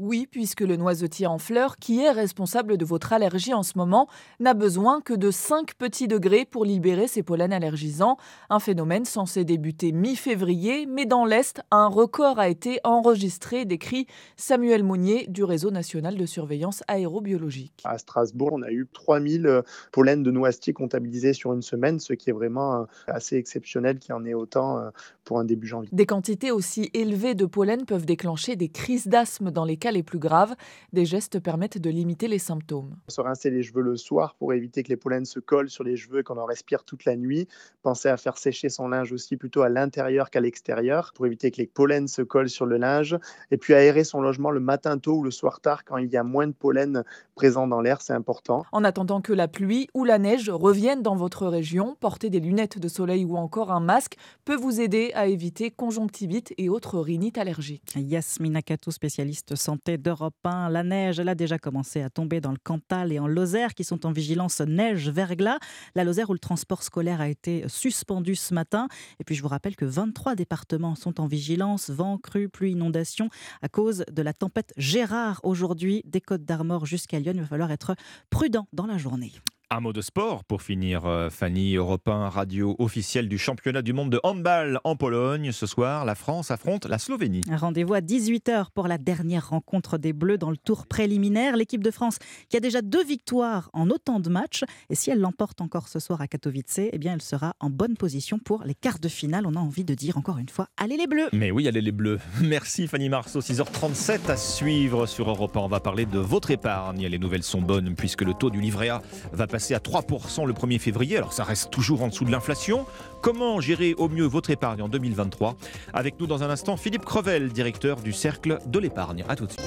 [0.02, 4.08] Oui, puisque le noisetier en fleurs, qui est responsable de votre allergie en ce moment,
[4.38, 8.16] n'a besoin que de 5 petits degrés pour libérer ses pollens allergisants.
[8.48, 14.06] Un phénomène censé débuter mi-février, mais dans l'Est, un record a été enregistré, décrit
[14.38, 17.82] Samuel Monnier du Réseau national de surveillance aérobiologique.
[17.84, 19.60] À Strasbourg, on a eu 3000 euh,
[19.92, 24.14] pollens de noisetiers comptabilisés sur une semaine, ce qui est vraiment euh, assez exceptionnel qu'il
[24.14, 24.88] en ait autant euh,
[25.30, 25.88] pour un début janvier.
[25.92, 30.02] Des quantités aussi élevées de pollen peuvent déclencher des crises d'asthme dans les cas les
[30.02, 30.56] plus graves.
[30.92, 32.96] Des gestes permettent de limiter les symptômes.
[33.06, 35.96] Se rincer les cheveux le soir pour éviter que les pollens se collent sur les
[35.96, 37.46] cheveux et qu'on en respire toute la nuit.
[37.84, 41.58] Pensez à faire sécher son linge aussi plutôt à l'intérieur qu'à l'extérieur pour éviter que
[41.58, 43.16] les pollens se collent sur le linge.
[43.52, 46.16] Et puis aérer son logement le matin tôt ou le soir tard quand il y
[46.16, 47.04] a moins de pollen
[47.36, 48.64] présent dans l'air, c'est important.
[48.72, 52.80] En attendant que la pluie ou la neige reviennent dans votre région, porter des lunettes
[52.80, 57.38] de soleil ou encore un masque peut vous aider à éviter conjonctivite et autres rhinites
[57.38, 57.94] allergiques.
[57.96, 60.68] Yasmina Katou, spécialiste santé d'Europe 1.
[60.70, 63.84] La neige, elle a déjà commencé à tomber dans le Cantal et en Lozère qui
[63.84, 65.58] sont en vigilance neige-verglas.
[65.94, 68.88] La Lozère où le transport scolaire a été suspendu ce matin.
[69.18, 73.28] Et puis je vous rappelle que 23 départements sont en vigilance, vent, crue, pluie, inondation
[73.62, 77.32] à cause de la tempête Gérard aujourd'hui des Côtes d'Armor jusqu'à Lyon.
[77.34, 77.94] Il va falloir être
[78.30, 79.32] prudent dans la journée.
[79.72, 83.92] Un mot de sport pour finir, euh, Fanny, Europe 1, radio officielle du championnat du
[83.92, 85.52] monde de handball en Pologne.
[85.52, 87.42] Ce soir, la France affronte la Slovénie.
[87.48, 91.56] Rendez-vous à 18h pour la dernière rencontre des Bleus dans le tour préliminaire.
[91.56, 92.16] L'équipe de France
[92.48, 94.64] qui a déjà deux victoires en autant de matchs.
[94.88, 97.96] Et si elle l'emporte encore ce soir à Katowice, eh bien elle sera en bonne
[97.96, 99.46] position pour les quarts de finale.
[99.46, 101.92] On a envie de dire encore une fois, allez les Bleus Mais oui, allez les
[101.92, 102.18] Bleus.
[102.42, 103.38] Merci Fanny Marceau.
[103.38, 105.60] 6h37 à suivre sur Europe 1.
[105.60, 107.06] On va parler de votre épargne.
[107.06, 109.00] Les nouvelles sont bonnes puisque le taux du livret A
[109.32, 111.16] va passer à 3% le 1er février.
[111.16, 112.86] Alors ça reste toujours en dessous de l'inflation.
[113.22, 115.56] Comment gérer au mieux votre épargne en 2023
[115.92, 119.24] Avec nous dans un instant, Philippe Crevel, directeur du Cercle de l'épargne.
[119.28, 119.64] A tout de suite.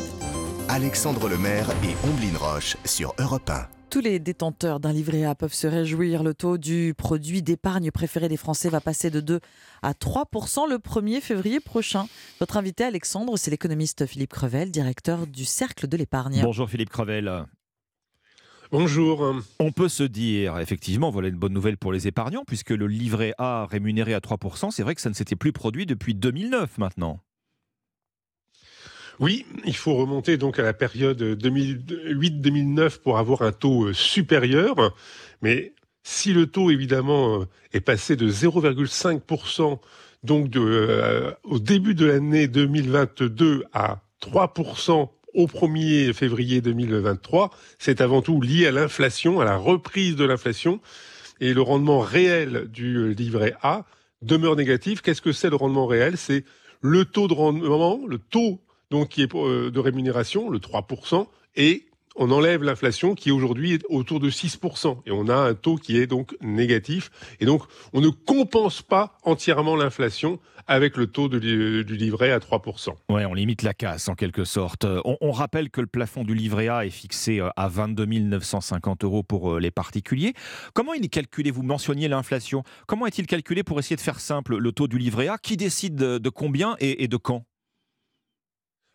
[0.69, 3.67] Alexandre Lemaire et Omblin Roche sur Europe 1.
[3.93, 6.23] Tous les détenteurs d'un livret A peuvent se réjouir.
[6.23, 9.39] Le taux du produit d'épargne préféré des Français va passer de 2
[9.83, 12.07] à 3% le 1er février prochain.
[12.39, 16.41] Votre invité Alexandre, c'est l'économiste Philippe Crevel, directeur du Cercle de l'épargne.
[16.41, 17.45] Bonjour Philippe Crevel.
[18.73, 19.35] Bonjour.
[19.59, 23.35] On peut se dire, effectivement, voilà une bonne nouvelle pour les épargnants, puisque le livret
[23.37, 27.19] A rémunéré à 3%, c'est vrai que ça ne s'était plus produit depuis 2009 maintenant.
[29.19, 34.95] Oui, il faut remonter donc à la période 2008-2009 pour avoir un taux euh, supérieur.
[35.43, 39.77] Mais si le taux, évidemment, euh, est passé de 0,5%
[40.23, 48.01] donc de, euh, au début de l'année 2022 à 3% au 1er février 2023, c'est
[48.01, 50.79] avant tout lié à l'inflation, à la reprise de l'inflation.
[51.39, 53.85] Et le rendement réel du livret A
[54.21, 55.01] demeure négatif.
[55.01, 56.17] Qu'est-ce que c'est le rendement réel?
[56.17, 56.45] C'est
[56.81, 58.61] le taux de rendement, le taux
[58.93, 63.81] donc qui est euh, de rémunération, le 3%, et on enlève l'inflation qui aujourd'hui est
[63.89, 64.99] autour de 6%.
[65.05, 67.11] Et on a un taux qui est donc négatif.
[67.39, 67.63] Et donc,
[67.93, 72.89] on ne compense pas entièrement l'inflation avec le taux du livret à 3%.
[73.09, 74.85] Ouais, on limite la casse en quelque sorte.
[74.85, 79.03] On, on, rappelle que le plafond du livret A est fixé euh, à 22 950
[79.03, 80.33] euros pour euh, les particuliers.
[80.73, 81.51] Comment il est calculé?
[81.51, 82.63] Vous mentionniez l'inflation.
[82.87, 85.37] Comment est-il calculé pour essayer de faire simple le taux du livret A?
[85.37, 87.45] Qui décide de combien et de quand?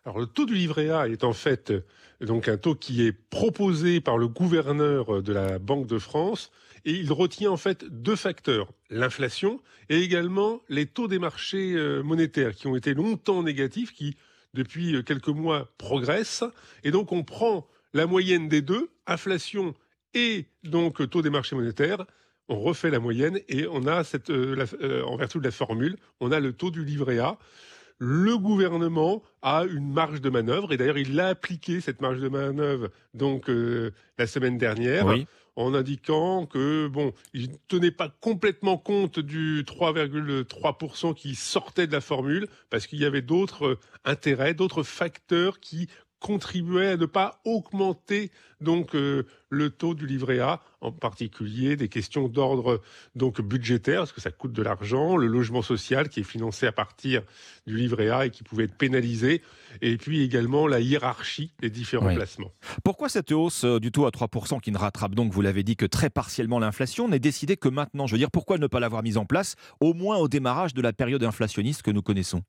[0.05, 1.83] Alors le taux du livret A est en fait euh,
[2.21, 6.51] donc un taux qui est proposé par le gouverneur euh, de la Banque de France
[6.85, 12.01] et il retient en fait deux facteurs, l'inflation et également les taux des marchés euh,
[12.01, 14.15] monétaires qui ont été longtemps négatifs, qui
[14.53, 16.45] depuis quelques mois progressent.
[16.83, 19.75] Et donc on prend la moyenne des deux, inflation
[20.13, 22.05] et donc taux des marchés monétaires,
[22.47, 26.39] on refait la moyenne et on a cette, en vertu de la formule, on a
[26.39, 27.37] le taux du livret A
[27.99, 32.29] le gouvernement a une marge de manœuvre et d'ailleurs il a appliqué cette marge de
[32.29, 35.05] manœuvre donc euh, la semaine dernière
[35.59, 41.91] en indiquant que bon, il ne tenait pas complètement compte du 3,3% qui sortait de
[41.91, 45.89] la formule parce qu'il y avait d'autres euh, intérêts, d'autres facteurs qui
[46.19, 48.31] contribuait à ne pas augmenter
[48.61, 52.81] donc euh, le taux du livret A, en particulier des questions d'ordre
[53.15, 56.71] donc budgétaire, parce que ça coûte de l'argent, le logement social qui est financé à
[56.71, 57.23] partir
[57.65, 59.41] du livret A et qui pouvait être pénalisé,
[59.81, 62.51] et puis également la hiérarchie des différents placements.
[62.83, 65.75] Pourquoi cette hausse euh, du taux à 3% qui ne rattrape donc, vous l'avez dit,
[65.75, 68.07] que très partiellement l'inflation n'est décidée que maintenant?
[68.07, 70.81] Je veux dire, pourquoi ne pas l'avoir mise en place au moins au démarrage de
[70.81, 72.43] la période inflationniste que nous connaissons?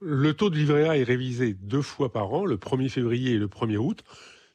[0.00, 3.38] Le taux de livret A est révisé deux fois par an, le 1er février et
[3.38, 4.04] le 1er août.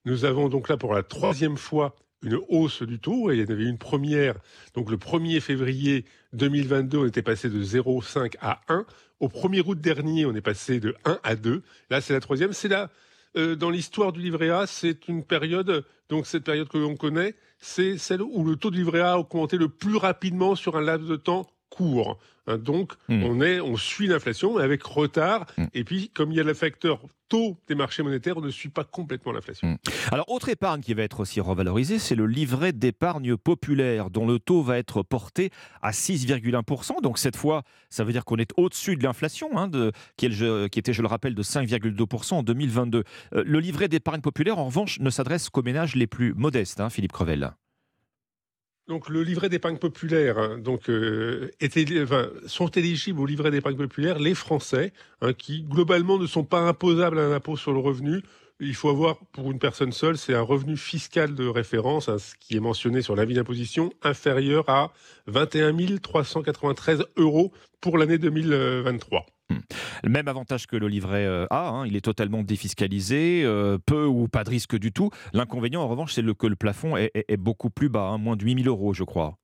[0.06, 3.32] Nous avons donc là pour la troisième fois une hausse du taux.
[3.32, 4.36] Il y en avait une première,
[4.76, 8.86] donc le 1er février 2022, on était passé de 0,5 à 1.
[9.20, 11.64] Au 1er août dernier, on est passé de 1 à 2.
[11.90, 12.54] Là, c'est la troisième.
[12.54, 12.90] C'est là,
[13.38, 17.36] euh, dans l'histoire du livret A, c'est une période, donc cette période que l'on connaît,
[17.60, 20.82] c'est celle où le taux de livret A a augmenté le plus rapidement sur un
[20.82, 22.20] laps de temps court.
[22.48, 23.24] Hein, donc, hmm.
[23.24, 25.46] on, est, on suit l'inflation avec retard.
[25.58, 25.66] Hmm.
[25.74, 28.70] Et puis, comme il y a le facteur taux des marchés monétaires, on ne suit
[28.70, 29.68] pas complètement l'inflation.
[29.68, 29.78] Hmm.
[30.12, 34.38] Alors, autre épargne qui va être aussi revalorisée, c'est le livret d'épargne populaire, dont le
[34.38, 35.50] taux va être porté
[35.82, 37.02] à 6,1%.
[37.02, 39.70] Donc, cette fois, ça veut dire qu'on est au-dessus de l'inflation, hein,
[40.18, 43.04] qui, était, je le rappelle, de 5,2% en 2022.
[43.34, 46.90] Euh, le livret d'épargne populaire, en revanche, ne s'adresse qu'aux ménages les plus modestes, hein,
[46.90, 47.54] Philippe Crevel.
[48.92, 51.50] Donc le livret d'épargne populaire, hein, donc euh,
[52.46, 54.92] sont éligibles au livret d'épargne populaire les Français
[55.22, 58.22] hein, qui globalement ne sont pas imposables à un impôt sur le revenu.
[58.60, 62.34] Il faut avoir pour une personne seule, c'est un revenu fiscal de référence, hein, ce
[62.38, 64.92] qui est mentionné sur l'avis d'imposition, inférieur à
[65.28, 69.26] 21 393 euros pour l'année 2023.
[70.04, 74.06] Le même avantage que le livret euh, A, hein, il est totalement défiscalisé, euh, peu
[74.06, 75.10] ou pas de risque du tout.
[75.34, 78.68] L'inconvénient, en revanche, c'est que le plafond est, beaucoup plus bas, hein, moins de 8000
[78.68, 79.41] euros, je crois.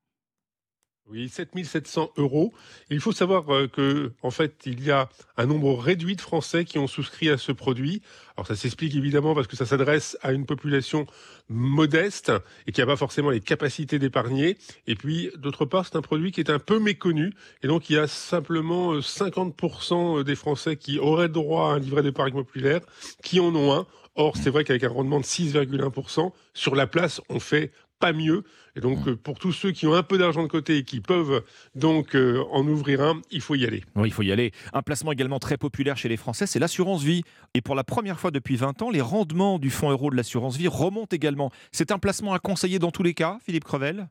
[1.10, 2.54] Oui, 7700 euros.
[2.90, 5.08] Il faut savoir euh, que, en fait, il y a
[5.38, 8.02] un nombre réduit de Français qui ont souscrit à ce produit.
[8.36, 11.06] Alors, ça s'explique évidemment parce que ça s'adresse à une population
[11.48, 12.34] modeste
[12.68, 14.58] et qui n'a pas forcément les capacités d'épargner.
[14.86, 17.32] Et puis, d'autre part, c'est un produit qui est un peu méconnu.
[17.64, 21.80] Et donc, il y a simplement 50% euh, des Français qui auraient droit à un
[21.80, 22.82] livret d'épargne populaire
[23.24, 23.88] qui en ont un.
[24.20, 28.44] Or, c'est vrai qu'avec un rendement de 6,1%, sur la place, on fait pas mieux.
[28.76, 29.10] Et donc, mmh.
[29.10, 31.44] euh, pour tous ceux qui ont un peu d'argent de côté et qui peuvent
[31.76, 33.84] donc euh, en ouvrir un, il faut y aller.
[33.96, 34.52] Oui, il faut y aller.
[34.74, 37.24] Un placement également très populaire chez les Français, c'est l'assurance vie.
[37.54, 40.58] Et pour la première fois depuis 20 ans, les rendements du fonds euro de l'assurance
[40.58, 41.52] vie remontent également.
[41.72, 44.08] C'est un placement à conseiller dans tous les cas, Philippe Crevel?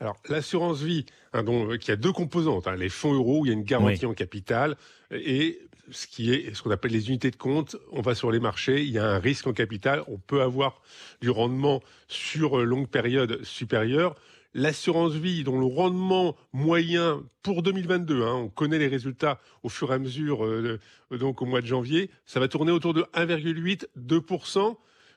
[0.00, 3.46] Alors, l'assurance vie, hein, dont, euh, qui a deux composantes, hein, les fonds euros, où
[3.46, 4.76] il y a une garantie en capital,
[5.10, 5.58] et
[5.90, 7.76] ce qui est ce qu'on appelle les unités de compte.
[7.92, 10.80] On va sur les marchés, il y a un risque en capital, on peut avoir
[11.20, 14.14] du rendement sur longue période supérieure.
[14.54, 19.92] L'assurance vie, dont le rendement moyen pour 2022, hein, on connaît les résultats au fur
[19.92, 24.76] et à mesure, euh, donc au mois de janvier, ça va tourner autour de 1,8-2%.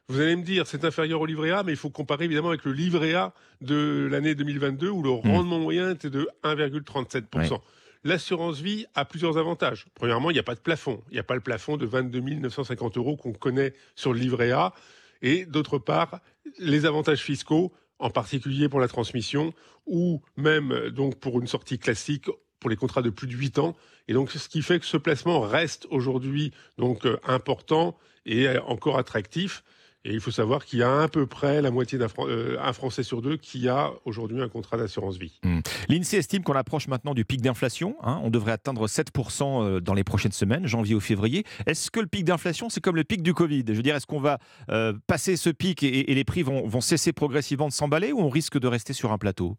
[0.10, 2.66] Vous allez me dire, c'est inférieur au livret A, mais il faut comparer évidemment avec
[2.66, 7.62] le livret A de l'année 2022 où le rendement moyen était de 1,37%.
[8.04, 9.86] L'assurance vie a plusieurs avantages.
[9.94, 11.04] Premièrement, il n'y a pas de plafond.
[11.10, 14.52] Il n'y a pas le plafond de 22 950 euros qu'on connaît sur le livret
[14.52, 14.74] A.
[15.22, 16.20] Et d'autre part,
[16.58, 19.54] les avantages fiscaux, en particulier pour la transmission,
[19.86, 22.26] ou même donc pour une sortie classique
[22.60, 23.76] pour les contrats de plus de 8 ans.
[24.08, 29.64] Et donc, ce qui fait que ce placement reste aujourd'hui donc important et encore attractif.
[30.04, 32.58] Et il faut savoir qu'il y a à peu près la moitié d'un Fran- euh,
[32.74, 35.40] Français sur deux qui a aujourd'hui un contrat d'assurance vie.
[35.44, 35.60] Hmm.
[35.90, 37.96] L'INSEE estime qu'on approche maintenant du pic d'inflation.
[38.02, 38.20] hein.
[38.24, 41.44] On devrait atteindre 7% euh, dans les prochaines semaines, janvier ou février.
[41.68, 43.64] Est-ce que le pic d'inflation, c'est comme le pic du Covid?
[43.68, 46.68] Je veux dire, est-ce qu'on va euh, passer ce pic et, et les prix vont,
[46.68, 49.56] vont cesser progressivement de s'emballer ou on risque de rester sur un plateau?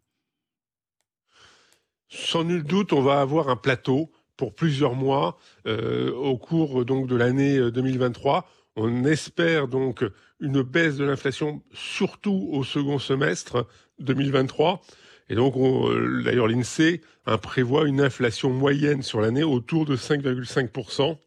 [2.09, 5.37] Sans nul doute, on va avoir un plateau pour plusieurs mois
[5.67, 8.45] euh, au cours donc de l'année euh, 2023.
[8.75, 10.03] On espère donc
[10.39, 13.67] une baisse de l'inflation, surtout au second semestre
[13.99, 14.81] 2023.
[15.29, 19.95] Et donc, on- euh, d'ailleurs, l'INSEE hein, prévoit une inflation moyenne sur l'année autour de
[19.95, 21.19] 5,5%,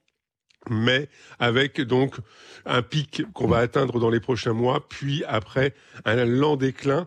[0.68, 1.08] mais
[1.38, 2.16] avec donc
[2.66, 5.74] un pic qu'on va atteindre dans les prochains mois, puis après
[6.04, 7.06] un lent déclin.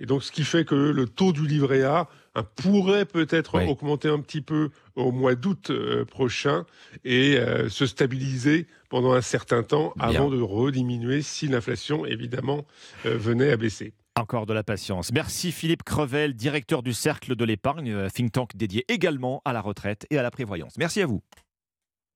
[0.00, 2.08] Et donc, ce qui fait que le taux du livret A
[2.42, 6.64] pourrait peut-être augmenter un petit peu au mois d'août euh, prochain
[7.04, 12.66] et euh, se stabiliser pendant un certain temps avant de rediminuer si l'inflation, évidemment,
[13.06, 13.92] euh, venait à baisser.
[14.16, 15.12] Encore de la patience.
[15.12, 20.06] Merci Philippe Crevel, directeur du Cercle de l'épargne, think tank dédié également à la retraite
[20.10, 20.74] et à la prévoyance.
[20.78, 21.20] Merci à vous.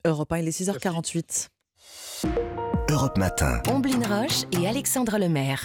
[0.04, 1.48] Europe 1, il est 6h48.
[2.90, 3.60] Europe Matin.
[3.68, 5.62] Omblin Roche et Alexandre Lemaire.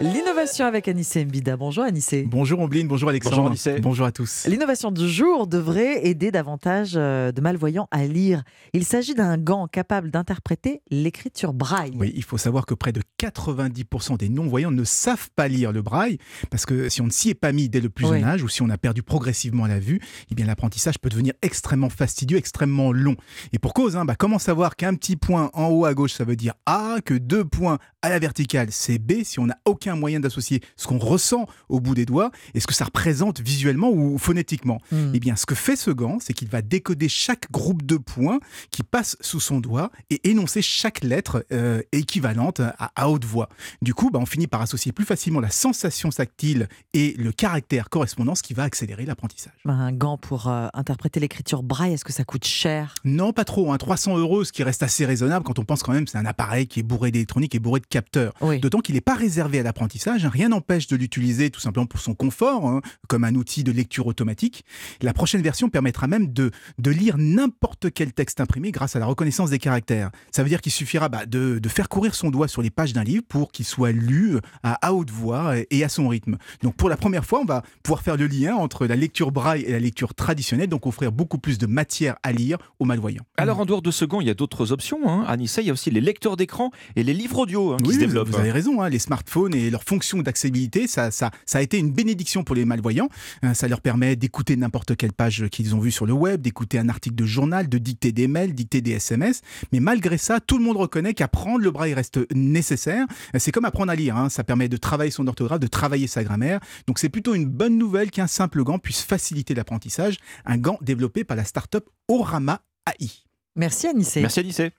[0.00, 1.56] L'innovation avec Anissé Mbida.
[1.56, 2.24] Bonjour Anissé.
[2.28, 3.36] Bonjour Ombline, bonjour Alexandre.
[3.36, 3.78] Bonjour, Anissé.
[3.80, 4.44] Bonjour à tous.
[4.48, 8.42] L'innovation du jour devrait aider davantage euh, de malvoyants à lire.
[8.72, 11.92] Il s'agit d'un gant capable d'interpréter l'écriture braille.
[11.96, 15.80] Oui, il faut savoir que près de 90% des non-voyants ne savent pas lire le
[15.80, 16.18] braille,
[16.50, 18.18] parce que si on ne s'y est pas mis dès le plus Oui.
[18.18, 21.34] jeune âge, ou si on a perdu progressivement la vue, eh bien l'apprentissage peut devenir
[21.40, 23.14] extrêmement fastidieux, extrêmement long.
[23.52, 26.24] Et pour cause, hein, bah, comment savoir qu'un petit point en haut à gauche, ça
[26.24, 29.83] veut dire A, que deux points à la verticale, c'est B, si on n'a aucun
[29.96, 33.90] moyen d'associer ce qu'on ressent au bout des doigts et ce que ça représente visuellement
[33.90, 34.80] ou phonétiquement.
[35.12, 38.38] Eh bien, ce que fait ce gant, c'est qu'il va décoder chaque groupe de points
[38.70, 43.48] qui passe sous son doigt et énoncer chaque lettre euh, équivalente à, à haute voix.
[43.82, 47.88] Du coup, bah, on finit par associer plus facilement la sensation tactile et le caractère
[47.90, 49.52] correspondant, ce qui va accélérer l'apprentissage.
[49.66, 52.94] Un gant pour euh, interpréter l'écriture braille, est-ce que ça coûte cher?
[53.04, 53.72] Non, pas trop.
[53.72, 56.18] Hein, 300 euros, ce qui reste assez raisonnable quand on pense quand même que c'est
[56.18, 58.32] un appareil qui est bourré d'électronique et bourré de capteurs.
[58.60, 60.24] D'autant qu'il n'est pas réservé à l'apprentissage.
[60.24, 60.30] hein.
[60.32, 64.06] Rien n'empêche de l'utiliser tout simplement pour son confort, hein, comme un outil de lecture
[64.06, 64.64] automatique.
[65.02, 69.06] La prochaine version permettra même de, de lire n'importe quel texte imprimé grâce à la
[69.06, 70.10] reconnaissance des caractères.
[70.30, 72.92] Ça veut dire qu'il suffira bah, de, de faire courir son doigt sur les pages
[72.92, 76.36] d'un livre pour qu'il soit lu à, à haute voix et à son rythme.
[76.62, 79.62] Donc pour la première fois, on va pouvoir faire le lien entre la lecture braille
[79.62, 83.24] et la lecture traditionnelle, donc offrir beaucoup plus de matière à lire aux malvoyants.
[83.36, 85.08] Alors en dehors de gant, il y a d'autres options.
[85.08, 85.24] Hein.
[85.26, 87.94] Anissa, il y a aussi les lecteurs d'écran et les livres audio hein, qui Oui,
[87.94, 88.28] se développent.
[88.28, 91.78] Vous avez raison, hein, les smartphones et leurs fonctions d'accessibilité, ça, ça, ça a été
[91.78, 93.08] une bénédiction pour les malvoyants.
[93.44, 96.78] Euh, Ça leur permet d'écouter n'importe quelle page qu'ils ont vue sur le web, d'écouter
[96.78, 99.40] un article de journal, de dicter des mails, dicter des SMS.
[99.72, 103.06] Mais malgré ça, tout le monde reconnaît qu'apprendre le braille reste nécessaire.
[103.34, 104.28] Euh, C'est comme apprendre à lire, hein.
[104.28, 106.60] ça permet de travailler son orthographe, de travailler sa grammaire.
[106.86, 110.16] Donc c'est plutôt une bonne nouvelle qu'un simple gant puisse faciliter l'apprentissage.
[110.44, 113.10] Un gant développé par la start-up Orama AI.
[113.56, 114.20] Merci Anissé.
[114.20, 114.72] Merci Anissé.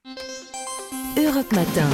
[1.17, 1.87] Europe Matin.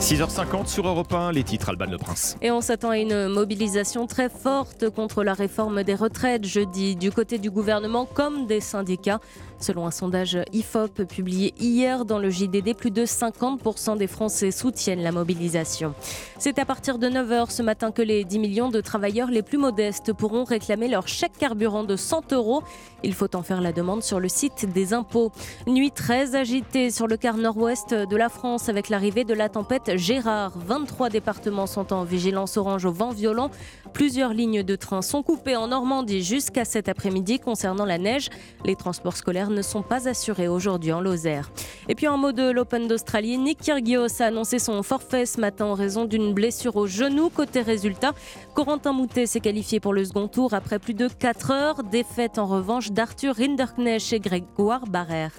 [0.00, 2.38] 6h50 sur Europe 1, les titres Alban Le Prince.
[2.40, 7.12] Et on s'attend à une mobilisation très forte contre la réforme des retraites jeudi du
[7.12, 9.20] côté du gouvernement comme des syndicats.
[9.62, 15.04] Selon un sondage IFOP publié hier dans le JDD, plus de 50% des Français soutiennent
[15.04, 15.94] la mobilisation.
[16.40, 19.58] C'est à partir de 9h ce matin que les 10 millions de travailleurs les plus
[19.58, 22.64] modestes pourront réclamer leur chèque carburant de 100 euros.
[23.04, 25.30] Il faut en faire la demande sur le site des impôts.
[25.68, 29.96] Nuit très agitée sur le quart nord-ouest de la France avec l'arrivée de la tempête
[29.96, 30.54] Gérard.
[30.56, 33.48] 23 départements sont en vigilance orange au vent violent.
[33.92, 37.38] Plusieurs lignes de train sont coupées en Normandie jusqu'à cet après-midi.
[37.38, 38.28] Concernant la neige,
[38.64, 41.50] les transports scolaires ne sont pas assurés aujourd'hui en Lozère.
[41.88, 45.66] Et puis en mot de l'Open d'Australie, Nick Kyrgios a annoncé son forfait ce matin
[45.66, 47.30] en raison d'une blessure au genou.
[47.30, 48.12] Côté résultat,
[48.54, 51.82] Corentin Moutet s'est qualifié pour le second tour après plus de 4 heures.
[51.84, 55.32] Défaite en revanche d'Arthur Rinderknecht et Grégoire Barrère.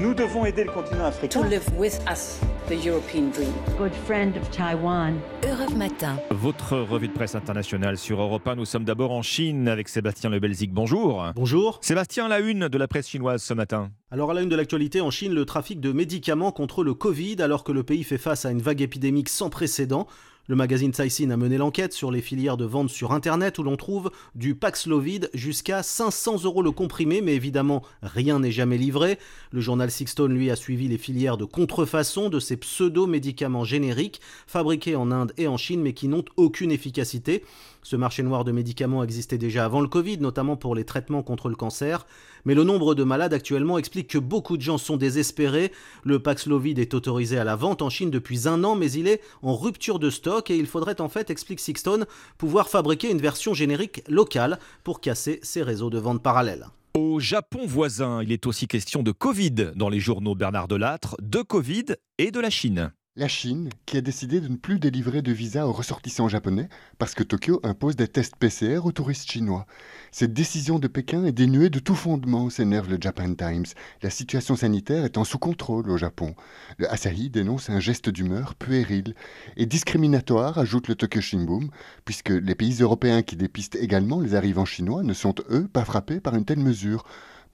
[0.00, 1.42] Nous devons aider le continent africain.
[1.42, 3.52] To live with us the European dream.
[3.76, 5.20] Good friend of Taiwan.
[5.44, 6.16] Europe Matin.
[6.30, 8.56] Votre revue de presse internationale sur Europe 1.
[8.56, 10.72] Nous sommes d'abord en Chine avec Sébastien Lebelzik.
[10.72, 11.26] Bonjour.
[11.36, 11.78] Bonjour.
[11.82, 13.90] Sébastien, la une de la presse chinoise ce matin.
[14.10, 17.36] Alors à la une de l'actualité en Chine, le trafic de médicaments contre le Covid
[17.40, 20.06] alors que le pays fait face à une vague épidémique sans précédent.
[20.46, 23.78] Le magazine Caixin a mené l'enquête sur les filières de vente sur Internet où l'on
[23.78, 29.18] trouve du Paxlovid jusqu'à 500 euros le comprimé, mais évidemment rien n'est jamais livré.
[29.52, 34.96] Le journal Sixstone, lui, a suivi les filières de contrefaçon de ces pseudo-médicaments génériques fabriqués
[34.96, 37.42] en Inde et en Chine mais qui n'ont aucune efficacité.
[37.82, 41.48] Ce marché noir de médicaments existait déjà avant le Covid, notamment pour les traitements contre
[41.48, 42.06] le cancer.
[42.44, 45.72] Mais le nombre de malades actuellement explique que beaucoup de gens sont désespérés.
[46.04, 49.20] Le Paxlovid est autorisé à la vente en Chine depuis un an, mais il est
[49.42, 52.04] en rupture de stock et il faudrait en fait, explique Sixton,
[52.38, 56.66] pouvoir fabriquer une version générique locale pour casser ces réseaux de vente parallèles.
[56.96, 61.42] Au Japon voisin, il est aussi question de Covid dans les journaux Bernard Delattre, de
[61.42, 61.86] Covid
[62.18, 62.92] et de la Chine.
[63.16, 66.68] La Chine, qui a décidé de ne plus délivrer de visa aux ressortissants japonais
[66.98, 69.66] parce que Tokyo impose des tests PCR aux touristes chinois.
[70.10, 73.66] Cette décision de Pékin est dénuée de tout fondement, s'énerve le Japan Times.
[74.02, 76.34] La situation sanitaire en sous contrôle au Japon.
[76.76, 79.14] Le Asahi dénonce un geste d'humeur puéril
[79.56, 81.68] et discriminatoire, ajoute le Tokyo Shimbun,
[82.04, 86.18] puisque les pays européens qui dépistent également les arrivants chinois ne sont, eux, pas frappés
[86.18, 87.04] par une telle mesure.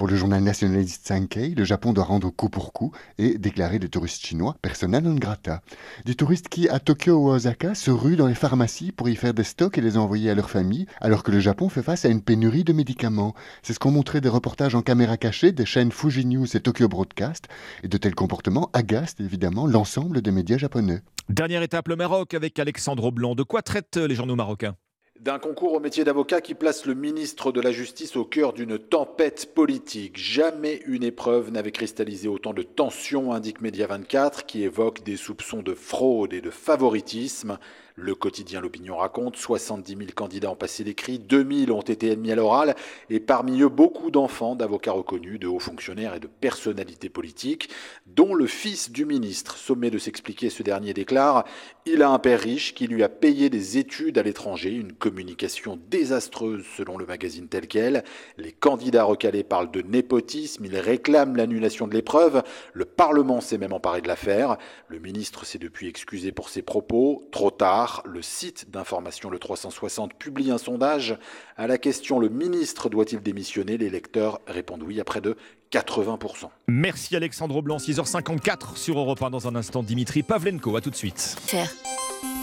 [0.00, 3.90] Pour le journal nationaliste Sankei, le Japon doit rendre coup pour coup et déclarer les
[3.90, 5.60] touristes chinois persona non grata.
[6.06, 9.34] Des touristes qui, à Tokyo ou Osaka, se ruent dans les pharmacies pour y faire
[9.34, 12.08] des stocks et les envoyer à leur famille, alors que le Japon fait face à
[12.08, 13.34] une pénurie de médicaments.
[13.62, 16.88] C'est ce qu'ont montré des reportages en caméra cachée des chaînes Fuji News et Tokyo
[16.88, 17.48] Broadcast,
[17.82, 21.02] et de tels comportements agacent évidemment l'ensemble des médias japonais.
[21.28, 23.34] Dernière étape, le Maroc avec Alexandre Blanc.
[23.34, 24.76] De quoi traitent les journaux marocains?
[25.20, 28.78] D'un concours au métier d'avocat qui place le ministre de la Justice au cœur d'une
[28.78, 30.16] tempête politique.
[30.16, 35.60] Jamais une épreuve n'avait cristallisé autant de tensions, indique Média 24, qui évoque des soupçons
[35.60, 37.58] de fraude et de favoritisme.
[38.00, 42.34] Le quotidien L'Opinion raconte 70 000 candidats ont passé l'écrit, 2000 ont été admis à
[42.34, 42.74] l'oral,
[43.10, 47.68] et parmi eux beaucoup d'enfants d'avocats reconnus, de hauts fonctionnaires et de personnalités politiques,
[48.06, 49.58] dont le fils du ministre.
[49.58, 51.44] Sommé de s'expliquer, ce dernier déclare
[51.84, 55.78] Il a un père riche qui lui a payé des études à l'étranger, une communication
[55.90, 58.02] désastreuse selon le magazine tel quel.
[58.38, 62.42] Les candidats recalés parlent de népotisme, ils réclament l'annulation de l'épreuve.
[62.72, 64.56] Le Parlement s'est même emparé de l'affaire.
[64.88, 67.28] Le ministre s'est depuis excusé pour ses propos.
[67.30, 71.18] Trop tard le site d'information Le 360 publie un sondage.
[71.56, 73.76] À la question Le ministre doit-il démissionner?
[73.78, 75.36] Les lecteurs répondent oui à près de
[75.72, 76.48] 80%.
[76.68, 79.82] Merci Alexandre Blanc, 6h54 sur Europe 1 dans un instant.
[79.82, 81.36] Dimitri Pavlenko, à tout de suite.
[81.46, 81.70] Faire.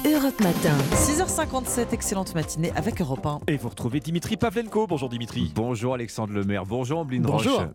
[0.05, 0.75] Europe Matin.
[0.93, 3.39] 6h57, excellente matinée avec Europe 1.
[3.47, 4.87] Et vous retrouvez Dimitri Pavlenko.
[4.87, 5.51] Bonjour Dimitri.
[5.53, 6.65] Bonjour Alexandre Lemaire.
[6.65, 7.57] Bonjour Ambline Bonjour.
[7.57, 7.65] Roche.